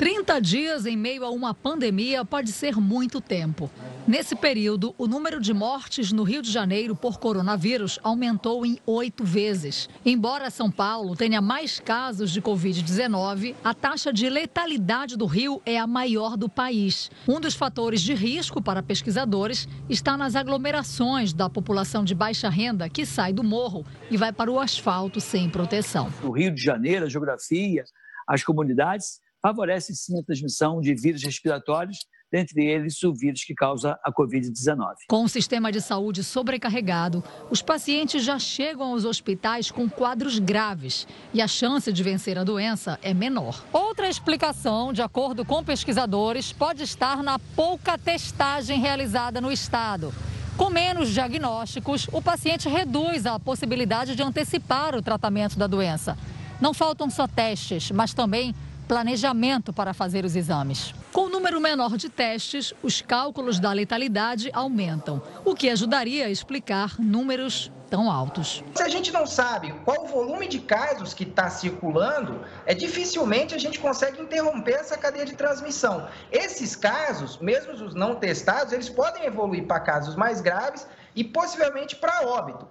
30 0.04 0.42
dias 0.42 0.86
em 0.86 0.98
meio 0.98 1.24
a 1.24 1.30
uma 1.30 1.54
pandemia 1.54 2.26
pode 2.26 2.52
ser 2.52 2.76
muito 2.76 3.22
tempo. 3.22 3.72
Nesse 4.06 4.36
período, 4.36 4.94
o 4.98 5.08
número 5.08 5.40
de 5.40 5.54
mortes 5.54 6.12
no 6.12 6.24
Rio 6.24 6.42
de 6.42 6.52
Janeiro 6.52 6.94
por 6.94 7.18
coronavírus 7.18 7.98
aumentou 8.04 8.66
em 8.66 8.78
oito 8.86 9.24
vezes. 9.24 9.88
Embora 10.06 10.50
São 10.50 10.70
Paulo 10.70 11.16
tenha 11.16 11.40
mais 11.40 11.80
casos 11.80 12.32
de 12.32 12.42
Covid-19, 12.42 13.56
a 13.64 13.74
taxa 13.74 14.12
de 14.12 14.30
letalidade 14.30 15.16
do 15.16 15.26
Rio 15.26 15.62
é 15.66 15.80
a 15.80 15.88
maior 15.88 16.36
do 16.36 16.50
país. 16.50 17.10
Um 17.26 17.40
dos 17.40 17.56
fatores 17.56 18.02
de 18.02 18.14
risco 18.14 18.62
para 18.62 18.84
pesquisadores 18.84 19.70
está 19.90 20.18
nas 20.18 20.36
aglomerações 20.36 21.32
da 21.32 21.50
população 21.50 22.04
de 22.04 22.14
baixa 22.14 22.50
renda 22.50 22.90
que 22.90 23.06
sai 23.06 23.32
do 23.32 23.42
morro 23.42 23.86
e 24.12 24.18
vai 24.18 24.34
para 24.34 24.52
o 24.52 24.60
asfalto 24.60 25.22
sem 25.22 25.50
proteção. 25.50 26.12
No 26.22 26.32
Rio 26.32 26.54
de 26.54 26.62
Janeiro, 26.62 27.06
a 27.06 27.10
geografia, 27.10 27.86
as 28.28 28.44
comunidades 28.44 29.23
favorece 29.44 29.94
sim 29.94 30.18
a 30.18 30.24
transmissão 30.24 30.80
de 30.80 30.96
vírus 30.96 31.22
respiratórios, 31.22 31.98
dentre 32.32 32.66
eles 32.66 33.04
o 33.04 33.14
vírus 33.14 33.44
que 33.44 33.54
causa 33.54 34.00
a 34.02 34.12
Covid-19. 34.12 34.94
Com 35.10 35.26
o 35.26 35.30
sistema 35.30 35.70
de 35.70 35.82
saúde 35.82 36.24
sobrecarregado, 36.24 37.22
os 37.52 37.62
pacientes 37.62 38.24
já 38.24 38.40
chegam 38.40 38.94
aos 38.94 39.04
hospitais 39.04 39.70
com 39.70 39.90
quadros 39.90 40.40
graves 40.40 41.06
e 41.34 41.42
a 41.42 41.48
chance 41.48 41.92
de 41.92 42.02
vencer 42.02 42.38
a 42.38 42.44
doença 42.46 42.98
é 43.04 43.14
menor. 43.14 43.62
Outra 43.74 44.08
explicação, 44.08 44.94
de 44.94 45.02
acordo 45.02 45.44
com 45.44 45.62
pesquisadores, 45.62 46.54
pode 46.54 46.82
estar 46.84 47.22
na 47.22 47.38
pouca 47.38 47.98
testagem 47.98 48.80
realizada 48.80 49.42
no 49.42 49.52
estado. 49.52 50.14
Com 50.56 50.70
menos 50.70 51.10
diagnósticos, 51.10 52.08
o 52.14 52.22
paciente 52.22 52.70
reduz 52.70 53.26
a 53.26 53.38
possibilidade 53.38 54.16
de 54.16 54.24
antecipar 54.24 54.96
o 54.96 55.02
tratamento 55.02 55.60
da 55.60 55.68
doença. 55.68 56.18
Não 56.62 56.74
faltam 56.74 57.10
só 57.10 57.28
testes, 57.28 57.92
mas 57.92 58.14
também 58.14 58.56
planejamento 58.88 59.72
para 59.74 59.94
fazer 59.94 60.26
os 60.26 60.36
exames. 60.36 60.94
Com 61.12 61.26
o 61.26 61.30
número 61.30 61.60
menor 61.62 61.98
de 61.98 62.10
testes, 62.10 62.74
os 62.82 63.02
cálculos 63.02 63.60
da 63.60 63.72
letalidade 63.72 64.50
aumentam, 64.54 65.22
o 65.46 65.56
que 65.56 65.70
ajudaria 65.70 66.26
a 66.26 66.30
explicar 66.30 67.00
números 67.00 67.72
tão 67.94 68.12
altos. 68.12 68.64
Se 68.74 68.82
a 68.82 68.90
gente 68.90 69.12
não 69.12 69.28
sabe 69.28 69.72
qual 69.86 70.06
o 70.06 70.08
volume 70.08 70.48
de 70.48 70.60
casos 70.60 71.14
que 71.14 71.24
está 71.24 71.48
circulando, 71.48 72.42
é 72.66 72.74
dificilmente 72.74 73.54
a 73.54 73.60
gente 73.60 73.80
consegue 73.80 74.20
interromper 74.20 74.74
essa 74.74 74.98
cadeia 74.98 75.26
de 75.26 75.36
transmissão. 75.36 76.08
Esses 76.32 76.76
casos, 76.76 77.38
mesmo 77.38 77.74
os 77.74 77.94
não 77.94 78.16
testados, 78.16 78.74
eles 78.74 78.90
podem 78.90 79.26
evoluir 79.26 79.68
para 79.68 79.80
casos 79.80 80.16
mais 80.16 80.42
graves 80.42 80.88
e 81.16 81.24
possivelmente 81.24 81.96
para 81.96 82.28
óbito. 82.28 82.68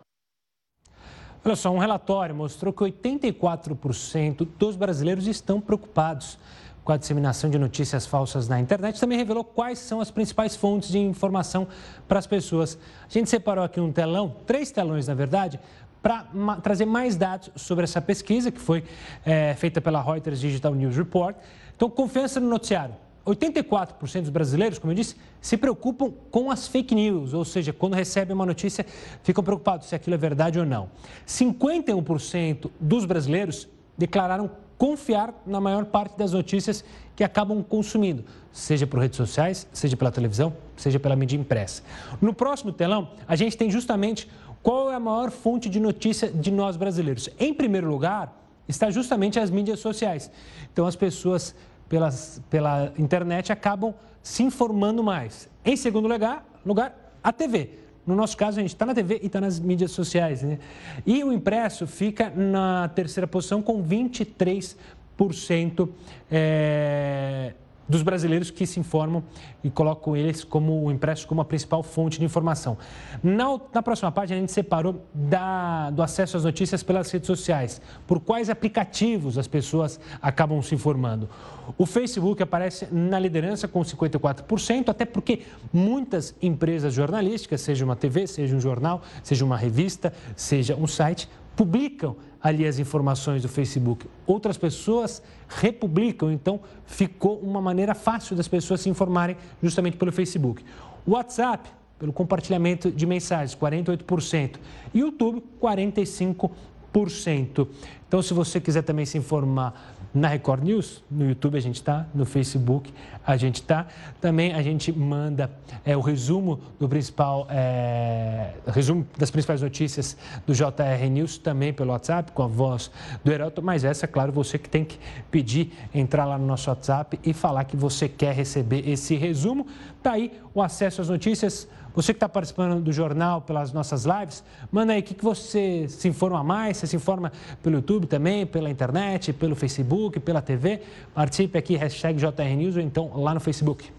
Olha 1.44 1.56
só, 1.56 1.70
um 1.70 1.78
relatório 1.78 2.32
mostrou 2.32 2.72
que 2.72 2.84
84% 2.84 4.46
dos 4.56 4.76
brasileiros 4.76 5.26
estão 5.26 5.60
preocupados 5.60 6.38
com 6.84 6.92
a 6.92 6.96
disseminação 6.96 7.50
de 7.50 7.58
notícias 7.58 8.06
falsas 8.06 8.48
na 8.48 8.60
internet. 8.60 9.00
Também 9.00 9.18
revelou 9.18 9.42
quais 9.42 9.80
são 9.80 10.00
as 10.00 10.08
principais 10.08 10.54
fontes 10.54 10.90
de 10.90 10.98
informação 10.98 11.66
para 12.06 12.20
as 12.20 12.28
pessoas. 12.28 12.78
A 13.08 13.12
gente 13.12 13.28
separou 13.28 13.64
aqui 13.64 13.80
um 13.80 13.90
telão, 13.90 14.36
três 14.46 14.70
telões 14.70 15.08
na 15.08 15.14
verdade, 15.14 15.58
para 16.00 16.26
trazer 16.62 16.84
mais 16.84 17.16
dados 17.16 17.50
sobre 17.56 17.84
essa 17.84 18.00
pesquisa 18.00 18.52
que 18.52 18.60
foi 18.60 18.84
é, 19.24 19.54
feita 19.54 19.80
pela 19.80 20.00
Reuters 20.00 20.38
Digital 20.38 20.74
News 20.76 20.96
Report. 20.96 21.34
Então, 21.74 21.90
confiança 21.90 22.38
no 22.38 22.48
noticiário. 22.48 22.94
84% 23.26 24.20
dos 24.22 24.30
brasileiros, 24.30 24.78
como 24.78 24.92
eu 24.92 24.96
disse, 24.96 25.16
se 25.40 25.56
preocupam 25.56 26.12
com 26.30 26.50
as 26.50 26.66
fake 26.66 26.94
news, 26.94 27.34
ou 27.34 27.44
seja, 27.44 27.72
quando 27.72 27.94
recebem 27.94 28.34
uma 28.34 28.46
notícia, 28.46 28.84
ficam 29.22 29.42
preocupados 29.42 29.88
se 29.88 29.94
aquilo 29.94 30.14
é 30.14 30.18
verdade 30.18 30.58
ou 30.58 30.66
não. 30.66 30.90
51% 31.26 32.70
dos 32.80 33.04
brasileiros 33.04 33.68
declararam 33.96 34.50
confiar 34.76 35.32
na 35.46 35.60
maior 35.60 35.84
parte 35.84 36.18
das 36.18 36.32
notícias 36.32 36.84
que 37.14 37.22
acabam 37.22 37.62
consumindo, 37.62 38.24
seja 38.52 38.86
por 38.86 38.98
redes 38.98 39.16
sociais, 39.16 39.68
seja 39.72 39.96
pela 39.96 40.10
televisão, 40.10 40.52
seja 40.76 40.98
pela 40.98 41.14
mídia 41.14 41.36
impressa. 41.36 41.82
No 42.20 42.34
próximo 42.34 42.72
telão, 42.72 43.10
a 43.28 43.36
gente 43.36 43.56
tem 43.56 43.70
justamente 43.70 44.28
qual 44.62 44.90
é 44.90 44.94
a 44.94 45.00
maior 45.00 45.30
fonte 45.30 45.68
de 45.68 45.78
notícia 45.78 46.28
de 46.28 46.50
nós 46.50 46.76
brasileiros. 46.76 47.28
Em 47.38 47.54
primeiro 47.54 47.88
lugar, 47.88 48.36
está 48.68 48.90
justamente 48.90 49.38
as 49.38 49.50
mídias 49.50 49.80
sociais. 49.80 50.30
Então, 50.72 50.86
as 50.86 50.96
pessoas 50.96 51.54
pelas, 51.92 52.40
pela 52.48 52.90
internet 52.96 53.52
acabam 53.52 53.94
se 54.22 54.42
informando 54.42 55.04
mais. 55.04 55.46
Em 55.62 55.76
segundo 55.76 56.08
lugar, 56.08 56.42
lugar 56.64 57.12
a 57.22 57.30
TV. 57.30 57.68
No 58.06 58.16
nosso 58.16 58.34
caso, 58.34 58.58
a 58.58 58.62
gente 58.62 58.72
está 58.72 58.86
na 58.86 58.94
TV 58.94 59.20
e 59.22 59.26
está 59.26 59.42
nas 59.42 59.60
mídias 59.60 59.90
sociais. 59.90 60.42
Né? 60.42 60.58
E 61.04 61.22
o 61.22 61.30
impresso 61.30 61.86
fica 61.86 62.30
na 62.30 62.88
terceira 62.88 63.26
posição 63.26 63.60
com 63.60 63.84
23% 63.84 65.90
é, 66.30 67.52
dos 67.92 68.02
brasileiros 68.02 68.50
que 68.50 68.66
se 68.66 68.80
informam 68.80 69.22
e 69.62 69.70
colocam 69.70 70.16
eles 70.16 70.42
como 70.42 70.82
o 70.82 70.90
impresso 70.90 71.28
como 71.28 71.42
a 71.42 71.44
principal 71.44 71.82
fonte 71.82 72.18
de 72.18 72.24
informação. 72.24 72.78
Na, 73.22 73.60
na 73.72 73.82
próxima 73.82 74.10
página, 74.10 74.38
a 74.38 74.40
gente 74.40 74.50
separou 74.50 75.04
da, 75.14 75.90
do 75.90 76.02
acesso 76.02 76.38
às 76.38 76.44
notícias 76.44 76.82
pelas 76.82 77.10
redes 77.10 77.26
sociais, 77.26 77.82
por 78.06 78.18
quais 78.18 78.48
aplicativos 78.48 79.36
as 79.36 79.46
pessoas 79.46 80.00
acabam 80.22 80.60
se 80.62 80.74
informando. 80.74 81.28
O 81.76 81.84
Facebook 81.84 82.42
aparece 82.42 82.88
na 82.90 83.18
liderança 83.18 83.68
com 83.68 83.82
54%, 83.82 84.88
até 84.88 85.04
porque 85.04 85.42
muitas 85.70 86.34
empresas 86.40 86.94
jornalísticas, 86.94 87.60
seja 87.60 87.84
uma 87.84 87.94
TV, 87.94 88.26
seja 88.26 88.56
um 88.56 88.60
jornal, 88.60 89.02
seja 89.22 89.44
uma 89.44 89.56
revista, 89.56 90.14
seja 90.34 90.74
um 90.74 90.86
site, 90.86 91.28
publicam 91.54 92.16
ali 92.42 92.66
as 92.66 92.78
informações 92.78 93.42
do 93.42 93.48
Facebook. 93.48 94.06
Outras 94.26 94.58
pessoas 94.58 95.22
republicam, 95.48 96.32
então 96.32 96.60
ficou 96.84 97.38
uma 97.38 97.60
maneira 97.60 97.94
fácil 97.94 98.34
das 98.34 98.48
pessoas 98.48 98.80
se 98.80 98.88
informarem 98.88 99.36
justamente 99.62 99.96
pelo 99.96 100.10
Facebook. 100.10 100.64
O 101.06 101.12
WhatsApp, 101.12 101.70
pelo 101.98 102.12
compartilhamento 102.12 102.90
de 102.90 103.06
mensagens, 103.06 103.54
48%. 103.54 104.56
YouTube, 104.92 105.42
45%. 105.60 107.68
Então, 108.08 108.20
se 108.20 108.34
você 108.34 108.60
quiser 108.60 108.82
também 108.82 109.06
se 109.06 109.16
informar 109.16 109.91
na 110.14 110.28
Record 110.28 110.62
News, 110.62 111.02
no 111.10 111.26
YouTube 111.26 111.56
a 111.56 111.60
gente 111.60 111.76
está, 111.76 112.06
no 112.14 112.26
Facebook 112.26 112.92
a 113.24 113.36
gente 113.36 113.56
está. 113.56 113.86
Também 114.20 114.52
a 114.52 114.62
gente 114.62 114.92
manda 114.92 115.50
é, 115.84 115.96
o 115.96 116.00
resumo 116.00 116.60
do 116.78 116.88
principal, 116.88 117.46
é, 117.48 118.50
resumo 118.66 119.06
das 119.16 119.30
principais 119.30 119.62
notícias 119.62 120.16
do 120.46 120.52
JR 120.52 121.08
News 121.10 121.38
também 121.38 121.72
pelo 121.72 121.92
WhatsApp, 121.92 122.32
com 122.32 122.42
a 122.42 122.46
voz 122.46 122.90
do 123.24 123.32
Heroto. 123.32 123.62
Mas 123.62 123.84
essa, 123.84 124.06
claro, 124.06 124.32
você 124.32 124.58
que 124.58 124.68
tem 124.68 124.84
que 124.84 124.98
pedir, 125.30 125.72
entrar 125.94 126.24
lá 126.24 126.36
no 126.36 126.46
nosso 126.46 126.68
WhatsApp 126.68 127.18
e 127.24 127.32
falar 127.32 127.64
que 127.64 127.76
você 127.76 128.08
quer 128.08 128.34
receber 128.34 128.88
esse 128.88 129.14
resumo. 129.14 129.66
Está 129.96 130.12
aí 130.12 130.32
o 130.52 130.60
acesso 130.60 131.00
às 131.00 131.08
notícias 131.08 131.68
você 131.94 132.12
que 132.12 132.16
está 132.16 132.28
participando 132.28 132.80
do 132.80 132.92
jornal 132.92 133.42
pelas 133.42 133.72
nossas 133.72 134.04
lives, 134.04 134.42
manda 134.70 134.92
aí 134.92 135.00
o 135.00 135.02
que, 135.02 135.14
que 135.14 135.24
você 135.24 135.86
se 135.88 136.08
informa 136.08 136.42
mais. 136.42 136.78
Você 136.78 136.86
se 136.86 136.96
informa 136.96 137.32
pelo 137.62 137.76
YouTube 137.76 138.06
também, 138.06 138.46
pela 138.46 138.70
internet, 138.70 139.32
pelo 139.32 139.54
Facebook, 139.54 140.18
pela 140.20 140.40
TV. 140.40 140.80
Participe 141.14 141.58
aqui, 141.58 141.76
hashtag 141.76 142.18
JRNews 142.18 142.76
ou 142.76 142.82
então 142.82 143.10
lá 143.14 143.34
no 143.34 143.40
Facebook. 143.40 143.90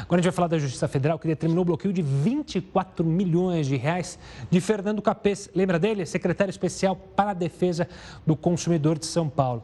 Agora 0.00 0.20
a 0.20 0.22
gente 0.22 0.24
vai 0.24 0.32
falar 0.32 0.48
da 0.48 0.58
Justiça 0.58 0.88
Federal, 0.88 1.18
que 1.18 1.26
determinou 1.26 1.62
o 1.62 1.64
bloqueio 1.64 1.94
de 1.94 2.02
24 2.02 3.04
milhões 3.04 3.66
de 3.66 3.76
reais 3.76 4.18
de 4.50 4.60
Fernando 4.60 5.00
Capês. 5.00 5.48
Lembra 5.54 5.78
dele? 5.78 6.04
Secretário 6.04 6.50
Especial 6.50 6.96
para 6.96 7.30
a 7.30 7.34
Defesa 7.34 7.88
do 8.26 8.36
Consumidor 8.36 8.98
de 8.98 9.06
São 9.06 9.28
Paulo. 9.28 9.62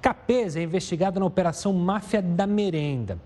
Capês 0.00 0.56
é 0.56 0.62
investigado 0.62 1.18
na 1.18 1.26
Operação 1.26 1.72
Máfia 1.72 2.20
da 2.20 2.46
Merenda. 2.46 3.18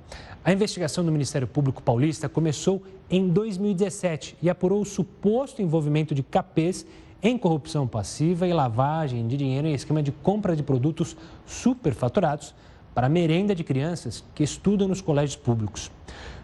A 0.45 0.53
investigação 0.53 1.05
do 1.05 1.11
Ministério 1.11 1.49
Público 1.49 1.83
Paulista 1.83 2.29
começou 2.29 2.83
em 3.11 3.29
2017 3.29 4.37
e 4.43 4.51
apurou 4.51 4.81
o 4.81 4.85
suposto 4.85 5.63
envolvimento 5.63 6.15
de 6.15 6.23
Capês 6.23 6.87
em 7.23 7.39
corrupção 7.39 7.87
passiva 7.87 8.47
e 8.47 8.53
lavagem 8.53 9.27
de 9.27 9.37
dinheiro 9.37 9.67
em 9.67 9.75
esquema 9.75 10.03
de 10.03 10.13
compra 10.13 10.55
de 10.55 10.63
produtos 10.63 11.17
superfaturados 11.47 12.55
para 12.95 13.09
merenda 13.09 13.55
de 13.55 13.65
crianças 13.65 14.25
que 14.35 14.43
estudam 14.43 14.89
nos 14.89 15.01
colégios 15.01 15.37
públicos. 15.37 15.91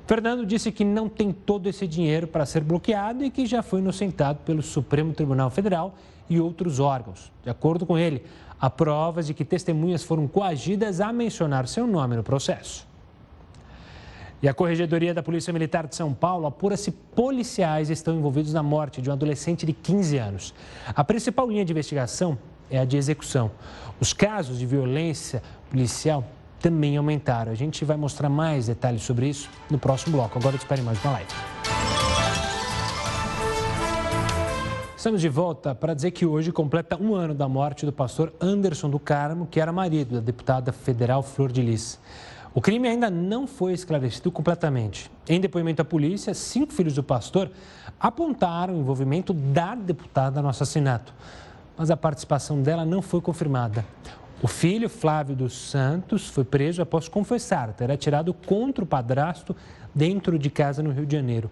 Fernando 0.06 0.44
disse 0.44 0.72
que 0.72 0.84
não 0.84 1.08
tem 1.08 1.32
todo 1.32 1.68
esse 1.68 1.86
dinheiro 1.86 2.26
para 2.26 2.44
ser 2.44 2.62
bloqueado 2.62 3.24
e 3.24 3.30
que 3.30 3.46
já 3.46 3.62
foi 3.62 3.80
inocentado 3.80 4.40
pelo 4.44 4.62
Supremo 4.62 5.12
Tribunal 5.12 5.50
Federal 5.50 5.94
e 6.28 6.40
outros 6.40 6.80
órgãos. 6.80 7.32
De 7.42 7.50
acordo 7.50 7.86
com 7.86 7.96
ele, 7.96 8.22
há 8.60 8.68
provas 8.68 9.26
de 9.26 9.34
que 9.34 9.44
testemunhas 9.44 10.02
foram 10.02 10.26
coagidas 10.26 11.00
a 11.00 11.12
mencionar 11.12 11.66
seu 11.68 11.86
nome 11.86 12.16
no 12.16 12.22
processo. 12.22 12.86
E 14.42 14.48
a 14.48 14.52
Corregedoria 14.52 15.14
da 15.14 15.22
Polícia 15.22 15.52
Militar 15.52 15.86
de 15.86 15.94
São 15.94 16.12
Paulo 16.12 16.46
apura 16.48 16.76
se 16.76 16.90
policiais 16.90 17.90
estão 17.90 18.16
envolvidos 18.16 18.52
na 18.52 18.62
morte 18.62 19.00
de 19.00 19.08
um 19.08 19.12
adolescente 19.12 19.64
de 19.64 19.72
15 19.72 20.18
anos. 20.18 20.54
A 20.88 21.04
principal 21.04 21.48
linha 21.48 21.64
de 21.64 21.70
investigação 21.70 22.36
é 22.68 22.80
a 22.80 22.84
de 22.84 22.96
execução. 22.96 23.52
Os 24.00 24.12
casos 24.12 24.58
de 24.58 24.66
violência 24.66 25.40
policial 25.70 26.24
também 26.58 26.96
aumentaram. 26.96 27.52
A 27.52 27.54
gente 27.54 27.84
vai 27.84 27.96
mostrar 27.96 28.28
mais 28.28 28.66
detalhes 28.66 29.02
sobre 29.02 29.28
isso 29.28 29.48
no 29.70 29.78
próximo 29.78 30.16
bloco. 30.16 30.36
Agora 30.36 30.56
espere 30.56 30.82
mais 30.82 31.00
uma 31.04 31.12
live. 31.12 31.30
Estamos 34.96 35.20
de 35.20 35.28
volta 35.28 35.72
para 35.72 35.94
dizer 35.94 36.10
que 36.10 36.26
hoje 36.26 36.50
completa 36.50 36.96
um 37.00 37.14
ano 37.14 37.34
da 37.34 37.48
morte 37.48 37.86
do 37.86 37.92
pastor 37.92 38.32
Anderson 38.40 38.90
do 38.90 38.98
Carmo, 38.98 39.46
que 39.46 39.60
era 39.60 39.72
marido 39.72 40.16
da 40.16 40.20
deputada 40.20 40.72
federal 40.72 41.22
Flor 41.22 41.52
de 41.52 41.62
Lis. 41.62 42.00
O 42.54 42.60
crime 42.60 42.86
ainda 42.86 43.10
não 43.10 43.46
foi 43.46 43.72
esclarecido 43.72 44.30
completamente. 44.30 45.10
Em 45.26 45.40
depoimento 45.40 45.80
à 45.80 45.84
polícia, 45.84 46.34
cinco 46.34 46.72
filhos 46.72 46.94
do 46.94 47.02
pastor 47.02 47.50
apontaram 47.98 48.74
o 48.74 48.80
envolvimento 48.80 49.32
da 49.32 49.74
deputada 49.74 50.42
no 50.42 50.48
assassinato, 50.48 51.14
mas 51.78 51.90
a 51.90 51.96
participação 51.96 52.60
dela 52.60 52.84
não 52.84 53.00
foi 53.00 53.22
confirmada. 53.22 53.86
O 54.42 54.48
filho, 54.48 54.90
Flávio 54.90 55.34
dos 55.34 55.54
Santos, 55.54 56.28
foi 56.28 56.44
preso 56.44 56.82
após 56.82 57.08
confessar 57.08 57.72
ter 57.72 57.90
atirado 57.90 58.34
contra 58.34 58.84
o 58.84 58.86
padrasto 58.86 59.56
dentro 59.94 60.38
de 60.38 60.50
casa 60.50 60.82
no 60.82 60.90
Rio 60.90 61.06
de 61.06 61.16
Janeiro. 61.16 61.50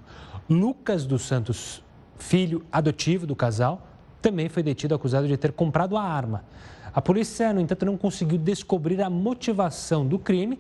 Lucas 0.51 1.07
dos 1.07 1.23
Santos, 1.23 1.83
filho 2.19 2.63
adotivo 2.71 3.27
do 3.27 3.35
casal, 3.35 3.87
também 4.21 4.51
foi 4.51 4.63
detido 4.63 4.95
acusado 4.95 5.27
de 5.27 5.37
ter 5.39 5.53
comprado 5.53 5.97
a 5.97 6.03
arma. 6.03 6.45
A 6.93 7.01
polícia, 7.01 7.55
no 7.55 7.61
entanto, 7.61 7.87
não 7.87 7.97
conseguiu 7.97 8.37
descobrir 8.37 9.01
a 9.01 9.09
motivação 9.09 10.05
do 10.05 10.19
crime 10.19 10.59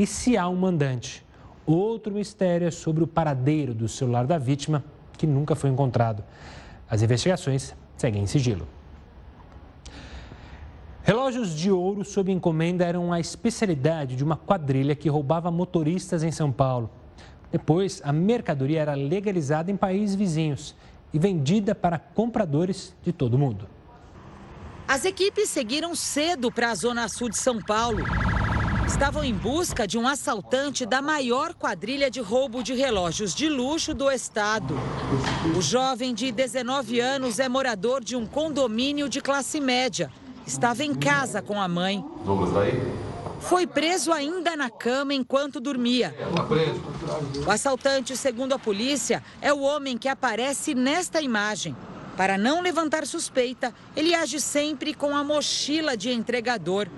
e 0.00 0.06
se 0.06 0.34
há 0.34 0.48
um 0.48 0.56
mandante. 0.56 1.22
Outro 1.66 2.14
mistério 2.14 2.66
é 2.66 2.70
sobre 2.70 3.04
o 3.04 3.06
paradeiro 3.06 3.74
do 3.74 3.86
celular 3.86 4.26
da 4.26 4.38
vítima, 4.38 4.82
que 5.12 5.26
nunca 5.26 5.54
foi 5.54 5.68
encontrado. 5.68 6.24
As 6.88 7.02
investigações 7.02 7.74
seguem 7.98 8.22
em 8.22 8.26
sigilo. 8.26 8.66
Relógios 11.02 11.54
de 11.54 11.70
ouro 11.70 12.02
sob 12.02 12.32
encomenda 12.32 12.82
eram 12.82 13.12
a 13.12 13.20
especialidade 13.20 14.16
de 14.16 14.24
uma 14.24 14.38
quadrilha 14.38 14.96
que 14.96 15.10
roubava 15.10 15.50
motoristas 15.50 16.22
em 16.22 16.32
São 16.32 16.50
Paulo. 16.50 16.88
Depois, 17.52 18.00
a 18.02 18.10
mercadoria 18.10 18.80
era 18.80 18.94
legalizada 18.94 19.70
em 19.70 19.76
países 19.76 20.16
vizinhos 20.16 20.74
e 21.12 21.18
vendida 21.18 21.74
para 21.74 21.98
compradores 21.98 22.96
de 23.02 23.12
todo 23.12 23.34
o 23.34 23.38
mundo. 23.38 23.68
As 24.88 25.04
equipes 25.04 25.50
seguiram 25.50 25.94
cedo 25.94 26.50
para 26.50 26.70
a 26.70 26.74
zona 26.74 27.06
sul 27.06 27.28
de 27.28 27.36
São 27.36 27.60
Paulo 27.60 28.02
estavam 28.90 29.22
em 29.22 29.32
busca 29.32 29.86
de 29.86 29.96
um 29.96 30.06
assaltante 30.06 30.84
da 30.84 31.00
maior 31.00 31.54
quadrilha 31.54 32.10
de 32.10 32.20
roubo 32.20 32.60
de 32.60 32.74
relógios 32.74 33.32
de 33.32 33.48
luxo 33.48 33.94
do 33.94 34.10
estado. 34.10 34.74
O 35.56 35.62
jovem 35.62 36.12
de 36.12 36.32
19 36.32 36.98
anos 36.98 37.38
é 37.38 37.48
morador 37.48 38.02
de 38.02 38.16
um 38.16 38.26
condomínio 38.26 39.08
de 39.08 39.20
classe 39.20 39.60
média. 39.60 40.10
Estava 40.44 40.82
em 40.84 40.92
casa 40.92 41.40
com 41.40 41.60
a 41.60 41.68
mãe. 41.68 42.04
Foi 43.38 43.64
preso 43.64 44.12
ainda 44.12 44.56
na 44.56 44.68
cama 44.68 45.14
enquanto 45.14 45.60
dormia. 45.60 46.12
O 47.46 47.50
assaltante, 47.50 48.16
segundo 48.16 48.54
a 48.54 48.58
polícia, 48.58 49.22
é 49.40 49.52
o 49.52 49.60
homem 49.60 49.96
que 49.96 50.08
aparece 50.08 50.74
nesta 50.74 51.22
imagem. 51.22 51.76
Para 52.16 52.36
não 52.36 52.60
levantar 52.60 53.06
suspeita, 53.06 53.72
ele 53.96 54.14
age 54.14 54.40
sempre 54.40 54.92
com 54.92 55.16
a 55.16 55.22
mochila 55.22 55.96
de 55.96 56.10
entregador. 56.10 56.88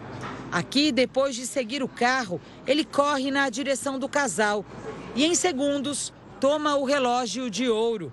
Aqui, 0.52 0.92
depois 0.92 1.34
de 1.34 1.46
seguir 1.46 1.82
o 1.82 1.88
carro, 1.88 2.38
ele 2.66 2.84
corre 2.84 3.30
na 3.30 3.48
direção 3.48 3.98
do 3.98 4.06
casal 4.06 4.66
e, 5.16 5.24
em 5.24 5.34
segundos, 5.34 6.12
toma 6.38 6.76
o 6.76 6.84
relógio 6.84 7.48
de 7.48 7.70
ouro. 7.70 8.12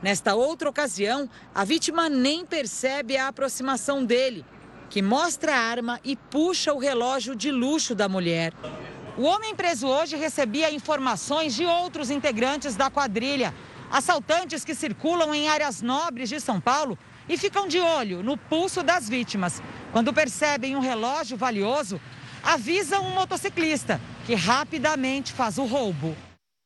Nesta 0.00 0.36
outra 0.36 0.70
ocasião, 0.70 1.28
a 1.52 1.64
vítima 1.64 2.08
nem 2.08 2.46
percebe 2.46 3.16
a 3.16 3.26
aproximação 3.26 4.04
dele, 4.04 4.44
que 4.88 5.02
mostra 5.02 5.52
a 5.52 5.58
arma 5.58 5.98
e 6.04 6.14
puxa 6.14 6.72
o 6.72 6.78
relógio 6.78 7.34
de 7.34 7.50
luxo 7.50 7.92
da 7.92 8.08
mulher. 8.08 8.54
O 9.18 9.22
homem 9.22 9.56
preso 9.56 9.88
hoje 9.88 10.14
recebia 10.14 10.72
informações 10.72 11.56
de 11.56 11.66
outros 11.66 12.08
integrantes 12.08 12.76
da 12.76 12.88
quadrilha, 12.88 13.52
assaltantes 13.90 14.64
que 14.64 14.76
circulam 14.76 15.34
em 15.34 15.48
áreas 15.48 15.82
nobres 15.82 16.28
de 16.28 16.38
São 16.38 16.60
Paulo 16.60 16.96
e 17.28 17.36
ficam 17.36 17.68
de 17.68 17.78
olho 17.78 18.22
no 18.22 18.36
pulso 18.36 18.82
das 18.82 19.08
vítimas. 19.08 19.62
Quando 19.92 20.12
percebem 20.12 20.76
um 20.76 20.80
relógio 20.80 21.36
valioso, 21.36 22.00
avisam 22.42 23.06
um 23.06 23.14
motociclista, 23.14 24.00
que 24.26 24.34
rapidamente 24.34 25.32
faz 25.32 25.58
o 25.58 25.64
roubo. 25.64 26.16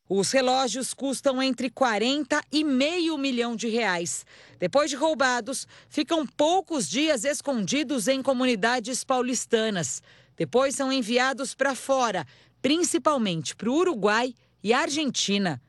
Os 0.09 0.31
relógios 0.31 0.93
custam 0.93 1.43
entre 1.43 1.71
40 1.71 2.43
e 2.53 2.63
meio 2.63 3.17
milhão 3.17 3.57
de 3.57 3.69
reais. 3.69 4.27
Depois 4.59 4.91
de 4.91 4.97
roubados, 4.97 5.67
ficam 5.89 6.27
poucos 6.27 6.89
dias 6.89 7.25
escondidos 7.25 8.07
em 8.07 8.23
comunidades 8.23 9.03
paulistanas. 9.03 10.03
Depois 10.37 10.75
são 10.75 10.93
enviados 10.93 11.55
para 11.55 11.75
fora, 11.75 12.27
principalmente 12.61 13.57
para 13.57 13.71
o 13.71 13.75
Uruguai 13.75 14.35
e 14.63 14.75
Argentina. 14.75 15.61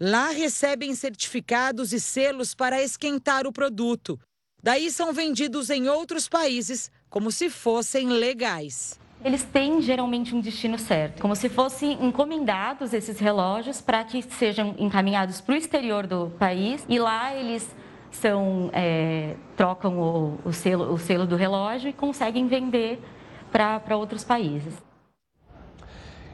Lá 0.00 0.30
recebem 0.30 0.92
certificados 0.96 1.92
e 1.92 2.00
selos 2.00 2.52
para 2.52 2.82
esquentar 2.82 3.46
o 3.46 3.52
produto. 3.52 4.18
Daí 4.64 4.90
são 4.90 5.12
vendidos 5.12 5.68
em 5.68 5.90
outros 5.90 6.26
países 6.26 6.90
como 7.10 7.30
se 7.30 7.50
fossem 7.50 8.08
legais 8.08 8.98
eles 9.22 9.42
têm 9.42 9.80
geralmente 9.80 10.34
um 10.34 10.40
destino 10.40 10.78
certo, 10.78 11.22
como 11.22 11.34
se 11.34 11.48
fossem 11.48 11.92
encomendados 12.04 12.92
esses 12.92 13.18
relógios 13.18 13.80
para 13.80 14.04
que 14.04 14.20
sejam 14.20 14.74
encaminhados 14.78 15.40
para 15.40 15.54
o 15.54 15.56
exterior 15.56 16.06
do 16.06 16.30
país 16.38 16.84
e 16.86 16.98
lá 16.98 17.34
eles 17.34 17.66
são 18.10 18.68
é, 18.74 19.34
trocam 19.56 19.98
o, 19.98 20.38
o, 20.44 20.52
selo, 20.52 20.92
o 20.92 20.98
selo 20.98 21.26
do 21.26 21.36
relógio 21.36 21.88
e 21.88 21.92
conseguem 21.94 22.46
vender 22.46 23.02
para 23.50 23.96
outros 23.96 24.24
países. 24.24 24.74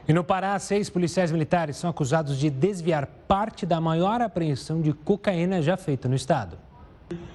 E 0.05 0.11
no 0.11 0.21
Pará, 0.21 0.59
seis 0.59 0.89
policiais 0.89 1.31
militares 1.31 1.77
são 1.77 1.89
acusados 1.89 2.37
de 2.37 2.49
desviar 2.49 3.05
parte 3.25 3.65
da 3.65 3.79
maior 3.79 4.21
apreensão 4.21 4.81
de 4.81 4.91
cocaína 4.91 5.61
já 5.61 5.77
feita 5.77 6.09
no 6.09 6.15
estado. 6.15 6.57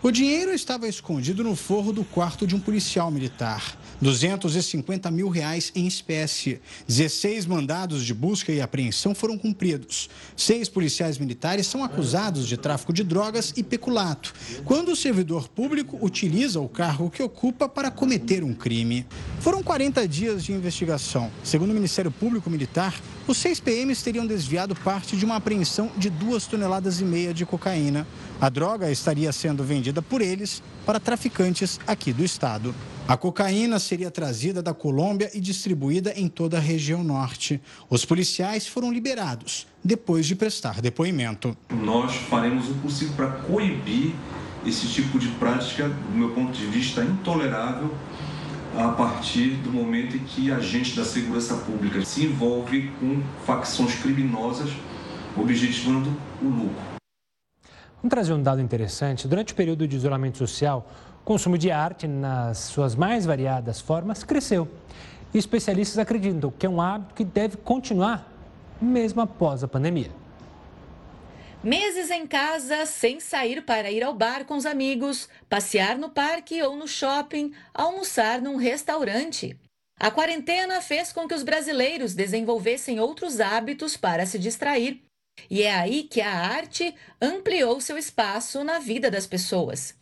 O 0.03 0.11
dinheiro 0.11 0.53
estava 0.53 0.87
escondido 0.87 1.43
no 1.43 1.57
forro 1.57 1.93
do 1.93 2.05
quarto 2.05 2.47
de 2.47 2.55
um 2.55 2.61
policial 2.61 3.11
militar. 3.11 3.77
250 4.01 5.11
mil 5.11 5.29
reais 5.29 5.73
em 5.75 5.87
espécie. 5.87 6.61
16 6.87 7.47
mandados 7.47 8.05
de 8.05 8.13
busca 8.13 8.53
e 8.53 8.61
apreensão 8.61 9.15
foram 9.15 9.39
cumpridos. 9.39 10.09
Seis 10.37 10.69
policiais 10.69 11.19
militares 11.19 11.67
são 11.67 11.83
acusados 11.83 12.47
de 12.47 12.57
tráfico 12.57 12.93
de 12.93 13.03
drogas 13.03 13.53
e 13.57 13.63
peculato, 13.63 14.35
quando 14.65 14.91
o 14.91 14.97
servidor 14.97 15.49
público 15.49 15.99
utiliza 16.01 16.61
o 16.61 16.69
cargo 16.69 17.11
que 17.11 17.23
ocupa 17.23 17.69
para 17.69 17.91
cometer 17.91 18.45
um 18.45 18.55
crime. 18.55 19.07
Foram 19.41 19.63
40 19.63 20.07
dias 20.07 20.45
de 20.45 20.53
investigação. 20.53 21.31
Segundo 21.43 21.71
o 21.71 21.75
Ministério 21.75 22.11
Público 22.11 22.51
Militar, 22.51 23.01
os 23.27 23.39
seis 23.39 23.59
PMs 23.59 24.03
teriam 24.03 24.27
desviado 24.27 24.75
parte 24.77 25.17
de 25.17 25.25
uma 25.25 25.37
apreensão 25.37 25.91
de 25.97 26.11
duas 26.11 26.47
toneladas 26.47 27.01
e 27.01 27.05
meia 27.05 27.35
de 27.35 27.45
cocaína. 27.45 28.07
A 28.39 28.51
droga 28.51 28.91
estaria 28.91 29.33
sendo 29.33 29.65
vendida 29.65 30.03
por 30.03 30.21
eles 30.21 30.63
para 30.85 31.01
traficantes 31.01 31.81
aqui 31.87 32.13
do 32.13 32.23
estado. 32.23 32.75
A 33.09 33.17
cocaína 33.17 33.79
seria 33.79 34.11
trazida 34.11 34.63
da 34.63 34.75
Colômbia 34.75 35.31
e 35.33 35.41
distribuída 35.41 36.13
em 36.17 36.29
toda 36.29 36.59
a 36.59 36.61
região 36.61 37.03
norte. 37.03 37.61
Os 37.89 38.05
policiais 38.05 38.67
foram 38.67 38.93
liberados 38.93 39.67
depois 39.83 40.27
de 40.27 40.35
prestar 40.35 40.83
depoimento. 40.83 41.57
Nós 41.71 42.15
faremos 42.15 42.69
o 42.69 42.75
possível 42.75 43.15
para 43.15 43.29
coibir 43.29 44.13
esse 44.67 44.87
tipo 44.89 45.19
de 45.19 45.29
prática, 45.29 45.89
do 45.89 46.19
meu 46.19 46.31
ponto 46.31 46.53
de 46.53 46.67
vista, 46.67 47.03
intolerável 47.03 47.95
a 48.77 48.89
partir 48.89 49.53
do 49.63 49.71
momento 49.71 50.17
em 50.17 50.21
que 50.21 50.53
agentes 50.53 50.95
da 50.95 51.05
segurança 51.05 51.55
pública 51.55 52.05
se 52.05 52.25
envolve 52.25 52.91
com 53.01 53.23
facções 53.47 53.95
criminosas 53.95 54.71
objetivando 55.37 56.13
o 56.43 56.49
lucro. 56.49 56.96
Vamos 58.07 58.15
trazer 58.15 58.35
um 58.35 58.43
dado 58.43 58.61
interessante. 58.61 59.27
Durante 59.27 59.53
o 59.53 59.57
período 59.57 59.89
de 59.89 59.97
isolamento 59.97 60.39
social, 60.39 60.89
o 61.23 61.25
consumo 61.25 61.59
de 61.59 61.73
arte, 61.73 62.07
nas 62.07 62.59
suas 62.59 62.95
mais 62.95 63.27
variadas 63.27 63.81
formas, 63.81 64.23
cresceu. 64.23 64.69
E 65.35 65.39
especialistas 65.39 65.99
acreditam 65.99 66.53
que 66.57 66.65
é 66.65 66.69
um 66.69 66.81
hábito 66.81 67.17
que 67.17 67.25
deve 67.25 67.57
continuar 67.57 68.33
mesmo 68.81 69.21
após 69.23 69.65
a 69.65 69.67
pandemia. 69.67 70.13
Meses 71.65 72.09
em 72.09 72.29
casa, 72.29 72.87
sem 72.87 73.19
sair 73.19 73.63
para 73.63 73.91
ir 73.91 74.05
ao 74.05 74.15
bar 74.15 74.45
com 74.45 74.55
os 74.55 74.67
amigos, 74.67 75.29
passear 75.49 75.99
no 75.99 76.09
parque 76.09 76.63
ou 76.63 76.77
no 76.77 76.87
shopping, 76.87 77.53
almoçar 77.75 78.41
num 78.41 78.55
restaurante. 78.55 79.59
A 79.99 80.13
quarentena 80.13 80.81
fez 80.81 81.13
com 81.13 81.27
que 81.27 81.35
os 81.35 81.43
brasileiros 81.43 82.15
desenvolvessem 82.15 83.01
outros 83.01 83.41
hábitos 83.41 83.97
para 83.97 84.25
se 84.27 84.39
distrair 84.39 85.03
e 85.49 85.63
é 85.63 85.75
aí 85.75 86.03
que 86.05 86.21
a 86.21 86.33
arte 86.33 86.95
ampliou 87.21 87.81
seu 87.81 87.97
espaço 87.97 88.65
na 88.65 88.79
vida 88.79 89.11
das 89.11 89.27
pessoas. 89.27 89.95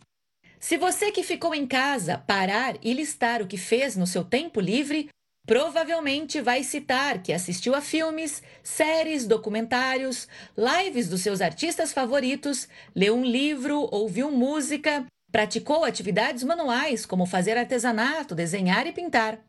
Se 0.59 0.77
você 0.77 1.11
que 1.11 1.23
ficou 1.23 1.53
em 1.53 1.67
casa 1.67 2.17
parar 2.17 2.75
e 2.81 2.93
listar 2.93 3.41
o 3.41 3.47
que 3.47 3.57
fez 3.57 3.95
no 3.95 4.07
seu 4.07 4.23
tempo 4.23 4.59
livre, 4.59 5.09
provavelmente 5.45 6.41
vai 6.41 6.63
citar 6.63 7.21
que 7.21 7.31
assistiu 7.31 7.75
a 7.75 7.81
filmes, 7.81 8.41
séries, 8.63 9.27
documentários, 9.27 10.27
lives 10.57 11.07
dos 11.07 11.21
seus 11.21 11.39
artistas 11.39 11.93
favoritos, 11.93 12.67
leu 12.95 13.15
um 13.15 13.23
livro, 13.23 13.87
ouviu 13.91 14.31
música, 14.31 15.05
praticou 15.31 15.83
atividades 15.83 16.43
manuais 16.43 17.05
como 17.05 17.27
fazer 17.27 17.57
artesanato, 17.57 18.33
desenhar 18.33 18.87
e 18.87 18.91
pintar. 18.91 19.39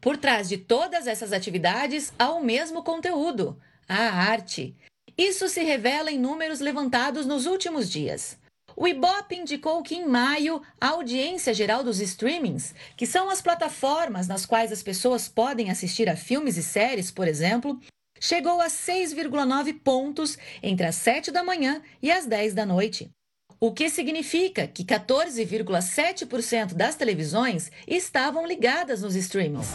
Por 0.00 0.16
trás 0.16 0.48
de 0.48 0.58
todas 0.58 1.06
essas 1.06 1.32
atividades 1.32 2.12
há 2.18 2.30
o 2.32 2.44
mesmo 2.44 2.82
conteúdo, 2.82 3.58
a 3.88 4.10
arte. 4.10 4.76
Isso 5.16 5.48
se 5.48 5.62
revela 5.62 6.10
em 6.10 6.18
números 6.18 6.60
levantados 6.60 7.26
nos 7.26 7.46
últimos 7.46 7.90
dias. 7.90 8.38
O 8.76 8.86
Ibope 8.86 9.36
indicou 9.36 9.82
que 9.82 9.94
em 9.94 10.06
maio 10.06 10.62
a 10.80 10.88
audiência 10.88 11.52
geral 11.52 11.82
dos 11.82 12.00
streamings, 12.00 12.74
que 12.96 13.06
são 13.06 13.28
as 13.28 13.42
plataformas 13.42 14.26
nas 14.26 14.46
quais 14.46 14.72
as 14.72 14.82
pessoas 14.82 15.28
podem 15.28 15.70
assistir 15.70 16.08
a 16.08 16.16
filmes 16.16 16.56
e 16.56 16.62
séries, 16.62 17.10
por 17.10 17.28
exemplo, 17.28 17.78
chegou 18.18 18.60
a 18.60 18.68
6,9 18.68 19.80
pontos 19.82 20.38
entre 20.62 20.86
as 20.86 20.94
7 20.94 21.30
da 21.30 21.42
manhã 21.42 21.82
e 22.02 22.10
as 22.10 22.26
10 22.26 22.54
da 22.54 22.64
noite. 22.64 23.10
O 23.58 23.72
que 23.72 23.90
significa 23.90 24.66
que 24.66 24.84
14,7% 24.84 26.72
das 26.72 26.94
televisões 26.94 27.70
estavam 27.86 28.46
ligadas 28.46 29.02
nos 29.02 29.14
streamings. 29.14 29.68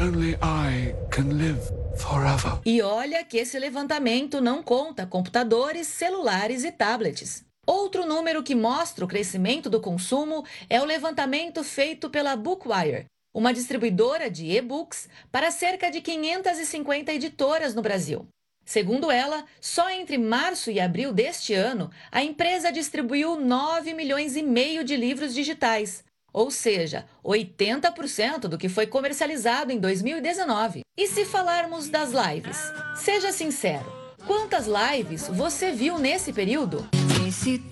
Only 0.00 0.32
I 0.42 0.94
can 1.10 1.28
live 1.34 1.81
forever. 1.96 2.60
E 2.64 2.82
olha 2.82 3.24
que 3.24 3.38
esse 3.38 3.58
levantamento 3.58 4.40
não 4.40 4.62
conta 4.62 5.06
computadores, 5.06 5.86
celulares 5.86 6.64
e 6.64 6.72
tablets. 6.72 7.44
Outro 7.66 8.04
número 8.04 8.42
que 8.42 8.54
mostra 8.54 9.04
o 9.04 9.08
crescimento 9.08 9.70
do 9.70 9.80
consumo 9.80 10.44
é 10.68 10.80
o 10.80 10.84
levantamento 10.84 11.62
feito 11.62 12.10
pela 12.10 12.34
Bookwire, 12.34 13.06
uma 13.32 13.54
distribuidora 13.54 14.30
de 14.30 14.50
e-books 14.50 15.08
para 15.30 15.50
cerca 15.50 15.90
de 15.90 16.00
550 16.00 17.12
editoras 17.12 17.74
no 17.74 17.82
Brasil. 17.82 18.26
Segundo 18.64 19.10
ela, 19.10 19.44
só 19.60 19.90
entre 19.90 20.18
março 20.18 20.70
e 20.70 20.80
abril 20.80 21.12
deste 21.12 21.54
ano, 21.54 21.90
a 22.10 22.22
empresa 22.22 22.70
distribuiu 22.70 23.38
9 23.38 23.94
milhões 23.94 24.36
e 24.36 24.42
meio 24.42 24.84
de 24.84 24.96
livros 24.96 25.34
digitais, 25.34 26.04
ou 26.32 26.50
seja, 26.50 27.04
80% 27.24 28.48
do 28.48 28.58
que 28.58 28.68
foi 28.68 28.86
comercializado 28.86 29.72
em 29.72 29.78
2019. 29.78 30.82
E 30.96 31.06
se 31.06 31.24
falarmos 31.24 31.88
das 31.88 32.10
lives? 32.12 32.58
Seja 32.96 33.32
sincero, 33.32 33.90
quantas 34.26 34.66
lives 34.66 35.28
você 35.28 35.72
viu 35.72 35.98
nesse 35.98 36.32
período? 36.32 36.88
Esse 37.26 37.62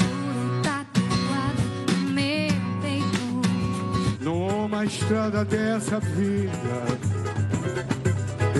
Numa 4.20 4.85
estrada 4.85 5.44
dessa 5.46 5.99
vida, 5.99 6.53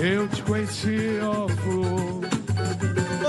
eu 0.03 0.27
te 0.27 0.41
conheci, 0.41 1.19
ó 1.21 1.47
flor. 1.47 2.20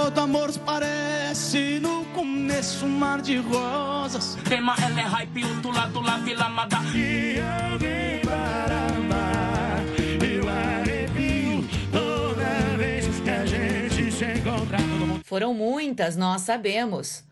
Todo 0.03 0.19
amor 0.19 0.51
parece 0.67 1.79
no 1.79 2.05
começo 2.07 2.85
um 2.87 2.89
mar 2.89 3.23
de 3.23 3.37
rosas. 3.37 4.37
Tema 4.49 4.75
ela 4.83 4.99
é 5.01 5.05
hype, 5.05 5.45
outro 5.45 5.71
lado 5.71 6.01
lá 6.01 6.17
Vila 6.19 6.49
Mada. 6.49 6.79
E 6.93 7.39
alguém 7.71 8.19
para 8.23 8.97
amar, 8.97 9.79
eu 10.29 10.49
arrepio 10.49 11.65
toda 11.93 12.77
vez 12.77 13.21
que 13.21 13.31
a 13.31 13.47
gente 13.47 14.11
se 14.11 14.25
encontra. 14.25 14.79
Foram 15.25 15.55
muitas, 15.55 16.17
nós 16.17 16.43
sabemos. 16.43 17.23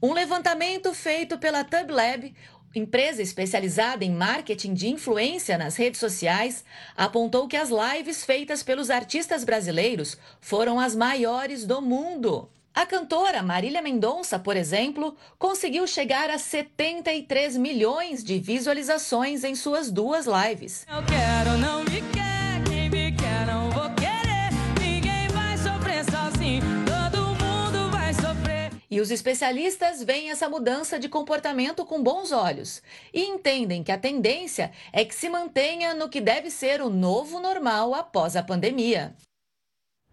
Um 0.00 0.12
levantamento 0.12 0.94
feito 0.94 1.36
pela 1.36 1.64
TubLab, 1.64 2.32
empresa 2.74 3.22
especializada 3.22 4.04
em 4.04 4.10
marketing 4.10 4.74
de 4.74 4.88
influência 4.88 5.58
nas 5.58 5.76
redes 5.76 5.98
sociais, 5.98 6.64
apontou 6.96 7.48
que 7.48 7.56
as 7.56 7.70
lives 7.70 8.24
feitas 8.24 8.62
pelos 8.62 8.90
artistas 8.90 9.44
brasileiros 9.44 10.16
foram 10.40 10.78
as 10.78 10.94
maiores 10.94 11.64
do 11.64 11.82
mundo. 11.82 12.48
A 12.72 12.86
cantora 12.86 13.42
Marília 13.42 13.82
Mendonça, 13.82 14.38
por 14.38 14.56
exemplo, 14.56 15.16
conseguiu 15.38 15.86
chegar 15.88 16.30
a 16.30 16.38
73 16.38 17.56
milhões 17.56 18.22
de 18.22 18.38
visualizações 18.38 19.42
em 19.42 19.56
suas 19.56 19.90
duas 19.90 20.26
lives. 20.26 20.86
Eu 20.88 21.02
quero, 21.04 21.58
não 21.58 21.80
me 21.80 22.00
quer, 22.12 22.62
quem 22.68 22.88
me 22.88 23.12
quer 23.12 23.44
não 23.46 23.70
vou 23.70 23.90
querer, 23.90 24.50
ninguém 24.80 25.26
vai 25.28 25.58
sofrer 25.58 26.04
sozinho, 26.04 26.62
E 28.90 29.00
os 29.00 29.12
especialistas 29.12 30.02
veem 30.02 30.30
essa 30.30 30.48
mudança 30.48 30.98
de 30.98 31.08
comportamento 31.08 31.84
com 31.84 32.02
bons 32.02 32.32
olhos 32.32 32.82
e 33.14 33.22
entendem 33.22 33.84
que 33.84 33.92
a 33.92 33.98
tendência 33.98 34.72
é 34.92 35.04
que 35.04 35.14
se 35.14 35.28
mantenha 35.28 35.94
no 35.94 36.08
que 36.08 36.20
deve 36.20 36.50
ser 36.50 36.82
o 36.82 36.90
novo 36.90 37.38
normal 37.38 37.94
após 37.94 38.34
a 38.34 38.42
pandemia. 38.42 39.14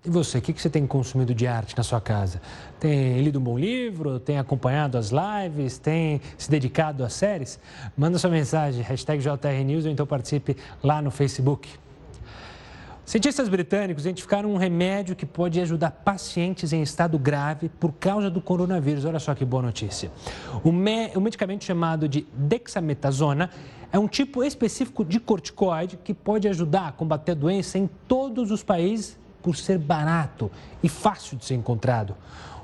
E 0.05 0.09
você, 0.11 0.37
o 0.37 0.41
que 0.43 0.53
você 0.53 0.69
tem 0.69 0.85
consumido 0.85 1.33
de 1.33 1.47
arte 1.47 1.75
na 1.75 1.81
sua 1.81 1.99
casa? 1.99 2.39
Tem 2.79 3.19
lido 3.19 3.39
um 3.39 3.43
bom 3.43 3.57
livro? 3.57 4.19
Tem 4.19 4.37
acompanhado 4.37 4.95
as 4.95 5.09
lives? 5.09 5.79
Tem 5.79 6.21
se 6.37 6.47
dedicado 6.47 7.03
às 7.03 7.13
séries? 7.13 7.59
Manda 7.97 8.19
sua 8.19 8.29
mensagem, 8.29 8.83
hashtag 8.83 9.23
JRNews 9.23 9.85
ou 9.85 9.91
então 9.91 10.05
participe 10.05 10.55
lá 10.83 11.01
no 11.01 11.09
Facebook. 11.09 11.67
Cientistas 13.07 13.47
britânicos 13.47 14.03
identificaram 14.03 14.53
um 14.53 14.57
remédio 14.57 15.15
que 15.15 15.25
pode 15.25 15.61
ajudar 15.61 15.91
pacientes 15.91 16.73
em 16.73 16.81
estado 16.81 17.17
grave 17.17 17.69
por 17.69 17.93
causa 17.93 18.29
do 18.29 18.41
coronavírus. 18.41 19.05
Olha 19.05 19.17
só 19.17 19.33
que 19.33 19.45
boa 19.45 19.63
notícia. 19.63 20.11
O, 20.61 20.73
me... 20.73 21.07
o 21.15 21.21
medicamento 21.21 21.63
chamado 21.63 22.09
de 22.09 22.27
dexametasona 22.33 23.49
é 23.93 23.97
um 23.97 24.09
tipo 24.09 24.43
específico 24.43 25.05
de 25.05 25.21
corticoide 25.21 25.95
que 25.95 26.13
pode 26.13 26.49
ajudar 26.49 26.89
a 26.89 26.91
combater 26.91 27.31
a 27.31 27.35
doença 27.35 27.77
em 27.77 27.89
todos 28.09 28.51
os 28.51 28.61
países 28.61 29.17
por 29.41 29.55
ser 29.55 29.77
barato 29.77 30.51
e 30.83 30.89
fácil 30.89 31.37
de 31.37 31.45
ser 31.45 31.55
encontrado. 31.55 32.13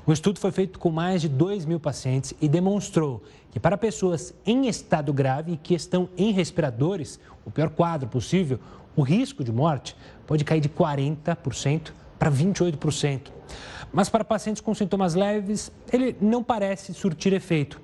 O 0.04 0.12
estudo 0.12 0.38
foi 0.38 0.52
feito 0.52 0.78
com 0.78 0.90
mais 0.90 1.22
de 1.22 1.28
2 1.30 1.64
mil 1.64 1.80
pacientes 1.80 2.34
e 2.38 2.50
demonstrou 2.50 3.22
que 3.50 3.58
para 3.58 3.78
pessoas 3.78 4.34
em 4.44 4.68
estado 4.68 5.10
grave 5.10 5.52
e 5.52 5.56
que 5.56 5.72
estão 5.72 6.06
em 6.18 6.32
respiradores, 6.32 7.18
o 7.46 7.50
pior 7.50 7.70
quadro 7.70 8.10
possível, 8.10 8.60
o 8.96 9.02
risco 9.02 9.42
de 9.42 9.52
morte 9.52 9.96
pode 10.26 10.44
cair 10.44 10.60
de 10.60 10.68
40% 10.68 11.92
para 12.18 12.30
28%. 12.30 13.32
Mas 13.92 14.08
para 14.08 14.24
pacientes 14.24 14.60
com 14.60 14.74
sintomas 14.74 15.14
leves, 15.14 15.70
ele 15.92 16.16
não 16.20 16.42
parece 16.42 16.92
surtir 16.92 17.32
efeito. 17.32 17.80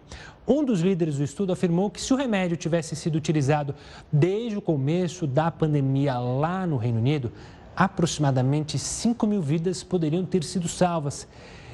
Um 0.47 0.65
dos 0.65 0.81
líderes 0.81 1.19
do 1.19 1.23
estudo 1.23 1.53
afirmou 1.53 1.91
que 1.91 2.01
se 2.01 2.13
o 2.13 2.17
remédio 2.17 2.57
tivesse 2.57 2.97
sido 2.97 3.15
utilizado 3.15 3.75
desde 4.13 4.59
o 4.59 4.61
começo 4.61 5.27
da 5.27 5.51
pandemia 5.51 6.19
lá 6.19 6.67
no 6.67 6.77
Reino 6.77 6.99
Unido, 6.99 7.31
aproximadamente 7.77 8.79
5 8.79 9.27
mil 9.27 9.41
vidas 9.41 9.85
poderiam 9.85 10.25
ter 10.25 10.43
sido 10.43 10.67
salvas. 10.67 11.29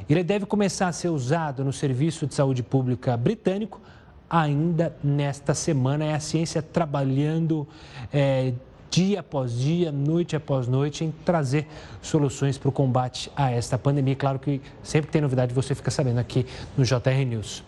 Ele 0.09 0.23
deve 0.23 0.45
começar 0.45 0.89
a 0.89 0.93
ser 0.93 1.09
usado 1.09 1.65
no 1.65 1.73
Serviço 1.73 2.27
de 2.27 2.35
Saúde 2.35 2.63
Pública 2.63 3.17
britânico 3.17 3.81
ainda 4.29 4.95
nesta 5.03 5.55
semana. 5.55 6.05
É 6.05 6.15
a 6.15 6.21
ciência 6.21 6.61
trabalhando 6.61 7.67
é, 8.13 8.53
dia 8.97 9.21
após 9.21 9.53
dia, 9.53 9.93
noite 9.93 10.35
após 10.35 10.67
noite, 10.67 11.05
em 11.05 11.11
trazer 11.23 11.69
soluções 12.01 12.57
para 12.57 12.71
o 12.71 12.73
combate 12.73 13.31
a 13.37 13.51
esta 13.51 13.77
pandemia. 13.77 14.17
Claro 14.17 14.39
que 14.39 14.63
sempre 14.83 15.09
que 15.09 15.13
tem 15.13 15.21
novidade 15.21 15.53
você 15.53 15.75
fica 15.75 15.91
sabendo 15.91 16.19
aqui 16.19 16.47
no 16.79 16.83
JR 16.83 17.27
News. 17.27 17.63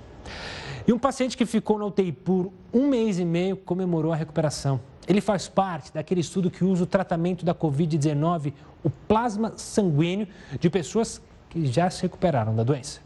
E 0.86 0.92
um 0.92 0.98
paciente 0.98 1.36
que 1.36 1.44
ficou 1.44 1.78
na 1.78 1.84
UTI 1.84 2.12
por 2.12 2.50
um 2.72 2.88
mês 2.88 3.18
e 3.18 3.26
meio 3.26 3.58
comemorou 3.58 4.10
a 4.10 4.16
recuperação. 4.16 4.80
Ele 5.06 5.20
faz 5.20 5.46
parte 5.48 5.92
daquele 5.92 6.22
estudo 6.22 6.50
que 6.50 6.64
usa 6.64 6.84
o 6.84 6.86
tratamento 6.86 7.44
da 7.44 7.54
Covid-19, 7.54 8.54
o 8.82 8.88
plasma 8.88 9.52
sanguíneo 9.54 10.28
de 10.58 10.70
pessoas 10.70 11.20
que 11.50 11.66
já 11.66 11.90
se 11.90 12.00
recuperaram 12.00 12.56
da 12.56 12.62
doença. 12.62 13.00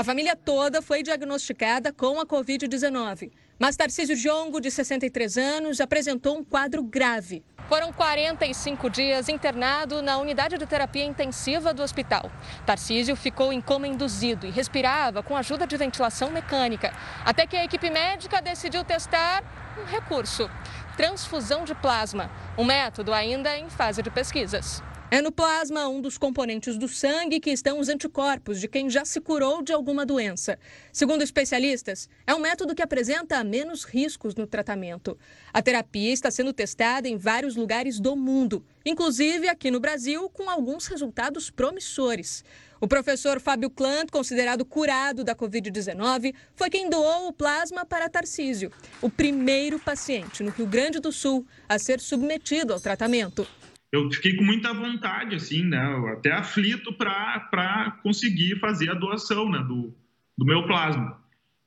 A 0.00 0.02
família 0.02 0.34
toda 0.34 0.80
foi 0.80 1.02
diagnosticada 1.02 1.92
com 1.92 2.18
a 2.18 2.24
Covid-19. 2.24 3.30
Mas 3.58 3.76
Tarcísio 3.76 4.16
Jongo, 4.16 4.58
de 4.58 4.70
63 4.70 5.36
anos, 5.36 5.78
apresentou 5.78 6.38
um 6.38 6.42
quadro 6.42 6.82
grave. 6.82 7.44
Foram 7.68 7.92
45 7.92 8.88
dias 8.88 9.28
internado 9.28 10.00
na 10.00 10.16
unidade 10.16 10.56
de 10.56 10.64
terapia 10.64 11.04
intensiva 11.04 11.74
do 11.74 11.82
hospital. 11.82 12.32
Tarcísio 12.64 13.14
ficou 13.14 13.52
em 13.52 13.60
coma 13.60 13.86
induzido 13.86 14.46
e 14.46 14.50
respirava 14.50 15.22
com 15.22 15.36
ajuda 15.36 15.66
de 15.66 15.76
ventilação 15.76 16.30
mecânica, 16.30 16.94
até 17.22 17.46
que 17.46 17.54
a 17.54 17.64
equipe 17.66 17.90
médica 17.90 18.40
decidiu 18.40 18.82
testar 18.82 19.44
um 19.78 19.84
recurso: 19.84 20.50
transfusão 20.96 21.62
de 21.62 21.74
plasma, 21.74 22.30
um 22.56 22.64
método 22.64 23.12
ainda 23.12 23.54
em 23.54 23.68
fase 23.68 24.02
de 24.02 24.10
pesquisas. 24.10 24.82
É 25.12 25.20
no 25.20 25.32
plasma 25.32 25.88
um 25.88 26.00
dos 26.00 26.16
componentes 26.16 26.78
do 26.78 26.86
sangue 26.86 27.40
que 27.40 27.50
estão 27.50 27.80
os 27.80 27.88
anticorpos 27.88 28.60
de 28.60 28.68
quem 28.68 28.88
já 28.88 29.04
se 29.04 29.20
curou 29.20 29.60
de 29.60 29.72
alguma 29.72 30.06
doença. 30.06 30.56
Segundo 30.92 31.22
especialistas, 31.22 32.08
é 32.24 32.32
um 32.32 32.38
método 32.38 32.76
que 32.76 32.82
apresenta 32.82 33.42
menos 33.42 33.82
riscos 33.82 34.36
no 34.36 34.46
tratamento. 34.46 35.18
A 35.52 35.60
terapia 35.60 36.12
está 36.12 36.30
sendo 36.30 36.52
testada 36.52 37.08
em 37.08 37.16
vários 37.16 37.56
lugares 37.56 37.98
do 37.98 38.14
mundo, 38.14 38.64
inclusive 38.86 39.48
aqui 39.48 39.68
no 39.68 39.80
Brasil, 39.80 40.30
com 40.30 40.48
alguns 40.48 40.86
resultados 40.86 41.50
promissores. 41.50 42.44
O 42.80 42.86
professor 42.86 43.40
Fábio 43.40 43.68
Klant, 43.68 44.10
considerado 44.12 44.64
curado 44.64 45.24
da 45.24 45.34
Covid-19, 45.34 46.32
foi 46.54 46.70
quem 46.70 46.88
doou 46.88 47.26
o 47.26 47.32
plasma 47.32 47.84
para 47.84 48.08
Tarcísio, 48.08 48.70
o 49.02 49.10
primeiro 49.10 49.80
paciente 49.80 50.44
no 50.44 50.50
Rio 50.50 50.68
Grande 50.68 51.00
do 51.00 51.10
Sul 51.10 51.44
a 51.68 51.80
ser 51.80 51.98
submetido 51.98 52.72
ao 52.72 52.78
tratamento 52.78 53.44
eu 53.92 54.10
fiquei 54.10 54.36
com 54.36 54.44
muita 54.44 54.72
vontade, 54.72 55.34
assim, 55.34 55.64
né? 55.64 55.80
Até 56.12 56.32
aflito 56.32 56.92
para 56.92 57.98
conseguir 58.02 58.58
fazer 58.60 58.90
a 58.90 58.94
doação, 58.94 59.50
né? 59.50 59.58
Do, 59.58 59.94
do 60.38 60.44
meu 60.44 60.66
plasma. 60.66 61.20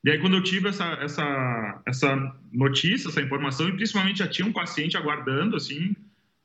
E 0.05 0.11
aí, 0.11 0.19
quando 0.19 0.35
eu 0.35 0.43
tive 0.43 0.67
essa, 0.69 0.85
essa, 1.01 1.81
essa 1.85 2.35
notícia, 2.51 3.07
essa 3.07 3.21
informação, 3.21 3.69
e 3.69 3.73
principalmente 3.73 4.19
já 4.19 4.27
tinha 4.27 4.47
um 4.47 4.51
paciente 4.51 4.97
aguardando, 4.97 5.55
assim, 5.55 5.95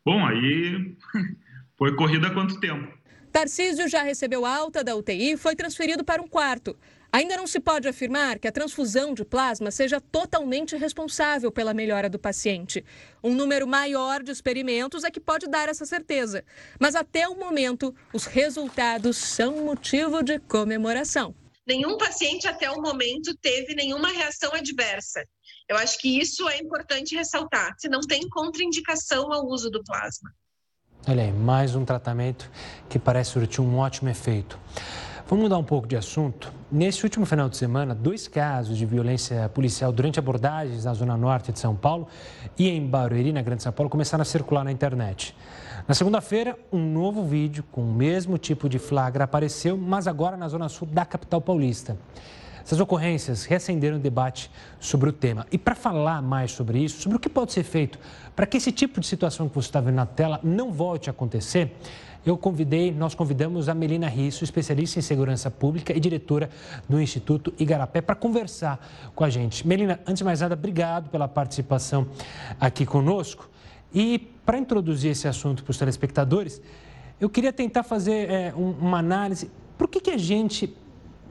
bom, 0.04 0.24
aí 0.24 0.94
foi 1.76 1.94
corrida 1.96 2.28
há 2.28 2.30
quanto 2.30 2.60
tempo? 2.60 2.96
Tarcísio 3.32 3.88
já 3.88 4.02
recebeu 4.02 4.46
alta 4.46 4.82
da 4.82 4.94
UTI 4.94 5.32
e 5.32 5.36
foi 5.36 5.54
transferido 5.54 6.04
para 6.04 6.22
um 6.22 6.28
quarto. 6.28 6.76
Ainda 7.10 7.38
não 7.38 7.46
se 7.46 7.58
pode 7.58 7.88
afirmar 7.88 8.38
que 8.38 8.46
a 8.46 8.52
transfusão 8.52 9.14
de 9.14 9.24
plasma 9.24 9.70
seja 9.70 9.98
totalmente 9.98 10.76
responsável 10.76 11.50
pela 11.50 11.72
melhora 11.72 12.08
do 12.08 12.18
paciente. 12.18 12.84
Um 13.24 13.34
número 13.34 13.66
maior 13.66 14.22
de 14.22 14.30
experimentos 14.30 15.04
é 15.04 15.10
que 15.10 15.18
pode 15.18 15.46
dar 15.48 15.70
essa 15.70 15.86
certeza. 15.86 16.44
Mas 16.78 16.94
até 16.94 17.26
o 17.26 17.34
momento, 17.34 17.94
os 18.12 18.26
resultados 18.26 19.16
são 19.16 19.64
motivo 19.64 20.22
de 20.22 20.38
comemoração. 20.38 21.34
Nenhum 21.66 21.96
paciente 21.96 22.46
até 22.46 22.70
o 22.70 22.80
momento 22.80 23.34
teve 23.36 23.74
nenhuma 23.74 24.08
reação 24.08 24.52
adversa. 24.52 25.24
Eu 25.66 25.76
acho 25.76 25.98
que 25.98 26.18
isso 26.18 26.46
é 26.48 26.58
importante 26.58 27.14
ressaltar. 27.14 27.74
Se 27.78 27.88
não 27.88 28.00
tem 28.00 28.28
contraindicação 28.28 29.32
ao 29.32 29.46
uso 29.46 29.70
do 29.70 29.82
plasma. 29.82 30.30
Olha 31.06 31.22
aí, 31.22 31.32
mais 31.32 31.74
um 31.74 31.84
tratamento 31.84 32.50
que 32.88 32.98
parece 32.98 33.30
surtir 33.30 33.62
um 33.62 33.78
ótimo 33.78 34.10
efeito. 34.10 34.58
Vamos 35.28 35.42
mudar 35.42 35.58
um 35.58 35.62
pouco 35.62 35.86
de 35.86 35.94
assunto. 35.94 36.50
Nesse 36.72 37.04
último 37.04 37.26
final 37.26 37.50
de 37.50 37.56
semana, 37.58 37.94
dois 37.94 38.26
casos 38.26 38.78
de 38.78 38.86
violência 38.86 39.46
policial 39.50 39.92
durante 39.92 40.18
abordagens 40.18 40.86
na 40.86 40.94
zona 40.94 41.18
norte 41.18 41.52
de 41.52 41.58
São 41.58 41.76
Paulo 41.76 42.08
e 42.58 42.66
em 42.66 42.86
Barueri, 42.86 43.30
na 43.30 43.42
Grande 43.42 43.62
São 43.62 43.70
Paulo, 43.70 43.90
começaram 43.90 44.22
a 44.22 44.24
circular 44.24 44.64
na 44.64 44.72
internet. 44.72 45.36
Na 45.86 45.94
segunda-feira, 45.94 46.58
um 46.72 46.78
novo 46.78 47.22
vídeo 47.26 47.62
com 47.70 47.82
o 47.82 47.92
mesmo 47.92 48.38
tipo 48.38 48.70
de 48.70 48.78
flagra 48.78 49.24
apareceu, 49.24 49.76
mas 49.76 50.06
agora 50.06 50.34
na 50.34 50.48
zona 50.48 50.66
sul 50.66 50.88
da 50.90 51.04
capital 51.04 51.42
paulista. 51.42 51.98
Essas 52.64 52.80
ocorrências 52.80 53.44
reacenderam 53.44 53.98
o 53.98 54.00
debate 54.00 54.50
sobre 54.80 55.10
o 55.10 55.12
tema. 55.12 55.46
E 55.52 55.58
para 55.58 55.74
falar 55.74 56.22
mais 56.22 56.52
sobre 56.52 56.78
isso, 56.78 57.02
sobre 57.02 57.18
o 57.18 57.20
que 57.20 57.28
pode 57.28 57.52
ser 57.52 57.64
feito 57.64 57.98
para 58.34 58.46
que 58.46 58.56
esse 58.56 58.72
tipo 58.72 58.98
de 58.98 59.06
situação 59.06 59.46
que 59.46 59.54
você 59.54 59.68
está 59.68 59.80
vendo 59.80 59.96
na 59.96 60.06
tela 60.06 60.40
não 60.42 60.72
volte 60.72 61.10
a 61.10 61.12
acontecer, 61.12 61.74
eu 62.30 62.36
convidei, 62.36 62.92
nós 62.92 63.14
convidamos 63.14 63.68
a 63.68 63.74
Melina 63.74 64.08
Risso, 64.08 64.44
especialista 64.44 64.98
em 64.98 65.02
segurança 65.02 65.50
pública 65.50 65.96
e 65.96 66.00
diretora 66.00 66.50
do 66.88 67.00
Instituto 67.00 67.52
Igarapé, 67.58 68.00
para 68.00 68.14
conversar 68.14 68.86
com 69.14 69.24
a 69.24 69.30
gente. 69.30 69.66
Melina, 69.66 69.98
antes 70.06 70.18
de 70.18 70.24
mais 70.24 70.40
nada, 70.40 70.54
obrigado 70.54 71.10
pela 71.10 71.26
participação 71.26 72.06
aqui 72.60 72.84
conosco. 72.84 73.48
E 73.94 74.18
para 74.44 74.58
introduzir 74.58 75.12
esse 75.12 75.26
assunto 75.26 75.64
para 75.64 75.70
os 75.70 75.78
telespectadores, 75.78 76.60
eu 77.20 77.30
queria 77.30 77.52
tentar 77.52 77.82
fazer 77.82 78.30
é, 78.30 78.54
um, 78.54 78.70
uma 78.72 78.98
análise. 78.98 79.50
Por 79.76 79.88
que, 79.88 80.00
que 80.00 80.10
a 80.10 80.18
gente 80.18 80.76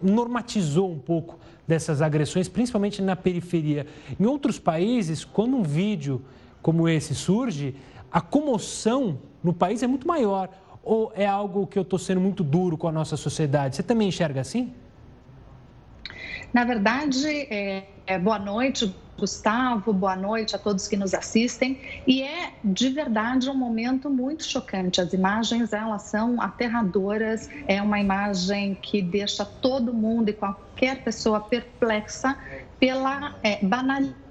normatizou 0.02 0.92
um 0.92 1.00
pouco 1.00 1.40
dessas 1.68 2.02
agressões, 2.02 2.48
principalmente 2.48 3.02
na 3.02 3.16
periferia? 3.16 3.86
Em 4.20 4.26
outros 4.26 4.58
países, 4.58 5.24
quando 5.24 5.56
um 5.56 5.64
vídeo 5.64 6.22
como 6.62 6.90
esse 6.90 7.14
surge, 7.14 7.76
a 8.12 8.20
comoção 8.20 9.20
no 9.44 9.54
país 9.54 9.84
é 9.84 9.88
muito 9.88 10.08
maior 10.08 10.50
ou 10.88 11.12
é 11.14 11.26
algo 11.26 11.68
que 11.68 11.78
eu 11.78 11.84
estou 11.84 12.00
sendo 12.00 12.22
muito 12.22 12.46
duro 12.46 12.78
com 12.78 12.88
a 12.88 12.92
nossa 12.92 13.18
sociedade? 13.18 13.76
Você 13.76 13.84
também 13.84 14.08
enxerga 14.08 14.40
assim? 14.40 14.74
Na 16.54 16.64
verdade, 16.64 17.28
é, 17.28 17.90
é, 18.08 18.18
boa 18.18 18.40
noite, 18.40 18.96
Gustavo, 19.20 19.92
boa 19.92 20.16
noite 20.16 20.56
a 20.56 20.60
todos 20.60 20.88
que 20.88 20.96
nos 20.96 21.14
assistem. 21.14 21.78
E 22.08 22.22
é 22.22 22.54
de 22.64 22.88
verdade 22.88 23.50
um 23.50 23.54
momento 23.54 24.10
muito 24.10 24.46
chocante. 24.46 25.02
As 25.02 25.12
imagens 25.12 25.74
elas 25.74 26.04
são 26.04 26.42
aterradoras. 26.42 27.50
É 27.68 27.82
uma 27.82 28.00
imagem 28.00 28.74
que 28.76 29.02
deixa 29.02 29.44
todo 29.44 29.94
mundo 29.94 30.30
e 30.30 30.34
qualquer 30.34 31.04
pessoa 31.04 31.42
perplexa 31.42 32.38
pela 32.80 33.36
é, 33.44 33.64
banalidade 33.66 34.27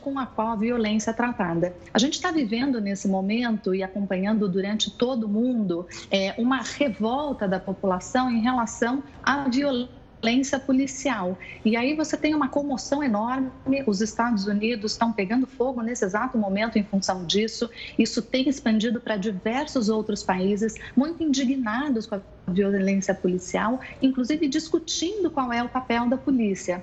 com 0.00 0.18
a 0.18 0.26
qual 0.26 0.48
a 0.48 0.56
violência 0.56 1.10
é 1.10 1.14
tratada. 1.14 1.74
A 1.92 1.98
gente 1.98 2.14
está 2.14 2.30
vivendo 2.30 2.80
nesse 2.80 3.08
momento 3.08 3.74
e 3.74 3.82
acompanhando 3.82 4.48
durante 4.48 4.90
todo 4.90 5.24
o 5.24 5.28
mundo 5.28 5.86
é, 6.10 6.34
uma 6.38 6.60
revolta 6.62 7.48
da 7.48 7.58
população 7.58 8.30
em 8.30 8.40
relação 8.40 9.02
à 9.22 9.48
violência 9.48 10.04
violência 10.24 10.58
policial. 10.58 11.38
E 11.62 11.76
aí 11.76 11.94
você 11.94 12.16
tem 12.16 12.34
uma 12.34 12.48
comoção 12.48 13.04
enorme, 13.04 13.50
os 13.86 14.00
Estados 14.00 14.46
Unidos 14.46 14.92
estão 14.92 15.12
pegando 15.12 15.46
fogo 15.46 15.82
nesse 15.82 16.02
exato 16.02 16.38
momento 16.38 16.78
em 16.78 16.82
função 16.82 17.26
disso. 17.26 17.68
Isso 17.98 18.22
tem 18.22 18.48
expandido 18.48 19.00
para 19.00 19.18
diversos 19.18 19.90
outros 19.90 20.22
países, 20.22 20.74
muito 20.96 21.22
indignados 21.22 22.06
com 22.06 22.14
a 22.14 22.20
violência 22.48 23.14
policial, 23.14 23.80
inclusive 24.00 24.48
discutindo 24.48 25.30
qual 25.30 25.52
é 25.52 25.62
o 25.62 25.68
papel 25.68 26.08
da 26.08 26.16
polícia. 26.16 26.82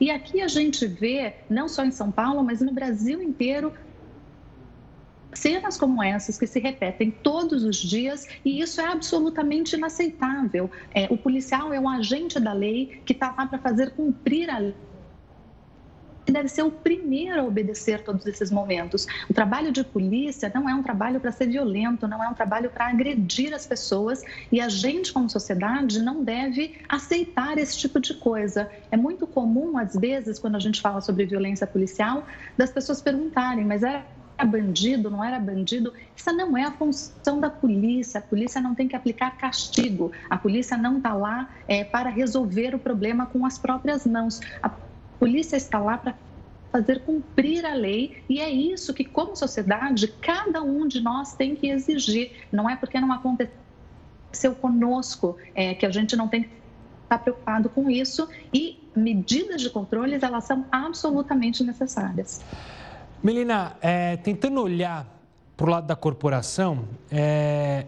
E 0.00 0.10
aqui 0.10 0.40
a 0.40 0.48
gente 0.48 0.86
vê, 0.86 1.34
não 1.48 1.68
só 1.68 1.84
em 1.84 1.90
São 1.90 2.10
Paulo, 2.10 2.42
mas 2.42 2.60
no 2.60 2.72
Brasil 2.72 3.22
inteiro, 3.22 3.72
cenas 5.34 5.76
como 5.78 6.02
essas 6.02 6.38
que 6.38 6.46
se 6.46 6.60
repetem 6.60 7.10
todos 7.10 7.64
os 7.64 7.76
dias 7.76 8.26
e 8.44 8.60
isso 8.60 8.80
é 8.80 8.86
absolutamente 8.86 9.76
inaceitável. 9.76 10.70
É, 10.94 11.06
o 11.10 11.16
policial 11.16 11.72
é 11.72 11.80
um 11.80 11.88
agente 11.88 12.38
da 12.38 12.52
lei 12.52 13.02
que 13.04 13.12
está 13.12 13.34
lá 13.36 13.46
para 13.46 13.58
fazer 13.58 13.92
cumprir 13.92 14.50
a 14.50 14.58
lei 14.58 14.91
deve 16.30 16.48
ser 16.48 16.62
o 16.62 16.70
primeiro 16.70 17.40
a 17.40 17.44
obedecer 17.44 18.04
todos 18.04 18.26
esses 18.26 18.50
momentos. 18.50 19.06
O 19.28 19.34
trabalho 19.34 19.72
de 19.72 19.82
polícia 19.82 20.50
não 20.54 20.68
é 20.68 20.74
um 20.74 20.82
trabalho 20.82 21.18
para 21.18 21.32
ser 21.32 21.46
violento, 21.46 22.06
não 22.06 22.22
é 22.22 22.28
um 22.28 22.34
trabalho 22.34 22.70
para 22.70 22.86
agredir 22.86 23.52
as 23.54 23.66
pessoas 23.66 24.22
e 24.50 24.60
a 24.60 24.68
gente, 24.68 25.12
como 25.12 25.28
sociedade, 25.28 26.00
não 26.00 26.22
deve 26.22 26.76
aceitar 26.88 27.58
esse 27.58 27.76
tipo 27.76 27.98
de 27.98 28.14
coisa. 28.14 28.70
É 28.90 28.96
muito 28.96 29.26
comum, 29.26 29.76
às 29.76 29.94
vezes, 29.94 30.38
quando 30.38 30.56
a 30.56 30.60
gente 30.60 30.80
fala 30.80 31.00
sobre 31.00 31.24
violência 31.24 31.66
policial, 31.66 32.24
das 32.56 32.70
pessoas 32.70 33.00
perguntarem, 33.00 33.64
mas 33.64 33.82
era 33.82 34.04
bandido, 34.44 35.10
não 35.10 35.22
era 35.22 35.38
bandido. 35.38 35.92
Essa 36.16 36.32
não 36.32 36.56
é 36.56 36.64
a 36.64 36.72
função 36.72 37.40
da 37.40 37.50
polícia. 37.50 38.18
A 38.18 38.22
polícia 38.22 38.60
não 38.60 38.74
tem 38.74 38.88
que 38.88 38.96
aplicar 38.96 39.36
castigo. 39.36 40.12
A 40.28 40.36
polícia 40.36 40.76
não 40.76 40.96
está 40.96 41.14
lá 41.14 41.50
é, 41.68 41.84
para 41.84 42.10
resolver 42.10 42.74
o 42.74 42.78
problema 42.78 43.26
com 43.26 43.46
as 43.46 43.58
próprias 43.58 44.06
mãos. 44.06 44.40
A 44.62 44.70
polícia 45.22 45.56
está 45.56 45.78
lá 45.78 45.96
para 45.96 46.16
fazer 46.72 47.02
cumprir 47.02 47.64
a 47.64 47.74
lei 47.74 48.24
e 48.28 48.40
é 48.40 48.50
isso 48.50 48.92
que, 48.92 49.04
como 49.04 49.36
sociedade, 49.36 50.08
cada 50.20 50.60
um 50.64 50.88
de 50.88 51.00
nós 51.00 51.32
tem 51.36 51.54
que 51.54 51.68
exigir. 51.68 52.32
Não 52.50 52.68
é 52.68 52.74
porque 52.74 53.00
não 53.00 53.12
aconteceu 53.12 54.52
conosco 54.60 55.36
é, 55.54 55.74
que 55.74 55.86
a 55.86 55.90
gente 55.92 56.16
não 56.16 56.26
tem 56.26 56.42
que 56.42 56.50
estar 57.04 57.18
preocupado 57.18 57.68
com 57.68 57.88
isso 57.88 58.28
e 58.52 58.82
medidas 58.96 59.60
de 59.60 59.70
controle 59.70 60.18
elas 60.20 60.42
são 60.42 60.66
absolutamente 60.72 61.62
necessárias. 61.62 62.44
Melina, 63.22 63.76
é, 63.80 64.16
tentando 64.16 64.60
olhar 64.60 65.06
para 65.56 65.66
o 65.66 65.70
lado 65.70 65.86
da 65.86 65.94
corporação, 65.94 66.84
é, 67.12 67.86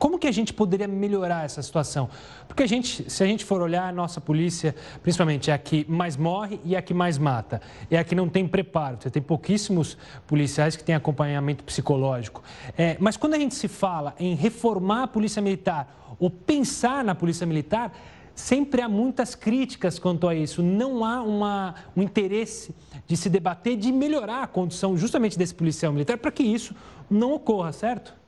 como 0.00 0.18
que 0.18 0.26
a 0.26 0.32
gente 0.32 0.54
poderia 0.54 0.88
melhorar 0.88 1.44
essa 1.44 1.60
situação? 1.60 2.08
Porque 2.48 2.62
a 2.62 2.66
gente, 2.66 3.10
se 3.10 3.22
a 3.22 3.26
gente 3.26 3.44
for 3.44 3.60
olhar, 3.60 3.86
a 3.86 3.92
nossa 3.92 4.18
polícia, 4.18 4.74
principalmente, 5.02 5.50
é 5.50 5.54
a 5.54 5.58
que 5.58 5.84
mais 5.86 6.16
morre 6.16 6.58
e 6.64 6.74
é 6.74 6.78
a 6.78 6.82
que 6.82 6.94
mais 6.94 7.18
mata. 7.18 7.60
É 7.90 7.98
a 7.98 8.02
que 8.02 8.14
não 8.14 8.26
tem 8.26 8.48
preparo. 8.48 8.96
Você 8.98 9.10
tem 9.10 9.20
pouquíssimos 9.20 9.98
policiais 10.26 10.74
que 10.74 10.82
têm 10.82 10.94
acompanhamento 10.94 11.62
psicológico. 11.62 12.42
É, 12.78 12.96
mas 12.98 13.18
quando 13.18 13.34
a 13.34 13.38
gente 13.38 13.54
se 13.54 13.68
fala 13.68 14.14
em 14.18 14.34
reformar 14.34 15.02
a 15.02 15.06
polícia 15.06 15.42
militar 15.42 16.16
ou 16.18 16.30
pensar 16.30 17.04
na 17.04 17.14
polícia 17.14 17.46
militar, 17.46 17.92
sempre 18.34 18.80
há 18.80 18.88
muitas 18.88 19.34
críticas 19.34 19.98
quanto 19.98 20.26
a 20.26 20.34
isso. 20.34 20.62
Não 20.62 21.04
há 21.04 21.22
uma, 21.22 21.74
um 21.94 22.00
interesse 22.00 22.74
de 23.06 23.18
se 23.18 23.28
debater, 23.28 23.76
de 23.76 23.92
melhorar 23.92 24.44
a 24.44 24.46
condição 24.46 24.96
justamente 24.96 25.36
desse 25.36 25.54
policial 25.54 25.92
militar 25.92 26.16
para 26.16 26.30
que 26.30 26.42
isso 26.42 26.74
não 27.10 27.34
ocorra, 27.34 27.70
certo? 27.70 28.18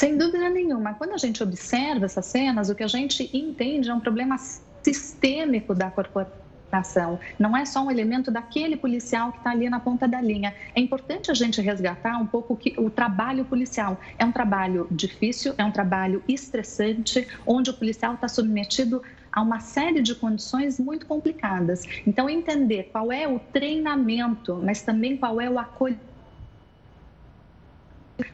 Sem 0.00 0.16
dúvida 0.16 0.48
nenhuma. 0.48 0.94
Quando 0.94 1.12
a 1.12 1.18
gente 1.18 1.42
observa 1.42 2.06
essas 2.06 2.24
cenas, 2.24 2.70
o 2.70 2.74
que 2.74 2.82
a 2.82 2.86
gente 2.86 3.28
entende 3.36 3.90
é 3.90 3.92
um 3.92 4.00
problema 4.00 4.38
sistêmico 4.82 5.74
da 5.74 5.90
corporação 5.90 6.40
ação. 6.72 7.18
Não 7.36 7.56
é 7.56 7.64
só 7.66 7.84
um 7.84 7.90
elemento 7.90 8.30
daquele 8.30 8.76
policial 8.76 9.32
que 9.32 9.38
está 9.38 9.50
ali 9.50 9.68
na 9.68 9.80
ponta 9.80 10.06
da 10.06 10.20
linha. 10.20 10.54
É 10.72 10.80
importante 10.80 11.28
a 11.28 11.34
gente 11.34 11.60
resgatar 11.60 12.16
um 12.16 12.26
pouco 12.26 12.56
que 12.56 12.74
o 12.78 12.88
trabalho 12.88 13.44
policial 13.44 14.00
é 14.16 14.24
um 14.24 14.30
trabalho 14.30 14.86
difícil, 14.88 15.52
é 15.58 15.64
um 15.64 15.72
trabalho 15.72 16.22
estressante, 16.28 17.26
onde 17.44 17.70
o 17.70 17.74
policial 17.74 18.14
está 18.14 18.28
submetido 18.28 19.02
a 19.32 19.42
uma 19.42 19.58
série 19.58 20.00
de 20.00 20.14
condições 20.14 20.78
muito 20.78 21.06
complicadas. 21.06 21.82
Então, 22.06 22.30
entender 22.30 22.88
qual 22.92 23.10
é 23.10 23.26
o 23.26 23.40
treinamento, 23.40 24.60
mas 24.62 24.80
também 24.80 25.16
qual 25.16 25.40
é 25.40 25.50
o 25.50 25.58
acolhimento 25.58 26.09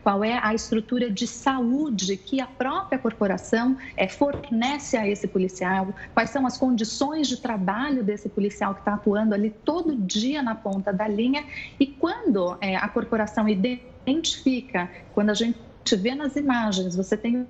qual 0.02 0.22
é 0.22 0.38
a 0.42 0.54
estrutura 0.54 1.10
de 1.10 1.26
saúde 1.26 2.16
que 2.16 2.40
a 2.40 2.46
própria 2.46 2.98
corporação 2.98 3.76
é, 3.96 4.08
fornece 4.08 4.96
a 4.96 5.06
esse 5.06 5.26
policial, 5.26 5.94
quais 6.14 6.30
são 6.30 6.46
as 6.46 6.56
condições 6.56 7.28
de 7.28 7.38
trabalho 7.38 8.02
desse 8.02 8.28
policial 8.28 8.74
que 8.74 8.80
está 8.80 8.94
atuando 8.94 9.34
ali 9.34 9.50
todo 9.50 9.96
dia 9.96 10.42
na 10.42 10.54
ponta 10.54 10.92
da 10.92 11.06
linha 11.06 11.44
e 11.78 11.86
quando 11.86 12.56
é, 12.60 12.76
a 12.76 12.88
corporação 12.88 13.48
identifica, 13.48 14.90
quando 15.12 15.30
a 15.30 15.34
gente 15.34 15.56
vê 15.96 16.14
nas 16.14 16.36
imagens, 16.36 16.96
você 16.96 17.16
tem 17.16 17.46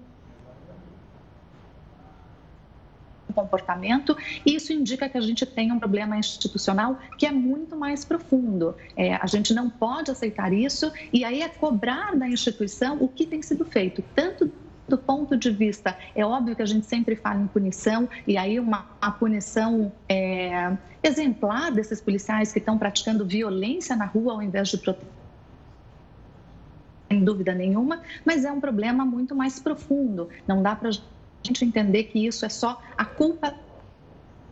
comportamento, 3.37 4.17
e 4.45 4.57
isso 4.57 4.73
indica 4.73 5.09
que 5.09 5.19
a 5.19 5.21
gente 5.21 5.45
tem 5.45 5.71
um 5.71 5.79
problema 5.79 6.17
institucional 6.17 6.99
que 7.19 7.27
é 7.27 7.33
muito 7.33 7.77
mais 7.77 8.05
profundo. 8.05 8.75
É, 8.97 9.15
a 9.15 9.27
gente 9.27 9.53
não 9.53 9.69
pode 9.69 10.11
aceitar 10.11 10.53
isso, 10.53 10.91
e 11.13 11.25
aí 11.25 11.43
é 11.43 11.49
cobrar 11.49 12.17
da 12.17 12.27
instituição 12.27 12.97
o 13.01 13.09
que 13.09 13.27
tem 13.27 13.43
sido 13.43 13.65
feito, 13.65 14.03
tanto 14.15 14.51
do 14.89 14.97
ponto 14.97 15.37
de 15.37 15.51
vista, 15.51 15.97
é 16.15 16.25
óbvio 16.25 16.55
que 16.55 16.63
a 16.63 16.67
gente 16.67 16.87
sempre 16.87 17.17
fala 17.17 17.41
em 17.41 17.47
punição, 17.49 18.09
e 18.27 18.37
aí 18.39 18.59
uma, 18.61 18.87
uma 19.03 19.13
punição 19.13 19.93
é, 20.09 20.77
exemplar 21.03 21.73
desses 21.73 22.01
policiais 22.01 22.53
que 22.53 22.61
estão 22.61 22.79
praticando 22.79 23.27
violência 23.27 23.97
na 23.97 24.07
rua 24.07 24.35
ao 24.35 24.43
invés 24.43 24.69
de 24.69 24.79
proteger 24.79 25.17
sem 27.09 27.25
dúvida 27.25 27.55
nenhuma, 27.55 28.03
mas 28.25 28.45
é 28.45 28.51
um 28.51 28.61
problema 28.61 29.05
muito 29.05 29.35
mais 29.35 29.59
profundo. 29.59 30.29
Não 30.47 30.63
dá 30.63 30.75
para 30.75 30.91
gente 31.47 31.65
entender 31.65 32.05
que 32.05 32.27
isso 32.27 32.45
é 32.45 32.49
só 32.49 32.83
a 32.97 33.05
culpa 33.05 33.55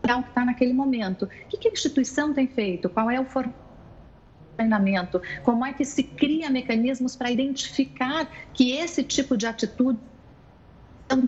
que 0.03 0.29
está 0.29 0.45
naquele 0.45 0.73
momento. 0.73 1.25
O 1.25 1.49
que 1.49 1.69
a 1.69 1.73
instituição 1.73 2.33
tem 2.35 2.47
feito? 2.47 2.89
Qual 2.89 3.11
é 3.11 3.21
o 3.21 3.27
treinamento? 4.57 5.21
Como 5.43 5.65
é 5.65 5.73
que 5.73 5.85
se 5.85 6.03
cria 6.03 6.51
mecanismos 6.51 7.17
para 7.17 7.31
identificar 7.31 8.31
que 8.53 8.73
esse 8.73 9.03
tipo 9.03 9.37
de 9.37 9.47
atitude 9.47 9.99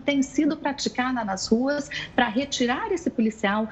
tem 0.05 0.21
sido 0.23 0.57
praticada 0.57 1.23
nas 1.23 1.47
ruas 1.47 1.89
para 2.15 2.27
retirar 2.27 2.91
esse 2.91 3.09
policial, 3.09 3.69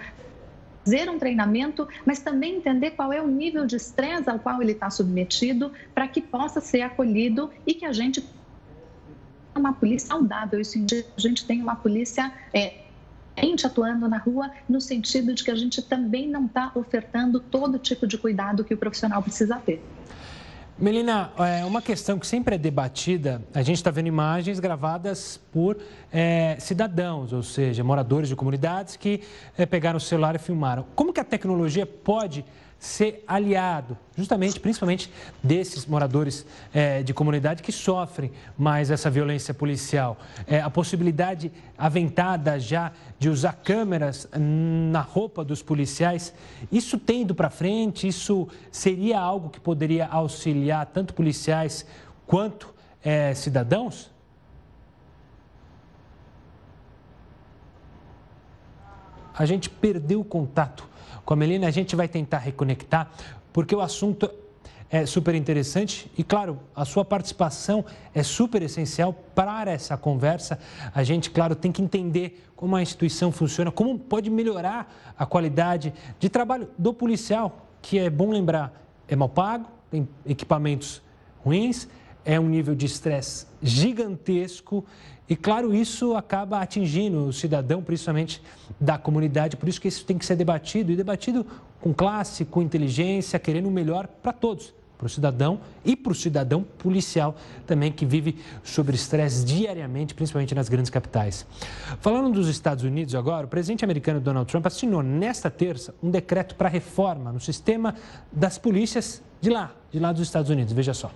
fazer 0.84 1.10
um 1.10 1.18
treinamento, 1.18 1.88
mas 2.06 2.20
também 2.20 2.58
entender 2.58 2.92
qual 2.92 3.12
é 3.12 3.22
o 3.22 3.28
nível 3.28 3.66
de 3.66 3.76
estresse 3.76 4.30
ao 4.30 4.40
qual 4.40 4.62
ele 4.62 4.74
está 4.74 4.90
submetido 4.90 5.72
para 5.94 6.08
que 6.08 6.22
possa 6.22 6.62
ser 6.62 6.82
acolhido 6.82 7.52
e 7.66 7.74
que 7.74 7.86
a 7.86 7.92
gente 7.92 8.24
uma 9.60 9.74
polícia 9.74 10.10
saudável, 10.10 10.60
isso 10.60 10.78
a 11.18 11.22
gente 11.22 11.46
tem 11.46 11.62
uma 11.62 11.76
polícia 11.76 12.32
é, 12.54 12.86
atuando 13.66 14.08
na 14.08 14.18
rua 14.18 14.52
no 14.68 14.80
sentido 14.80 15.34
de 15.34 15.44
que 15.44 15.52
a 15.52 15.56
gente 15.56 15.82
também 15.82 16.28
não 16.28 16.46
está 16.46 16.72
ofertando 16.76 17.40
todo 17.40 17.78
tipo 17.78 18.08
de 18.08 18.18
cuidado 18.18 18.64
que 18.64 18.74
o 18.74 18.78
profissional 18.78 19.22
precisa 19.22 19.58
ter. 19.58 19.84
Melina, 20.78 21.32
é 21.38 21.64
uma 21.64 21.82
questão 21.82 22.20
que 22.20 22.28
sempre 22.28 22.56
é 22.56 22.58
debatida, 22.58 23.42
a 23.54 23.62
gente 23.62 23.78
está 23.78 23.90
vendo 23.90 24.08
imagens 24.08 24.60
gravadas 24.60 25.40
por 25.50 25.78
é, 26.12 26.58
cidadãos, 26.60 27.32
ou 27.32 27.42
seja, 27.42 27.82
moradores 27.82 28.28
de 28.28 28.36
comunidades 28.36 28.98
que 28.98 29.22
é, 29.58 29.66
pegaram 29.66 29.96
o 29.96 30.02
celular 30.02 30.36
e 30.36 30.40
filmaram. 30.40 30.86
Como 30.94 31.14
que 31.14 31.20
a 31.22 31.24
tecnologia 31.24 31.86
pode 31.86 32.44
ser 32.80 33.24
aliado, 33.28 33.98
justamente, 34.16 34.60
principalmente 34.60 35.12
desses 35.42 35.86
moradores 35.86 36.46
é, 36.74 37.02
de 37.02 37.14
comunidade 37.14 37.64
que 37.64 37.72
sofrem 37.72 38.32
mais 38.58 38.92
essa 38.92 39.10
violência 39.10 39.54
policial. 39.54 40.18
É, 40.46 40.62
a 40.62 40.70
possibilidade 40.70 41.52
aventada 41.78 42.60
já 42.60 42.92
de 43.18 43.30
usar 43.30 43.54
câmeras 43.54 44.28
na 44.38 45.02
roupa 45.02 45.44
dos 45.44 45.64
policiais, 45.64 46.34
isso 46.72 47.00
tem 47.00 47.22
ido 47.22 47.34
para 47.34 47.50
frente? 47.50 48.08
Isso 48.08 48.48
seria 48.72 49.20
algo 49.20 49.50
que 49.50 49.60
poderia 49.60 50.08
auxiliar 50.08 50.86
tanto 50.86 51.14
policiais 51.14 51.86
quanto 52.28 52.74
é, 53.04 53.34
cidadãos? 53.34 54.14
a 59.38 59.46
gente 59.46 59.70
perdeu 59.70 60.22
o 60.22 60.24
contato 60.24 60.88
com 61.26 61.34
a 61.34 61.38
Melina. 61.38 61.68
A 61.68 61.72
gente 61.72 61.96
vai 61.96 62.08
tentar 62.08 62.38
reconectar, 62.38 63.12
porque 63.52 63.76
o 63.76 63.82
assunto 63.82 64.30
é 64.90 65.06
super 65.06 65.34
interessante 65.34 66.10
e, 66.18 66.24
claro, 66.24 66.60
a 66.76 66.86
sua 66.86 67.04
participação 67.04 67.84
é 68.14 68.22
super 68.22 68.62
essencial 68.62 69.14
para 69.34 69.72
essa 69.72 69.98
conversa. 69.98 70.60
A 70.94 71.04
gente, 71.04 71.32
claro, 71.32 71.56
tem 71.56 71.72
que 71.72 71.82
entender 71.82 72.44
como 72.56 72.76
a 72.76 72.82
instituição 72.82 73.32
funciona, 73.32 73.72
como 73.72 73.98
pode 73.98 74.30
melhorar 74.30 75.14
a 75.18 75.26
qualidade 75.26 75.94
de 76.20 76.30
trabalho 76.30 76.70
do 76.78 76.94
policial, 76.94 77.68
que 77.82 77.98
é 78.00 78.10
bom 78.10 78.30
lembrar, 78.30 78.82
é 79.08 79.16
mal 79.16 79.30
pago, 79.30 79.66
tem 79.90 80.08
equipamentos 80.26 81.02
ruins, 81.44 81.88
é 82.24 82.40
um 82.40 82.48
nível 82.48 82.74
de 82.74 82.86
estresse 82.86 83.46
gigantesco 83.62 84.86
e, 85.28 85.36
claro, 85.36 85.74
isso 85.74 86.16
acaba 86.16 86.60
atingindo 86.60 87.26
o 87.26 87.34
cidadão, 87.34 87.82
principalmente 87.82 88.42
da 88.80 88.98
comunidade. 88.98 89.58
Por 89.58 89.68
isso 89.68 89.82
que 89.82 89.88
isso 89.88 90.06
tem 90.06 90.18
que 90.18 90.26
ser 90.26 90.36
debatido 90.36 90.92
e 90.92 90.96
debatido 90.96 91.46
com 91.82 91.94
classe, 91.94 92.46
com 92.46 92.62
inteligência, 92.62 93.40
querendo 93.40 93.68
o 93.68 93.72
melhor 93.72 94.06
para 94.08 94.32
todos, 94.32 94.72
para 94.98 95.08
o 95.08 95.10
cidadão 95.10 95.60
e 95.84 95.96
para 95.96 96.12
o 96.12 96.16
cidadão 96.16 96.64
policial 96.64 97.36
também 97.66 97.92
que 97.92 98.06
vive 98.06 98.38
sob 98.64 98.94
estresse 98.94 99.44
diariamente, 99.44 100.14
principalmente 100.14 100.54
nas 100.54 100.70
grandes 100.70 100.92
capitais. 100.92 101.46
Falando 102.02 102.32
dos 102.32 102.48
Estados 102.48 102.84
Unidos 102.84 103.16
agora, 103.16 103.48
o 103.48 103.50
presidente 103.50 103.84
americano 103.84 104.20
Donald 104.20 104.50
Trump 104.50 104.66
assinou 104.68 105.02
nesta 105.02 105.50
terça 105.50 105.94
um 106.04 106.12
decreto 106.12 106.54
para 106.54 106.70
reforma 106.70 107.32
no 107.32 107.40
sistema 107.40 107.96
das 108.32 108.60
polícias 108.60 109.24
de 109.42 109.50
lá, 109.50 109.72
de 109.92 110.00
lá 110.00 110.12
dos 110.12 110.22
Estados 110.22 110.52
Unidos. 110.52 110.72
Veja 110.72 110.94
só. 110.94 111.12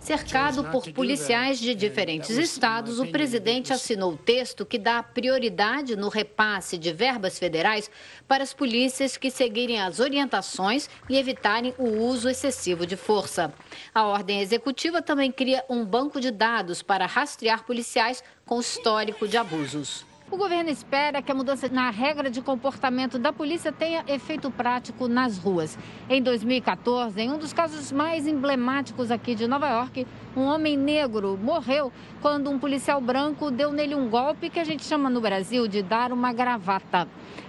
Cercado 0.00 0.64
por 0.64 0.90
policiais 0.92 1.58
de 1.58 1.74
diferentes 1.74 2.30
estados, 2.30 2.98
o 2.98 3.06
presidente 3.06 3.72
assinou 3.72 4.14
o 4.14 4.16
texto 4.16 4.64
que 4.64 4.78
dá 4.78 5.02
prioridade 5.02 5.94
no 5.94 6.08
repasse 6.08 6.78
de 6.78 6.90
verbas 6.90 7.38
federais 7.38 7.90
para 8.26 8.42
as 8.42 8.54
polícias 8.54 9.18
que 9.18 9.30
seguirem 9.30 9.80
as 9.80 10.00
orientações 10.00 10.88
e 11.08 11.18
evitarem 11.18 11.74
o 11.78 11.84
uso 12.02 12.28
excessivo 12.30 12.86
de 12.86 12.96
força. 12.96 13.52
A 13.94 14.04
ordem 14.06 14.40
executiva 14.40 15.02
também 15.02 15.30
cria 15.30 15.64
um 15.68 15.84
banco 15.84 16.18
de 16.18 16.30
dados 16.30 16.82
para 16.82 17.04
rastrear 17.04 17.64
policiais 17.64 18.24
com 18.46 18.58
histórico 18.58 19.28
de 19.28 19.36
abusos. 19.36 20.09
O 20.32 20.36
governo 20.36 20.70
espera 20.70 21.20
que 21.20 21.32
a 21.32 21.34
mudança 21.34 21.68
na 21.68 21.90
regra 21.90 22.30
de 22.30 22.40
comportamento 22.40 23.18
da 23.18 23.32
polícia 23.32 23.72
tenha 23.72 24.04
efeito 24.06 24.48
prático 24.48 25.08
nas 25.08 25.36
ruas. 25.36 25.76
Em 26.08 26.22
2014, 26.22 27.20
em 27.20 27.32
um 27.32 27.36
dos 27.36 27.52
casos 27.52 27.90
mais 27.90 28.28
emblemáticos 28.28 29.10
aqui 29.10 29.34
de 29.34 29.48
Nova 29.48 29.68
York, 29.68 30.06
um 30.36 30.42
homem 30.42 30.76
negro 30.76 31.36
morreu 31.42 31.92
quando 32.22 32.48
um 32.48 32.60
policial 32.60 33.00
branco 33.00 33.50
deu 33.50 33.72
nele 33.72 33.96
um 33.96 34.08
golpe 34.08 34.48
que 34.48 34.60
a 34.60 34.64
gente 34.64 34.84
chama 34.84 35.10
no 35.10 35.20
Brasil 35.20 35.66
de 35.66 35.82
dar 35.82 36.12
uma 36.12 36.32
gravata. 36.32 37.08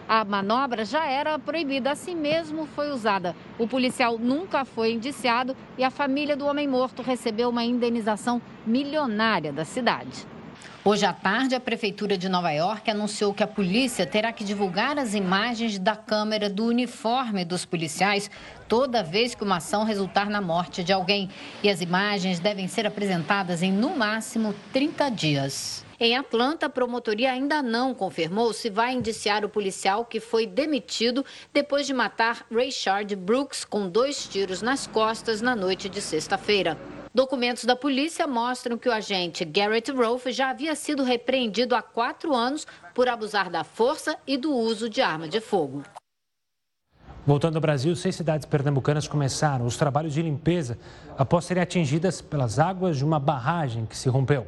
A 0.10 0.26
manobra 0.26 0.84
já 0.84 1.06
era 1.06 1.38
proibida, 1.38 1.92
assim 1.92 2.16
mesmo 2.16 2.66
foi 2.66 2.90
usada. 2.90 3.36
O 3.60 3.68
policial 3.68 4.18
nunca 4.18 4.66
foi 4.66 4.94
indiciado 4.94 5.56
e 5.78 5.84
a 5.84 5.92
família 5.92 6.36
do 6.36 6.48
homem 6.48 6.68
morto 6.68 7.04
recebeu 7.04 7.50
uma 7.50 7.64
indenização 7.64 8.42
milionária 8.66 9.54
da 9.54 9.64
cidade. 9.64 10.31
Hoje 10.84 11.06
à 11.06 11.14
tarde, 11.14 11.54
a 11.54 11.60
Prefeitura 11.60 12.18
de 12.18 12.28
Nova 12.28 12.50
York 12.50 12.90
anunciou 12.90 13.36
que 13.36 13.44
a 13.44 13.48
polícia 13.48 14.04
terá 14.04 14.34
que 14.34 14.44
divulgar 14.44 14.98
as 14.98 15.14
imagens 15.14 15.78
da 15.78 15.96
câmera 15.96 16.50
do 16.50 16.66
uniforme 16.66 17.46
dos 17.46 17.66
policiais 17.66 18.32
toda 18.68 19.04
vez 19.04 19.36
que 19.36 19.44
uma 19.44 19.58
ação 19.58 19.84
resultar 19.84 20.28
na 20.28 20.42
morte 20.42 20.84
de 20.84 20.92
alguém. 20.92 21.30
E 21.62 21.70
as 21.70 21.82
imagens 21.82 22.40
devem 22.40 22.68
ser 22.68 22.88
apresentadas 22.88 23.62
em, 23.62 23.72
no 23.72 23.96
máximo, 23.96 24.56
30 24.74 25.10
dias. 25.12 25.86
Em 26.00 26.18
Atlanta, 26.18 26.66
a 26.66 26.70
promotoria 26.70 27.32
ainda 27.32 27.62
não 27.62 27.94
confirmou 27.94 28.52
se 28.52 28.68
vai 28.68 28.92
indiciar 28.94 29.46
o 29.46 29.50
policial 29.50 30.04
que 30.04 30.20
foi 30.20 30.48
demitido 30.48 31.24
depois 31.54 31.86
de 31.86 31.94
matar 31.94 32.44
Rayshard 32.52 33.16
Brooks 33.16 33.64
com 33.64 33.88
dois 33.88 34.28
tiros 34.28 34.64
nas 34.64 34.88
costas 34.88 35.44
na 35.44 35.56
noite 35.56 35.88
de 35.88 36.02
sexta-feira. 36.02 36.76
Documentos 37.14 37.66
da 37.66 37.76
polícia 37.76 38.26
mostram 38.26 38.78
que 38.78 38.88
o 38.88 38.91
agente 38.91 39.43
Garrett 39.43 39.91
Rolfe 39.91 40.32
já 40.32 40.49
havia 40.49 40.74
sido 40.76 41.03
repreendido 41.03 41.76
há 41.76 41.82
quatro 41.82 42.34
anos 42.34 42.66
por 42.95 43.09
abusar 43.09 43.49
da 43.49 43.66
força 43.66 44.18
e 44.26 44.38
do 44.38 44.53
uso 44.53 44.89
de 44.89 45.01
arma 45.01 45.28
de 45.28 45.41
fogo. 45.41 45.84
Voltando 47.28 47.57
ao 47.57 47.62
Brasil, 47.62 47.93
seis 47.97 48.16
cidades 48.16 48.45
pernambucanas 48.45 49.09
começaram 49.09 49.66
os 49.66 49.76
trabalhos 49.76 50.14
de 50.14 50.22
limpeza 50.22 50.80
após 51.18 51.43
serem 51.43 51.62
atingidas 51.62 52.22
pelas 52.22 52.57
águas 52.57 52.97
de 52.97 53.03
uma 53.03 53.20
barragem 53.20 53.86
que 53.86 53.97
se 53.97 54.07
rompeu. 54.07 54.47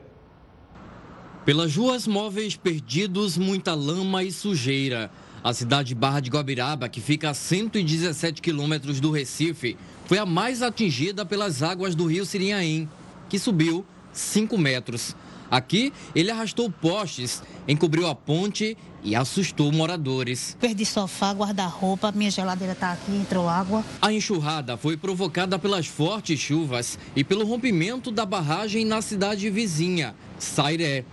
Pelas 1.45 1.75
ruas 1.75 2.07
móveis 2.07 2.55
perdidos, 2.55 3.37
muita 3.37 3.75
lama 3.75 4.23
e 4.23 4.31
sujeira. 4.31 5.11
A 5.43 5.51
cidade 5.51 5.89
de 5.89 5.95
Barra 5.95 6.21
de 6.21 6.29
Guabiraba, 6.29 6.87
que 6.87 7.01
fica 7.01 7.29
a 7.29 7.33
117 7.33 8.41
quilômetros 8.41 9.01
do 9.01 9.11
Recife, 9.11 9.75
foi 10.05 10.17
a 10.17 10.25
mais 10.25 10.61
atingida 10.61 11.25
pelas 11.25 11.61
águas 11.61 11.95
do 11.95 12.05
rio 12.05 12.25
Sirinhaém, 12.25 12.87
que 13.27 13.37
subiu 13.37 13.85
5 14.13 14.57
metros. 14.57 15.13
Aqui, 15.51 15.91
ele 16.15 16.31
arrastou 16.31 16.71
postes, 16.71 17.43
encobriu 17.67 18.07
a 18.07 18.15
ponte 18.15 18.77
e 19.03 19.17
assustou 19.17 19.69
moradores. 19.69 20.55
Perdi 20.61 20.85
sofá, 20.85 21.33
guarda-roupa, 21.33 22.13
minha 22.13 22.31
geladeira 22.31 22.71
está 22.71 22.93
aqui, 22.93 23.11
entrou 23.11 23.49
água. 23.49 23.83
A 24.01 24.13
enxurrada 24.13 24.77
foi 24.77 24.95
provocada 24.95 25.59
pelas 25.59 25.87
fortes 25.87 26.39
chuvas 26.39 26.97
e 27.17 27.21
pelo 27.21 27.45
rompimento 27.45 28.11
da 28.11 28.25
barragem 28.25 28.85
na 28.85 29.01
cidade 29.01 29.49
vizinha, 29.49 30.15
Sairé. 30.39 31.03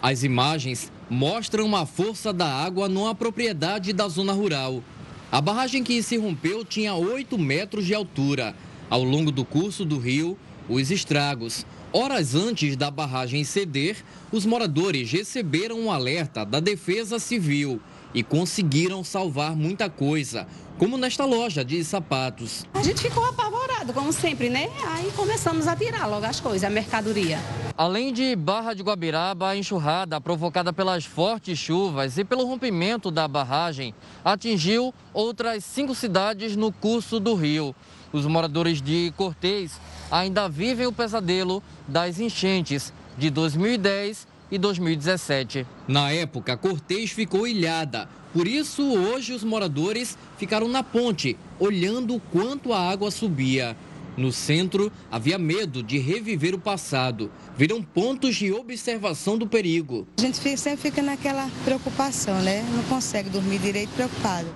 As 0.00 0.22
imagens 0.22 0.92
mostram 1.10 1.74
a 1.74 1.84
força 1.84 2.32
da 2.32 2.46
água 2.46 2.88
numa 2.88 3.14
propriedade 3.14 3.92
da 3.92 4.06
zona 4.06 4.32
rural. 4.32 4.82
A 5.30 5.40
barragem 5.40 5.82
que 5.82 6.00
se 6.02 6.16
rompeu 6.16 6.64
tinha 6.64 6.94
8 6.94 7.36
metros 7.36 7.84
de 7.84 7.92
altura. 7.92 8.54
Ao 8.88 9.02
longo 9.02 9.32
do 9.32 9.44
curso 9.44 9.84
do 9.84 9.98
rio, 9.98 10.38
os 10.68 10.90
estragos. 10.90 11.66
Horas 11.92 12.36
antes 12.36 12.76
da 12.76 12.88
barragem 12.88 13.42
ceder, 13.42 13.96
os 14.30 14.46
moradores 14.46 15.10
receberam 15.10 15.80
um 15.80 15.90
alerta 15.90 16.44
da 16.44 16.60
Defesa 16.60 17.18
Civil 17.18 17.80
e 18.14 18.22
conseguiram 18.22 19.04
salvar 19.04 19.54
muita 19.54 19.88
coisa, 19.88 20.46
como 20.78 20.96
nesta 20.96 21.24
loja 21.24 21.64
de 21.64 21.84
sapatos. 21.84 22.64
A 22.74 22.82
gente 22.82 23.00
ficou 23.00 23.24
apavorado, 23.24 23.92
como 23.92 24.12
sempre, 24.12 24.48
né? 24.48 24.68
Aí 24.88 25.10
começamos 25.12 25.66
a 25.66 25.76
tirar 25.76 26.06
logo 26.06 26.26
as 26.26 26.40
coisas, 26.40 26.64
a 26.64 26.70
mercadoria. 26.70 27.38
Além 27.76 28.12
de 28.12 28.34
Barra 28.36 28.74
de 28.74 28.82
Guabiraba, 28.82 29.48
a 29.48 29.56
enxurrada 29.56 30.20
provocada 30.20 30.72
pelas 30.72 31.04
fortes 31.04 31.58
chuvas 31.58 32.18
e 32.18 32.24
pelo 32.24 32.44
rompimento 32.44 33.10
da 33.10 33.26
barragem 33.26 33.94
atingiu 34.24 34.92
outras 35.12 35.64
cinco 35.64 35.94
cidades 35.94 36.56
no 36.56 36.72
curso 36.72 37.20
do 37.20 37.34
rio. 37.34 37.74
Os 38.12 38.26
moradores 38.26 38.82
de 38.82 39.12
Cortês 39.16 39.80
ainda 40.10 40.48
vivem 40.48 40.86
o 40.86 40.92
pesadelo 40.92 41.62
das 41.86 42.18
enchentes 42.18 42.92
de 43.16 43.30
2010 43.30 44.29
e 44.50 44.58
2017. 44.58 45.66
Na 45.86 46.10
época, 46.10 46.56
Cortês 46.56 47.10
ficou 47.10 47.46
ilhada. 47.46 48.08
Por 48.32 48.46
isso, 48.46 48.82
hoje 48.82 49.32
os 49.32 49.42
moradores 49.42 50.16
ficaram 50.38 50.68
na 50.68 50.82
ponte, 50.82 51.36
olhando 51.58 52.14
o 52.14 52.20
quanto 52.20 52.72
a 52.72 52.80
água 52.80 53.10
subia. 53.10 53.76
No 54.16 54.32
centro, 54.32 54.92
havia 55.10 55.38
medo 55.38 55.82
de 55.82 55.98
reviver 55.98 56.54
o 56.54 56.58
passado. 56.58 57.30
Viram 57.56 57.82
pontos 57.82 58.36
de 58.36 58.52
observação 58.52 59.38
do 59.38 59.46
perigo. 59.46 60.06
A 60.18 60.20
gente 60.20 60.36
sempre 60.56 60.76
fica 60.76 61.00
naquela 61.00 61.48
preocupação, 61.64 62.40
né? 62.42 62.62
Não 62.74 62.82
consegue 62.84 63.30
dormir 63.30 63.58
direito 63.58 63.90
preocupado. 63.90 64.48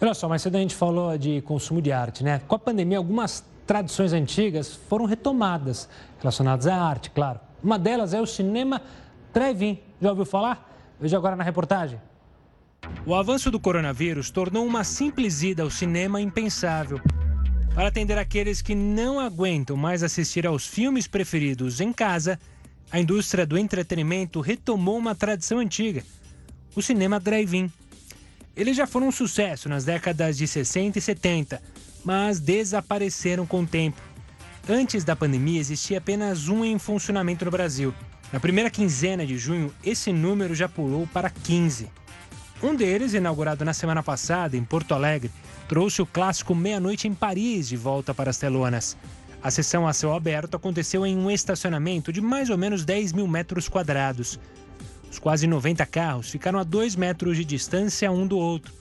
Olha 0.00 0.14
só, 0.14 0.28
mais 0.28 0.42
cedo 0.42 0.56
a 0.56 0.60
gente 0.60 0.76
falou 0.76 1.18
de 1.18 1.40
consumo 1.42 1.82
de 1.82 1.90
arte, 1.90 2.22
né? 2.22 2.40
Com 2.46 2.54
a 2.54 2.58
pandemia, 2.58 2.98
algumas 2.98 3.44
tradições 3.66 4.12
antigas 4.12 4.78
foram 4.88 5.04
retomadas, 5.04 5.88
relacionadas 6.20 6.66
à 6.68 6.76
arte, 6.76 7.10
claro. 7.10 7.40
Uma 7.62 7.78
delas 7.78 8.14
é 8.14 8.20
o 8.20 8.26
cinema 8.26 8.80
drive-in. 9.32 9.78
Já 10.00 10.10
ouviu 10.10 10.24
falar? 10.24 10.96
Veja 11.00 11.16
agora 11.16 11.36
na 11.36 11.44
reportagem. 11.44 12.00
O 13.04 13.14
avanço 13.14 13.50
do 13.50 13.60
coronavírus 13.60 14.30
tornou 14.30 14.64
uma 14.64 14.84
simples 14.84 15.42
ida 15.42 15.62
ao 15.62 15.70
cinema 15.70 16.20
impensável. 16.20 17.00
Para 17.74 17.88
atender 17.88 18.18
aqueles 18.18 18.62
que 18.62 18.74
não 18.74 19.20
aguentam 19.20 19.76
mais 19.76 20.02
assistir 20.02 20.46
aos 20.46 20.66
filmes 20.66 21.06
preferidos 21.06 21.80
em 21.80 21.92
casa, 21.92 22.38
a 22.90 22.98
indústria 22.98 23.46
do 23.46 23.58
entretenimento 23.58 24.40
retomou 24.40 24.96
uma 24.96 25.14
tradição 25.14 25.58
antiga: 25.58 26.02
o 26.74 26.82
cinema 26.82 27.20
drive-in. 27.20 27.70
Eles 28.56 28.76
já 28.76 28.86
foram 28.86 29.08
um 29.08 29.12
sucesso 29.12 29.68
nas 29.68 29.84
décadas 29.84 30.36
de 30.36 30.48
60 30.48 30.98
e 30.98 31.02
70, 31.02 31.62
mas 32.04 32.40
desapareceram 32.40 33.46
com 33.46 33.62
o 33.62 33.66
tempo. 33.66 34.07
Antes 34.70 35.02
da 35.02 35.16
pandemia, 35.16 35.58
existia 35.58 35.96
apenas 35.96 36.48
um 36.48 36.62
em 36.62 36.78
funcionamento 36.78 37.42
no 37.42 37.50
Brasil. 37.50 37.94
Na 38.30 38.38
primeira 38.38 38.68
quinzena 38.68 39.24
de 39.24 39.38
junho, 39.38 39.72
esse 39.82 40.12
número 40.12 40.54
já 40.54 40.68
pulou 40.68 41.06
para 41.06 41.30
15. 41.30 41.88
Um 42.62 42.74
deles, 42.74 43.14
inaugurado 43.14 43.64
na 43.64 43.72
semana 43.72 44.02
passada 44.02 44.58
em 44.58 44.62
Porto 44.62 44.92
Alegre, 44.92 45.30
trouxe 45.66 46.02
o 46.02 46.06
clássico 46.06 46.54
Meia-Noite 46.54 47.08
em 47.08 47.14
Paris 47.14 47.66
de 47.66 47.78
volta 47.78 48.12
para 48.12 48.28
as 48.28 48.36
telonas. 48.36 48.94
A 49.42 49.50
sessão 49.50 49.88
a 49.88 49.94
céu 49.94 50.12
aberto 50.12 50.56
aconteceu 50.56 51.06
em 51.06 51.16
um 51.16 51.30
estacionamento 51.30 52.12
de 52.12 52.20
mais 52.20 52.50
ou 52.50 52.58
menos 52.58 52.84
10 52.84 53.14
mil 53.14 53.26
metros 53.26 53.70
quadrados. 53.70 54.38
Os 55.10 55.18
quase 55.18 55.46
90 55.46 55.86
carros 55.86 56.28
ficaram 56.28 56.58
a 56.58 56.62
2 56.62 56.94
metros 56.94 57.38
de 57.38 57.44
distância 57.44 58.12
um 58.12 58.26
do 58.26 58.36
outro. 58.36 58.74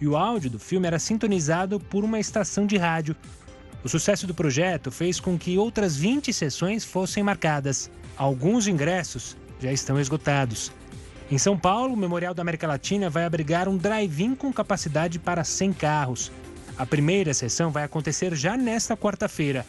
E 0.00 0.08
o 0.08 0.16
áudio 0.16 0.48
do 0.48 0.58
filme 0.58 0.86
era 0.86 0.98
sintonizado 0.98 1.78
por 1.78 2.02
uma 2.02 2.18
estação 2.18 2.64
de 2.64 2.78
rádio. 2.78 3.14
O 3.84 3.88
sucesso 3.88 4.26
do 4.26 4.32
projeto 4.32 4.90
fez 4.90 5.20
com 5.20 5.38
que 5.38 5.58
outras 5.58 5.94
20 5.94 6.32
sessões 6.32 6.84
fossem 6.86 7.22
marcadas. 7.22 7.90
Alguns 8.16 8.66
ingressos 8.66 9.36
já 9.60 9.70
estão 9.70 10.00
esgotados. 10.00 10.72
Em 11.30 11.36
São 11.36 11.58
Paulo, 11.58 11.92
o 11.92 11.96
Memorial 11.96 12.32
da 12.32 12.40
América 12.40 12.66
Latina 12.66 13.10
vai 13.10 13.26
abrigar 13.26 13.68
um 13.68 13.76
drive-in 13.76 14.34
com 14.34 14.50
capacidade 14.50 15.18
para 15.18 15.44
100 15.44 15.74
carros. 15.74 16.32
A 16.78 16.86
primeira 16.86 17.34
sessão 17.34 17.70
vai 17.70 17.84
acontecer 17.84 18.34
já 18.34 18.56
nesta 18.56 18.96
quarta-feira. 18.96 19.66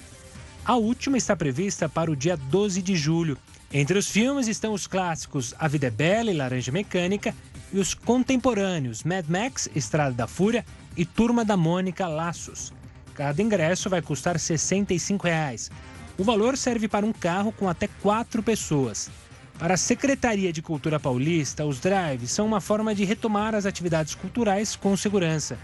A 0.63 0.75
última 0.75 1.17
está 1.17 1.35
prevista 1.35 1.89
para 1.89 2.09
o 2.09 2.15
dia 2.15 2.37
12 2.37 2.81
de 2.81 2.95
julho. 2.95 3.37
Entre 3.71 3.97
os 3.97 4.09
filmes 4.09 4.47
estão 4.47 4.73
os 4.73 4.87
clássicos 4.87 5.53
A 5.59 5.67
Vida 5.67 5.87
é 5.87 5.91
Bela 5.91 6.31
e 6.31 6.37
Laranja 6.37 6.71
Mecânica 6.71 7.35
e 7.73 7.79
os 7.79 7.93
contemporâneos 7.93 9.03
Mad 9.03 9.27
Max, 9.27 9.69
Estrada 9.75 10.13
da 10.13 10.25
Fúria 10.25 10.65
e 10.95 11.03
Turma 11.05 11.43
da 11.43 11.57
Mônica 11.57 12.07
Laços. 12.07 12.71
Cada 13.15 13.41
ingresso 13.41 13.89
vai 13.89 14.01
custar 14.01 14.37
65 14.37 15.25
reais. 15.25 15.71
O 16.17 16.23
valor 16.23 16.57
serve 16.57 16.89
para 16.89 17.05
um 17.05 17.13
carro 17.13 17.53
com 17.53 17.69
até 17.69 17.87
quatro 17.87 18.43
pessoas. 18.43 19.09
Para 19.57 19.75
a 19.75 19.77
Secretaria 19.77 20.51
de 20.51 20.61
Cultura 20.61 20.99
Paulista, 20.99 21.65
os 21.65 21.79
drives 21.79 22.31
são 22.31 22.45
uma 22.45 22.59
forma 22.59 22.93
de 22.93 23.05
retomar 23.05 23.55
as 23.55 23.65
atividades 23.65 24.15
culturais 24.15 24.75
com 24.75 24.97
segurança. 24.97 25.57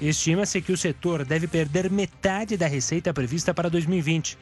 Estima-se 0.00 0.62
que 0.62 0.72
o 0.72 0.76
setor 0.76 1.22
deve 1.22 1.46
perder 1.46 1.90
metade 1.90 2.56
da 2.56 2.66
receita 2.66 3.12
prevista 3.12 3.52
para 3.52 3.68
2020, 3.68 4.38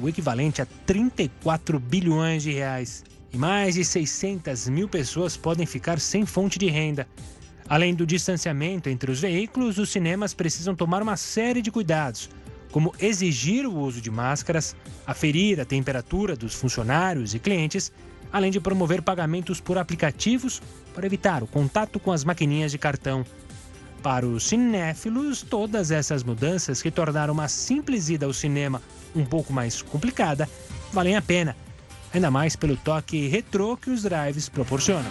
o 0.00 0.08
equivalente 0.08 0.62
a 0.62 0.66
34 0.86 1.80
bilhões 1.80 2.44
de 2.44 2.52
reais. 2.52 3.02
E 3.32 3.36
mais 3.36 3.74
de 3.74 3.84
600 3.84 4.68
mil 4.68 4.88
pessoas 4.88 5.36
podem 5.36 5.66
ficar 5.66 5.98
sem 5.98 6.24
fonte 6.24 6.56
de 6.56 6.66
renda. 6.68 7.08
Além 7.68 7.94
do 7.94 8.06
distanciamento 8.06 8.88
entre 8.88 9.10
os 9.10 9.20
veículos, 9.20 9.78
os 9.78 9.90
cinemas 9.90 10.32
precisam 10.32 10.74
tomar 10.74 11.02
uma 11.02 11.16
série 11.16 11.60
de 11.60 11.70
cuidados, 11.70 12.30
como 12.70 12.94
exigir 13.00 13.66
o 13.66 13.74
uso 13.74 14.00
de 14.00 14.10
máscaras, 14.10 14.76
aferir 15.06 15.60
a 15.60 15.64
temperatura 15.64 16.36
dos 16.36 16.54
funcionários 16.54 17.34
e 17.34 17.38
clientes 17.38 17.92
além 18.32 18.50
de 18.50 18.60
promover 18.60 19.02
pagamentos 19.02 19.60
por 19.60 19.78
aplicativos 19.78 20.60
para 20.94 21.06
evitar 21.06 21.42
o 21.42 21.46
contato 21.46 21.98
com 21.98 22.12
as 22.12 22.24
maquininhas 22.24 22.70
de 22.70 22.78
cartão. 22.78 23.24
Para 24.02 24.26
os 24.26 24.44
cinéfilos, 24.44 25.42
todas 25.42 25.90
essas 25.90 26.22
mudanças 26.22 26.82
que 26.82 26.90
tornaram 26.90 27.34
uma 27.34 27.48
simples 27.48 28.08
ida 28.08 28.26
ao 28.26 28.32
cinema 28.32 28.82
um 29.14 29.24
pouco 29.24 29.52
mais 29.52 29.82
complicada 29.82 30.48
valem 30.92 31.16
a 31.16 31.22
pena, 31.22 31.56
ainda 32.12 32.30
mais 32.30 32.54
pelo 32.54 32.76
toque 32.76 33.26
retrô 33.26 33.76
que 33.76 33.90
os 33.90 34.02
drives 34.02 34.48
proporcionam. 34.48 35.10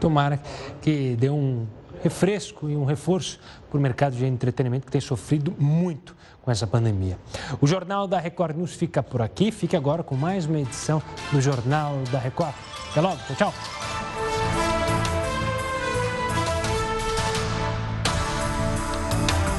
Tomara 0.00 0.40
que 0.80 1.16
dê 1.16 1.30
um 1.30 1.66
refresco 2.02 2.68
e 2.68 2.76
um 2.76 2.84
reforço 2.84 3.38
para 3.68 3.78
o 3.78 3.80
mercado 3.80 4.16
de 4.16 4.24
entretenimento 4.24 4.86
que 4.86 4.92
tem 4.92 5.00
sofrido 5.00 5.54
muito 5.58 6.16
com 6.42 6.50
essa 6.50 6.66
pandemia. 6.66 7.18
O 7.60 7.66
Jornal 7.66 8.06
da 8.06 8.18
Record 8.18 8.56
News 8.56 8.74
fica 8.74 9.02
por 9.02 9.20
aqui. 9.20 9.52
Fique 9.52 9.76
agora 9.76 10.02
com 10.02 10.16
mais 10.16 10.46
uma 10.46 10.58
edição 10.58 11.02
do 11.30 11.40
Jornal 11.40 11.98
da 12.10 12.18
Record. 12.18 12.54
Até 12.90 13.00
logo. 13.00 13.18
Tchau, 13.26 13.36
tchau. 13.36 13.99